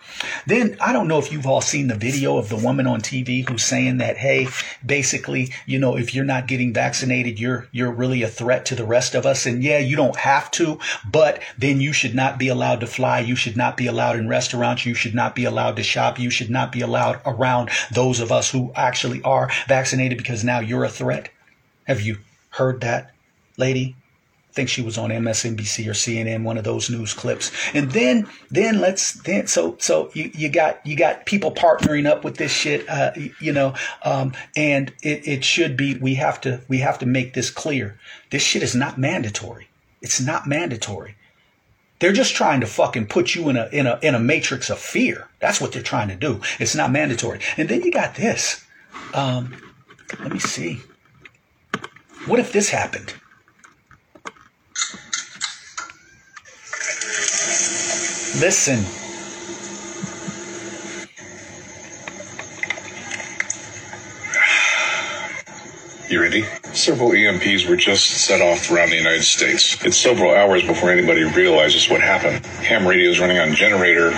Then 0.46 0.76
I 0.78 0.92
don't 0.92 1.08
know 1.08 1.18
if 1.18 1.32
you've 1.32 1.46
all 1.46 1.62
seen 1.62 1.88
the 1.88 1.94
video 1.94 2.36
of 2.36 2.50
the 2.50 2.56
woman 2.56 2.86
on 2.86 3.00
TV 3.00 3.48
who's 3.48 3.64
saying 3.64 3.96
that, 3.96 4.18
hey, 4.18 4.48
basically, 4.84 5.54
you 5.64 5.78
know, 5.78 5.96
if 5.96 6.14
you're 6.14 6.26
not 6.26 6.46
getting 6.46 6.74
vaccinated, 6.74 7.40
you're 7.40 7.66
you're 7.72 7.90
really 7.90 8.22
a 8.22 8.28
threat 8.28 8.66
to 8.66 8.74
the 8.74 8.84
rest 8.84 9.14
of 9.14 9.24
us. 9.24 9.46
And 9.46 9.64
yeah, 9.64 9.78
you 9.78 9.96
don't 9.96 10.16
have 10.16 10.50
to, 10.52 10.78
but 11.10 11.42
then 11.56 11.80
you 11.80 11.94
should 11.94 12.14
not 12.14 12.38
be 12.38 12.48
allowed 12.48 12.80
to 12.80 12.86
fly. 12.86 13.20
You 13.20 13.36
should 13.36 13.56
not 13.56 13.78
be 13.78 13.86
allowed 13.86 14.16
in 14.16 14.28
restaurants. 14.28 14.84
You 14.84 14.92
should 14.92 15.14
not 15.14 15.34
be 15.34 15.46
allowed 15.46 15.76
to 15.76 15.82
shop. 15.82 16.18
You 16.18 16.28
should 16.28 16.50
not 16.50 16.70
be 16.70 16.82
allowed 16.82 17.22
around 17.24 17.70
those 17.90 18.20
of 18.20 18.30
us 18.30 18.50
who 18.50 18.70
actually 18.74 19.22
are 19.22 19.50
vaccinated 19.66 20.18
because 20.18 20.44
now 20.44 20.60
you're 20.60 20.84
a 20.84 20.90
threat. 20.90 21.30
Have 21.86 22.02
you 22.02 22.18
heard 22.50 22.82
that, 22.82 23.12
lady? 23.56 23.96
Think 24.52 24.68
she 24.68 24.82
was 24.82 24.98
on 24.98 25.10
MSNBC 25.10 25.86
or 25.86 25.92
CNN, 25.92 26.42
one 26.42 26.58
of 26.58 26.64
those 26.64 26.90
news 26.90 27.14
clips. 27.14 27.52
And 27.74 27.90
then, 27.92 28.28
then 28.50 28.80
let's 28.80 29.12
then 29.22 29.46
so 29.46 29.76
so 29.78 30.10
you, 30.14 30.30
you 30.34 30.48
got 30.48 30.84
you 30.86 30.96
got 30.96 31.26
people 31.26 31.52
partnering 31.52 32.06
up 32.06 32.24
with 32.24 32.36
this 32.36 32.52
shit, 32.52 32.88
uh, 32.88 33.12
you 33.40 33.52
know, 33.52 33.74
um, 34.02 34.32
and 34.56 34.92
it, 35.02 35.26
it 35.26 35.44
should 35.44 35.76
be 35.76 35.96
we 35.98 36.14
have 36.14 36.40
to 36.42 36.60
we 36.68 36.78
have 36.78 36.98
to 36.98 37.06
make 37.06 37.34
this 37.34 37.50
clear. 37.50 37.98
This 38.30 38.42
shit 38.42 38.62
is 38.62 38.74
not 38.74 38.98
mandatory. 38.98 39.68
It's 40.00 40.20
not 40.20 40.46
mandatory. 40.46 41.16
They're 42.00 42.12
just 42.12 42.34
trying 42.34 42.60
to 42.60 42.66
fucking 42.66 43.06
put 43.06 43.34
you 43.34 43.48
in 43.48 43.56
a 43.56 43.68
in 43.72 43.86
a 43.86 43.98
in 44.02 44.14
a 44.14 44.20
matrix 44.20 44.70
of 44.70 44.78
fear. 44.78 45.28
That's 45.40 45.60
what 45.60 45.72
they're 45.72 45.82
trying 45.82 46.08
to 46.08 46.16
do. 46.16 46.40
It's 46.58 46.74
not 46.74 46.92
mandatory. 46.92 47.40
And 47.56 47.68
then 47.68 47.82
you 47.82 47.90
got 47.90 48.14
this. 48.14 48.64
Um, 49.14 49.56
let 50.20 50.32
me 50.32 50.38
see. 50.38 50.80
What 52.26 52.38
if 52.38 52.52
this 52.52 52.70
happened? 52.70 53.14
Listen. 58.40 58.84
You 66.08 66.22
ready? 66.22 66.44
Several 66.72 67.10
EMPs 67.10 67.68
were 67.68 67.76
just 67.76 68.06
set 68.06 68.40
off 68.40 68.70
around 68.70 68.90
the 68.90 68.96
United 68.96 69.24
States. 69.24 69.84
It's 69.84 69.96
several 69.96 70.34
hours 70.34 70.64
before 70.64 70.90
anybody 70.90 71.24
realizes 71.24 71.90
what 71.90 72.00
happened. 72.00 72.46
Ham 72.64 72.86
radio 72.86 73.10
is 73.10 73.18
running 73.20 73.38
on 73.38 73.54
generator 73.54 74.12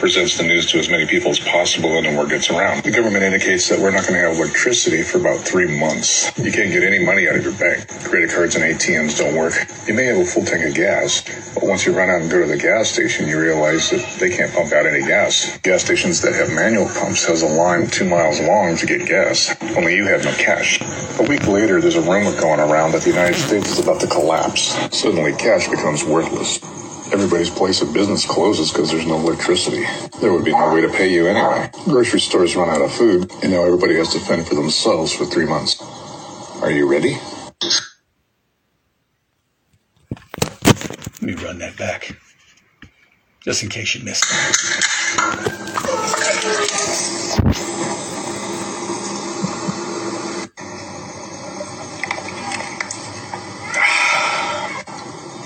presents 0.00 0.38
the 0.38 0.42
news 0.42 0.64
to 0.64 0.78
as 0.78 0.88
many 0.88 1.04
people 1.04 1.30
as 1.30 1.38
possible 1.38 1.98
and 1.98 2.06
the 2.06 2.16
word 2.16 2.30
gets 2.30 2.48
around. 2.48 2.82
The 2.82 2.90
government 2.90 3.22
indicates 3.22 3.68
that 3.68 3.78
we're 3.78 3.90
not 3.90 4.08
going 4.08 4.14
to 4.14 4.26
have 4.26 4.38
electricity 4.38 5.02
for 5.02 5.18
about 5.18 5.38
three 5.40 5.78
months. 5.78 6.32
You 6.38 6.50
can't 6.50 6.72
get 6.72 6.82
any 6.82 7.04
money 7.04 7.28
out 7.28 7.36
of 7.36 7.44
your 7.44 7.52
bank. 7.52 7.86
Credit 8.08 8.30
cards 8.30 8.56
and 8.56 8.64
ATMs 8.64 9.18
don't 9.18 9.36
work. 9.36 9.52
You 9.86 9.92
may 9.92 10.06
have 10.06 10.16
a 10.16 10.24
full 10.24 10.42
tank 10.42 10.64
of 10.64 10.74
gas, 10.74 11.20
but 11.52 11.64
once 11.64 11.84
you 11.84 11.92
run 11.92 12.08
out 12.08 12.22
and 12.22 12.30
go 12.30 12.40
to 12.40 12.46
the 12.46 12.56
gas 12.56 12.88
station, 12.88 13.28
you 13.28 13.38
realize 13.38 13.90
that 13.90 14.00
they 14.18 14.34
can't 14.34 14.50
pump 14.54 14.72
out 14.72 14.86
any 14.86 15.04
gas. 15.04 15.58
Gas 15.58 15.84
stations 15.84 16.22
that 16.22 16.32
have 16.32 16.48
manual 16.48 16.88
pumps 16.88 17.26
has 17.26 17.42
a 17.42 17.46
line 17.46 17.86
two 17.86 18.08
miles 18.08 18.40
long 18.40 18.76
to 18.78 18.86
get 18.86 19.06
gas. 19.06 19.54
Only 19.76 19.96
you 19.96 20.06
have 20.06 20.24
no 20.24 20.32
cash. 20.32 20.80
A 21.20 21.28
week 21.28 21.46
later, 21.46 21.78
there's 21.78 21.96
a 21.96 22.00
rumor 22.00 22.32
going 22.40 22.60
around 22.60 22.92
that 22.92 23.02
the 23.02 23.10
United 23.10 23.36
States 23.36 23.68
is 23.68 23.78
about 23.78 24.00
to 24.00 24.06
collapse. 24.06 24.72
Suddenly, 24.96 25.34
cash 25.36 25.68
becomes 25.68 26.04
worthless 26.04 26.79
everybody's 27.12 27.50
place 27.50 27.82
of 27.82 27.94
business 27.94 28.26
closes 28.26 28.72
because 28.72 28.90
there's 28.90 29.06
no 29.06 29.16
electricity. 29.16 29.84
There 30.20 30.32
would 30.32 30.44
be 30.44 30.52
no 30.52 30.74
way 30.74 30.82
to 30.82 30.88
pay 30.90 31.08
you 31.12 31.26
anyway. 31.26 31.70
Grocery 31.84 32.20
stores 32.20 32.56
run 32.56 32.70
out 32.70 32.82
of 32.82 32.92
food, 32.92 33.32
and 33.42 33.52
now 33.52 33.64
everybody 33.64 33.96
has 33.96 34.12
to 34.14 34.20
fend 34.20 34.46
for 34.48 34.54
themselves 34.56 35.12
for 35.12 35.26
three 35.26 35.46
months. 35.46 35.80
Are 36.62 36.70
you 36.70 36.90
ready? 36.90 37.18
Let 41.22 41.22
me 41.22 41.34
run 41.44 41.58
that 41.60 41.76
back, 41.78 42.16
just 43.42 43.62
in 43.62 43.70
case 43.70 43.94
you 43.94 44.04
missed 44.04 44.24
it. 44.28 44.60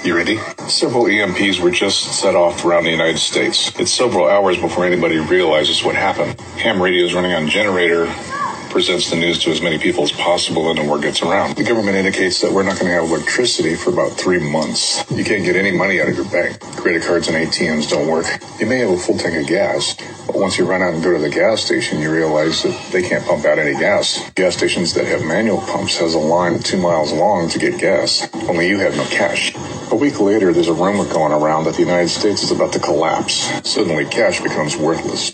You 0.04 0.14
ready? 0.14 0.36
Several 0.68 1.04
EMPs 1.04 1.60
were 1.60 1.70
just 1.70 2.20
set 2.20 2.34
off 2.34 2.62
around 2.62 2.84
the 2.84 2.90
United 2.90 3.16
States. 3.16 3.72
It's 3.80 3.90
several 3.90 4.28
hours 4.28 4.58
before 4.58 4.84
anybody 4.84 5.16
realizes 5.16 5.82
what 5.82 5.94
happened. 5.94 6.38
Ham 6.60 6.82
radio 6.82 7.06
is 7.06 7.14
running 7.14 7.32
on 7.32 7.48
generator 7.48 8.04
presents 8.74 9.08
the 9.08 9.14
news 9.14 9.38
to 9.38 9.52
as 9.52 9.62
many 9.62 9.78
people 9.78 10.02
as 10.02 10.10
possible 10.10 10.68
and 10.68 10.76
the 10.76 10.82
word 10.82 11.00
gets 11.00 11.22
around. 11.22 11.54
The 11.56 11.62
government 11.62 11.96
indicates 11.96 12.40
that 12.40 12.50
we're 12.50 12.64
not 12.64 12.74
going 12.74 12.90
to 12.90 13.00
have 13.00 13.04
electricity 13.04 13.76
for 13.76 13.90
about 13.90 14.10
three 14.18 14.40
months. 14.40 15.08
You 15.12 15.22
can't 15.22 15.44
get 15.44 15.54
any 15.54 15.70
money 15.70 16.00
out 16.00 16.08
of 16.08 16.16
your 16.16 16.24
bank. 16.24 16.58
Credit 16.58 17.00
cards 17.00 17.28
and 17.28 17.36
ATMs 17.36 17.88
don't 17.88 18.08
work. 18.08 18.26
You 18.58 18.66
may 18.66 18.78
have 18.78 18.90
a 18.90 18.98
full 18.98 19.16
tank 19.16 19.40
of 19.40 19.46
gas, 19.46 19.94
but 20.26 20.34
once 20.34 20.58
you 20.58 20.64
run 20.66 20.82
out 20.82 20.92
and 20.92 21.04
go 21.04 21.12
to 21.12 21.20
the 21.20 21.30
gas 21.30 21.62
station, 21.62 22.00
you 22.00 22.10
realize 22.10 22.64
that 22.64 22.76
they 22.90 23.08
can't 23.08 23.24
pump 23.24 23.44
out 23.44 23.60
any 23.60 23.78
gas. 23.78 24.28
Gas 24.34 24.56
stations 24.56 24.92
that 24.94 25.06
have 25.06 25.22
manual 25.22 25.60
pumps 25.60 25.96
has 25.98 26.14
a 26.14 26.18
line 26.18 26.58
two 26.58 26.78
miles 26.78 27.12
long 27.12 27.48
to 27.50 27.60
get 27.60 27.78
gas. 27.78 28.28
Only 28.48 28.66
you 28.68 28.80
have 28.80 28.96
no 28.96 29.04
cash. 29.04 29.54
A 29.92 29.94
week 29.94 30.18
later, 30.18 30.52
there's 30.52 30.66
a 30.66 30.74
rumor 30.74 31.04
going 31.12 31.30
around 31.30 31.62
that 31.66 31.74
the 31.74 31.82
United 31.82 32.08
States 32.08 32.42
is 32.42 32.50
about 32.50 32.72
to 32.72 32.80
collapse. 32.80 33.52
Suddenly, 33.62 34.06
cash 34.06 34.40
becomes 34.42 34.76
worthless. 34.76 35.30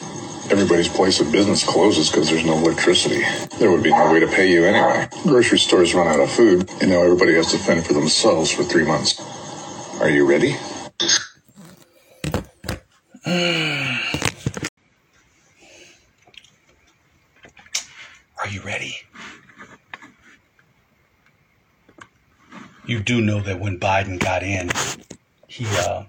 Everybody's 0.51 0.89
place 0.89 1.21
of 1.21 1.31
business 1.31 1.63
closes 1.63 2.11
because 2.11 2.29
there's 2.29 2.45
no 2.45 2.55
electricity. 2.59 3.23
There 3.61 3.71
would 3.71 3.85
be 3.85 3.91
no 3.91 4.13
way 4.13 4.19
to 4.19 4.27
pay 4.27 4.51
you 4.51 4.65
anyway. 4.65 5.09
Grocery 5.23 5.61
stores 5.61 5.95
run 5.95 6.09
out 6.09 6.19
of 6.19 6.29
food, 6.29 6.69
and 6.81 6.91
now 6.91 7.03
everybody 7.03 7.35
has 7.35 7.53
to 7.53 7.59
fend 7.59 7.87
for 7.87 7.93
themselves 7.93 8.51
for 8.51 8.65
three 8.65 8.85
months. 8.85 9.21
Are 10.01 10.11
you 10.11 10.29
ready? 10.29 10.57
Are 18.43 18.49
you 18.49 18.61
ready? 18.63 18.97
You 22.87 22.99
do 22.99 23.21
know 23.21 23.41
that 23.41 23.61
when 23.61 23.79
Biden 23.79 24.19
got 24.19 24.43
in, 24.43 24.71
he 25.47 25.65
uh, 25.79 26.07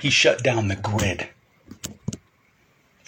he 0.00 0.08
shut 0.08 0.42
down 0.42 0.68
the 0.68 0.76
grid 0.76 1.28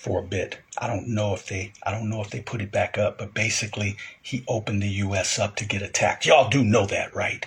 for 0.02 0.18
a 0.18 0.24
bit. 0.24 0.58
I 0.76 0.88
don't 0.88 1.06
know 1.06 1.32
if 1.32 1.46
they 1.46 1.72
I 1.84 1.92
don't 1.92 2.10
know 2.10 2.20
if 2.20 2.30
they 2.30 2.40
put 2.40 2.60
it 2.60 2.72
back 2.72 2.98
up, 2.98 3.18
but 3.18 3.34
basically 3.34 3.96
he 4.20 4.44
opened 4.48 4.82
the 4.82 4.88
US 4.88 5.38
up 5.38 5.54
to 5.56 5.64
get 5.64 5.80
attacked. 5.80 6.26
Y'all 6.26 6.50
do 6.50 6.64
know 6.64 6.86
that, 6.86 7.14
right? 7.14 7.46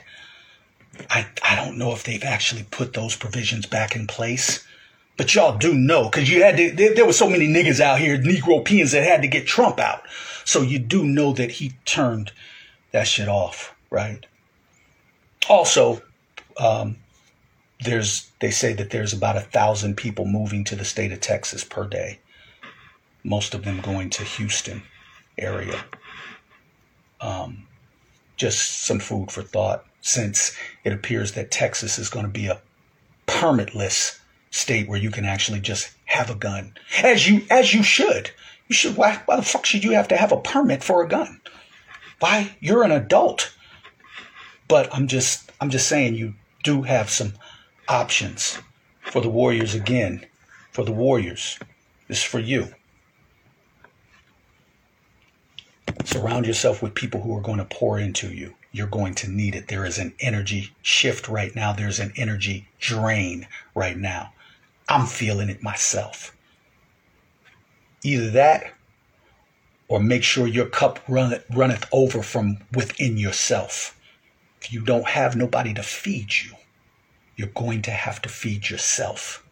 I 1.09 1.27
I 1.43 1.57
don't 1.57 1.77
know 1.77 1.91
if 1.91 2.05
they've 2.05 2.23
actually 2.23 2.63
put 2.71 2.93
those 2.93 3.17
provisions 3.17 3.65
back 3.65 3.93
in 3.93 4.07
place. 4.07 4.65
But 5.17 5.35
y'all 5.35 5.57
do 5.57 5.73
know, 5.73 6.09
because 6.09 6.29
you 6.29 6.43
had 6.43 6.57
to, 6.57 6.71
there, 6.71 6.93
there 6.93 7.05
were 7.05 7.13
so 7.13 7.29
many 7.29 7.47
niggas 7.47 7.79
out 7.79 7.99
here, 7.99 8.17
Negro 8.17 8.63
peons 8.63 8.91
that 8.91 9.03
had 9.03 9.21
to 9.21 9.29
get 9.29 9.47
Trump 9.47 9.79
out. 9.79 10.03
So 10.43 10.61
you 10.61 10.77
do 10.77 11.05
know 11.05 11.31
that 11.33 11.51
he 11.51 11.73
turned 11.85 12.33
that 12.91 13.07
shit 13.07 13.29
off, 13.29 13.73
right? 13.89 14.25
Also, 15.49 16.01
um, 16.57 16.97
there's 17.81 18.29
they 18.39 18.51
say 18.51 18.73
that 18.73 18.89
there's 18.89 19.13
about 19.13 19.37
a 19.37 19.41
thousand 19.41 19.95
people 19.95 20.25
moving 20.25 20.63
to 20.65 20.75
the 20.75 20.85
state 20.85 21.11
of 21.11 21.19
Texas 21.19 21.63
per 21.63 21.85
day. 21.85 22.19
Most 23.25 23.55
of 23.55 23.63
them 23.63 23.81
going 23.81 24.11
to 24.11 24.23
Houston 24.23 24.83
area. 25.35 25.83
Um, 27.19 27.65
just 28.37 28.83
some 28.83 28.99
food 28.99 29.31
for 29.31 29.41
thought, 29.41 29.83
since 29.99 30.55
it 30.83 30.93
appears 30.93 31.31
that 31.31 31.49
Texas 31.49 31.97
is 31.97 32.07
going 32.07 32.25
to 32.25 32.31
be 32.31 32.45
a 32.45 32.61
permitless 33.25 34.19
state 34.51 34.87
where 34.87 34.99
you 34.99 35.09
can 35.09 35.25
actually 35.25 35.59
just 35.59 35.89
have 36.05 36.29
a 36.29 36.35
gun, 36.35 36.75
as 37.01 37.27
you 37.27 37.41
as 37.49 37.73
you 37.73 37.81
should. 37.81 38.29
You 38.67 38.75
should. 38.75 38.95
Why, 38.95 39.19
why 39.25 39.37
the 39.37 39.41
fuck 39.41 39.65
should 39.65 39.83
you 39.83 39.93
have 39.93 40.07
to 40.09 40.17
have 40.17 40.31
a 40.31 40.37
permit 40.37 40.83
for 40.83 41.03
a 41.03 41.07
gun? 41.07 41.41
Why? 42.19 42.55
You're 42.59 42.83
an 42.83 42.91
adult. 42.91 43.51
But 44.67 44.93
I'm 44.93 45.07
just 45.07 45.51
I'm 45.59 45.71
just 45.71 45.87
saying 45.87 46.13
you 46.13 46.35
do 46.63 46.83
have 46.83 47.09
some 47.09 47.33
options 47.87 48.59
for 49.01 49.19
the 49.19 49.29
Warriors 49.29 49.73
again. 49.73 50.27
For 50.71 50.85
the 50.85 50.91
Warriors. 50.91 51.57
This 52.07 52.19
is 52.19 52.23
for 52.23 52.39
you. 52.39 52.75
Surround 56.03 56.45
yourself 56.45 56.81
with 56.81 56.93
people 56.93 57.21
who 57.21 57.35
are 57.37 57.41
going 57.41 57.57
to 57.57 57.65
pour 57.65 57.97
into 57.99 58.27
you. 58.33 58.53
You're 58.71 58.87
going 58.87 59.15
to 59.15 59.29
need 59.29 59.55
it. 59.55 59.67
There 59.67 59.85
is 59.85 59.97
an 59.97 60.13
energy 60.19 60.75
shift 60.81 61.27
right 61.27 61.55
now. 61.55 61.73
There's 61.73 61.99
an 61.99 62.11
energy 62.15 62.67
drain 62.79 63.47
right 63.73 63.97
now. 63.97 64.33
I'm 64.89 65.07
feeling 65.07 65.49
it 65.49 65.63
myself. 65.63 66.35
Either 68.03 68.29
that 68.31 68.73
or 69.87 69.99
make 69.99 70.23
sure 70.23 70.47
your 70.47 70.67
cup 70.67 70.99
runneth, 71.07 71.45
runneth 71.49 71.87
over 71.91 72.21
from 72.21 72.57
within 72.73 73.17
yourself. 73.17 73.97
If 74.61 74.73
you 74.73 74.81
don't 74.81 75.07
have 75.07 75.35
nobody 75.35 75.73
to 75.73 75.83
feed 75.83 76.33
you, 76.43 76.51
you're 77.35 77.47
going 77.49 77.81
to 77.83 77.91
have 77.91 78.21
to 78.23 78.29
feed 78.29 78.69
yourself. 78.69 79.43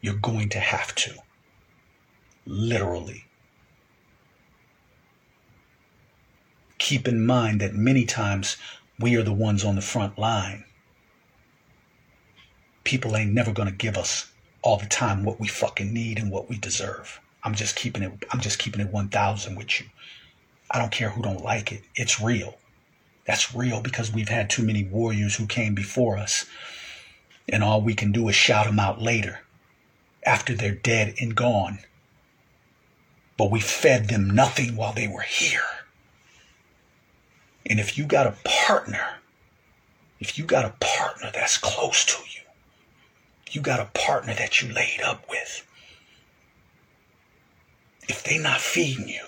You're 0.00 0.14
going 0.14 0.48
to 0.50 0.60
have 0.60 0.94
to. 0.96 1.14
Literally. 2.44 3.24
Keep 6.82 7.06
in 7.06 7.24
mind 7.24 7.60
that 7.60 7.74
many 7.74 8.04
times 8.04 8.56
we 8.98 9.14
are 9.14 9.22
the 9.22 9.32
ones 9.32 9.64
on 9.64 9.76
the 9.76 9.80
front 9.80 10.18
line 10.18 10.64
people 12.84 13.16
ain't 13.16 13.32
never 13.32 13.52
gonna 13.52 13.70
give 13.70 13.96
us 13.96 14.32
all 14.62 14.76
the 14.76 14.86
time 14.86 15.24
what 15.24 15.40
we 15.40 15.46
fucking 15.48 15.92
need 15.92 16.18
and 16.18 16.30
what 16.30 16.48
we 16.48 16.56
deserve. 16.58 17.20
I'm 17.44 17.54
just 17.54 17.76
keeping 17.76 18.02
it 18.02 18.12
I'm 18.32 18.40
just 18.40 18.58
keeping 18.58 18.80
it 18.80 18.92
1000 18.92 19.56
with 19.56 19.80
you. 19.80 19.86
I 20.70 20.78
don't 20.78 20.92
care 20.92 21.10
who 21.10 21.22
don't 21.22 21.44
like 21.44 21.70
it. 21.72 21.82
It's 21.94 22.20
real. 22.20 22.58
That's 23.26 23.54
real 23.54 23.80
because 23.80 24.12
we've 24.12 24.28
had 24.28 24.50
too 24.50 24.64
many 24.64 24.84
warriors 24.84 25.36
who 25.36 25.46
came 25.46 25.74
before 25.74 26.18
us. 26.18 26.46
And 27.48 27.62
all 27.62 27.80
we 27.80 27.94
can 27.94 28.10
do 28.12 28.28
is 28.28 28.34
shout 28.34 28.66
them 28.66 28.80
out 28.80 29.00
later 29.00 29.40
after 30.24 30.54
they're 30.54 30.74
dead 30.74 31.14
and 31.20 31.34
gone. 31.34 31.80
But 33.36 33.50
we 33.50 33.60
fed 33.60 34.08
them 34.08 34.30
nothing 34.30 34.76
while 34.76 34.92
they 34.92 35.08
were 35.08 35.22
here. 35.22 35.81
And 37.66 37.78
if 37.78 37.96
you 37.96 38.04
got 38.04 38.26
a 38.26 38.36
partner, 38.44 39.16
if 40.20 40.38
you 40.38 40.44
got 40.44 40.64
a 40.64 40.74
partner 40.80 41.30
that's 41.32 41.58
close 41.58 42.04
to 42.04 42.22
you, 42.22 42.42
you 43.50 43.60
got 43.60 43.80
a 43.80 43.90
partner 43.98 44.34
that 44.34 44.62
you 44.62 44.72
laid 44.72 45.00
up 45.02 45.28
with. 45.28 45.66
If 48.08 48.24
they 48.24 48.38
not 48.38 48.60
feeding 48.60 49.08
you, 49.08 49.24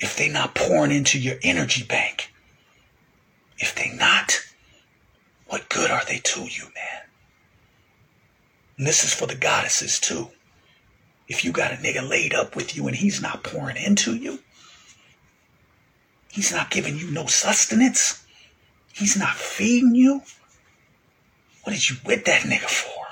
if 0.00 0.16
they 0.16 0.28
not 0.28 0.54
pouring 0.54 0.90
into 0.90 1.18
your 1.18 1.36
energy 1.42 1.84
bank, 1.84 2.32
if 3.58 3.74
they 3.74 3.90
not, 3.96 4.40
what 5.46 5.68
good 5.68 5.90
are 5.90 6.04
they 6.04 6.18
to 6.18 6.40
you, 6.42 6.64
man? 6.74 7.02
And 8.76 8.86
this 8.86 9.04
is 9.04 9.14
for 9.14 9.26
the 9.26 9.36
goddesses 9.36 10.00
too. 10.00 10.28
If 11.28 11.44
you 11.44 11.52
got 11.52 11.72
a 11.72 11.76
nigga 11.76 12.06
laid 12.06 12.34
up 12.34 12.56
with 12.56 12.76
you 12.76 12.88
and 12.88 12.96
he's 12.96 13.22
not 13.22 13.44
pouring 13.44 13.76
into 13.76 14.16
you, 14.16 14.40
he's 16.32 16.50
not 16.50 16.70
giving 16.70 16.98
you 16.98 17.10
no 17.10 17.26
sustenance, 17.26 18.24
he's 18.92 19.16
not 19.16 19.36
feeding 19.36 19.94
you, 19.94 20.22
what 21.62 21.76
is 21.76 21.88
you 21.90 21.96
with 22.04 22.24
that 22.24 22.42
nigga 22.42 22.68
for? 22.68 23.06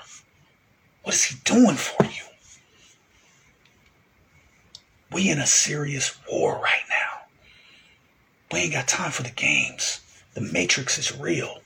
What 1.04 1.14
is 1.14 1.24
he 1.24 1.36
doing 1.44 1.76
for 1.76 2.04
you? 2.04 2.22
We 5.12 5.30
in 5.30 5.38
a 5.38 5.46
serious 5.46 6.16
war 6.30 6.60
right 6.62 6.82
now. 6.88 7.26
We 8.50 8.60
ain't 8.60 8.72
got 8.72 8.88
time 8.88 9.12
for 9.12 9.22
the 9.22 9.30
games. 9.30 10.00
The 10.34 10.40
matrix 10.40 10.98
is 10.98 11.16
real. 11.16 11.60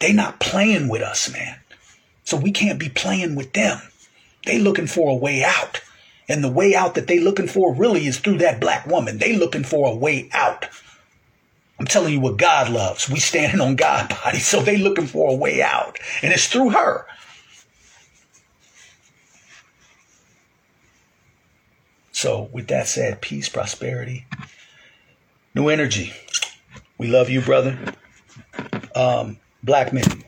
They 0.00 0.12
not 0.12 0.40
playing 0.40 0.88
with 0.88 1.02
us, 1.02 1.30
man. 1.30 1.58
So 2.24 2.36
we 2.36 2.52
can't 2.52 2.78
be 2.78 2.88
playing 2.88 3.34
with 3.34 3.52
them. 3.52 3.80
They 4.44 4.58
looking 4.58 4.86
for 4.86 5.10
a 5.10 5.14
way 5.14 5.44
out. 5.44 5.80
And 6.28 6.42
the 6.42 6.50
way 6.50 6.74
out 6.74 6.94
that 6.94 7.06
they 7.06 7.20
looking 7.20 7.46
for 7.46 7.74
really 7.74 8.06
is 8.06 8.18
through 8.18 8.38
that 8.38 8.60
black 8.60 8.86
woman. 8.86 9.18
They 9.18 9.36
looking 9.36 9.64
for 9.64 9.90
a 9.90 9.94
way 9.94 10.28
out. 10.32 10.66
I'm 11.78 11.86
telling 11.86 12.12
you 12.12 12.20
what 12.20 12.38
God 12.38 12.70
loves. 12.70 13.08
We 13.08 13.20
standing 13.20 13.60
on 13.60 13.76
God 13.76 14.08
body, 14.24 14.38
so 14.38 14.60
they 14.60 14.76
looking 14.76 15.06
for 15.06 15.30
a 15.30 15.36
way 15.36 15.62
out, 15.62 15.98
and 16.22 16.32
it's 16.32 16.48
through 16.48 16.70
her. 16.70 17.06
So, 22.12 22.48
with 22.50 22.68
that 22.68 22.88
said, 22.88 23.20
peace, 23.20 23.50
prosperity, 23.50 24.26
new 25.54 25.68
energy. 25.68 26.14
We 26.96 27.08
love 27.08 27.28
you, 27.28 27.42
brother. 27.42 27.78
Um, 28.94 29.38
black 29.62 29.92
men. 29.92 30.24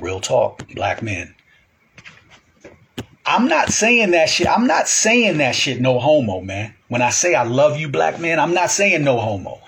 Real 0.00 0.20
talk, 0.20 0.66
black 0.74 1.02
men. 1.02 1.34
I'm 3.32 3.48
not 3.48 3.70
saying 3.70 4.10
that 4.10 4.28
shit. 4.28 4.46
I'm 4.46 4.66
not 4.66 4.88
saying 4.88 5.38
that 5.38 5.54
shit 5.54 5.80
no 5.80 5.98
homo, 5.98 6.42
man. 6.42 6.74
When 6.88 7.00
I 7.00 7.08
say 7.08 7.34
I 7.34 7.44
love 7.44 7.78
you, 7.78 7.88
black 7.88 8.20
man, 8.20 8.38
I'm 8.38 8.52
not 8.52 8.70
saying 8.70 9.04
no 9.04 9.18
homo. 9.18 9.58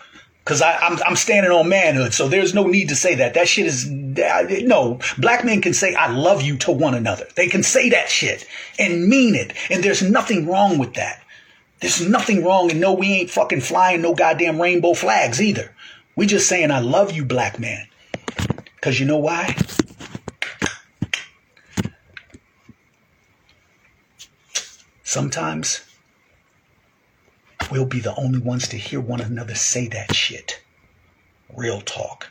Cause 0.45 0.61
I, 0.61 0.77
I'm, 0.77 0.99
I'm 1.07 1.17
standing 1.17 1.51
on 1.51 1.71
manhood, 1.71 2.13
so 2.13 2.29
there's 2.29 2.53
no 2.53 2.67
need 2.67 2.91
to 2.91 2.95
say 2.95 3.15
that. 3.15 3.33
That 3.33 3.49
shit 3.49 3.65
is, 3.65 3.89
no, 3.89 5.01
black 5.17 5.47
men 5.47 5.63
can 5.63 5.73
say 5.73 5.95
I 5.95 6.11
love 6.11 6.43
you 6.43 6.59
to 6.59 6.73
one 6.73 6.93
another. 6.93 7.27
They 7.37 7.47
can 7.47 7.63
say 7.63 7.89
that 7.89 8.11
shit 8.11 8.47
and 8.79 9.09
mean 9.09 9.35
it. 9.35 9.55
And 9.71 9.83
there's 9.83 10.03
nothing 10.03 10.47
wrong 10.47 10.77
with 10.77 10.93
that. 10.95 11.23
There's 11.81 12.07
nothing 12.07 12.45
wrong. 12.45 12.71
And 12.71 12.83
no, 12.83 12.93
we 12.93 13.15
ain't 13.15 13.31
fucking 13.31 13.63
flying 13.63 14.03
no 14.03 14.15
goddamn 14.15 14.61
rainbow 14.61 14.93
flags 14.93 15.41
either. 15.41 15.75
We 16.17 16.27
just 16.27 16.51
saying 16.51 16.71
I 16.71 16.81
love 16.81 17.13
you, 17.13 17.25
black 17.25 17.59
man. 17.59 17.87
Cause 18.83 19.01
you 19.01 19.07
know 19.07 19.17
why? 19.17 19.57
Sometimes 25.15 25.81
we'll 27.71 27.87
be 27.87 28.01
the 28.01 28.17
only 28.17 28.41
ones 28.41 28.67
to 28.67 28.77
hear 28.77 28.99
one 28.99 29.21
another 29.21 29.55
say 29.55 29.87
that 29.87 30.13
shit. 30.13 30.61
Real 31.55 31.81
talk. 31.81 32.31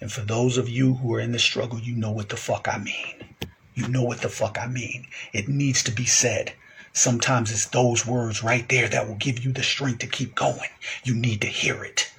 And 0.00 0.12
for 0.12 0.20
those 0.20 0.56
of 0.56 0.68
you 0.68 0.94
who 0.94 1.12
are 1.14 1.18
in 1.18 1.32
the 1.32 1.40
struggle, 1.40 1.80
you 1.80 1.96
know 1.96 2.12
what 2.12 2.28
the 2.28 2.36
fuck 2.36 2.68
I 2.72 2.78
mean. 2.78 3.34
You 3.74 3.88
know 3.88 4.04
what 4.04 4.20
the 4.20 4.28
fuck 4.28 4.56
I 4.56 4.68
mean. 4.68 5.08
It 5.32 5.48
needs 5.48 5.82
to 5.82 5.90
be 5.90 6.04
said. 6.04 6.52
Sometimes 6.92 7.50
it's 7.50 7.66
those 7.66 8.06
words 8.06 8.40
right 8.40 8.68
there 8.68 8.86
that 8.86 9.08
will 9.08 9.16
give 9.16 9.44
you 9.44 9.50
the 9.50 9.64
strength 9.64 9.98
to 9.98 10.06
keep 10.06 10.36
going. 10.36 10.70
You 11.02 11.16
need 11.16 11.40
to 11.40 11.48
hear 11.48 11.82
it. 11.82 12.12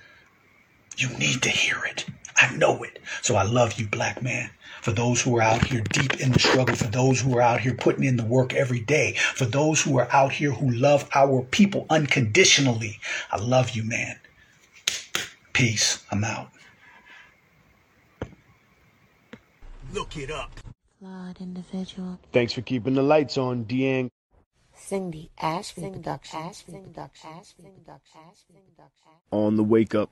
You 0.97 1.07
need 1.17 1.41
to 1.43 1.49
hear 1.49 1.81
it. 1.85 2.03
I 2.35 2.53
know 2.53 2.83
it. 2.83 2.99
So 3.21 3.37
I 3.37 3.43
love 3.43 3.79
you, 3.79 3.87
black 3.87 4.21
man. 4.21 4.49
For 4.87 4.93
those 4.93 5.21
who 5.21 5.35
are 5.35 5.41
out 5.41 5.65
here 5.65 5.81
deep 5.81 6.21
in 6.21 6.31
the 6.31 6.39
struggle, 6.39 6.73
for 6.73 6.87
those 6.87 7.19
who 7.19 7.37
are 7.37 7.41
out 7.41 7.59
here 7.59 7.73
putting 7.73 8.05
in 8.05 8.15
the 8.15 8.23
work 8.23 8.53
every 8.53 8.79
day, 8.79 9.15
for 9.35 9.43
those 9.43 9.81
who 9.81 9.97
are 9.99 10.07
out 10.13 10.31
here 10.31 10.51
who 10.51 10.71
love 10.71 11.09
our 11.13 11.41
people 11.41 11.85
unconditionally, 11.89 12.97
I 13.29 13.35
love 13.35 13.71
you, 13.71 13.83
man. 13.83 14.17
Peace. 15.51 16.05
I'm 16.09 16.23
out. 16.23 16.51
Look 19.91 20.15
it 20.15 20.31
up. 20.31 20.57
Flawed 20.99 21.41
individual. 21.41 22.17
Thanks 22.31 22.53
for 22.53 22.61
keeping 22.61 22.93
the 22.93 23.03
lights 23.03 23.37
on, 23.37 23.65
Deang. 23.65 24.09
Cindy 24.73 25.31
Ashby 25.37 25.81
Production. 25.81 26.49
On 29.31 29.57
the 29.57 29.63
wake 29.65 29.95
up. 29.95 30.09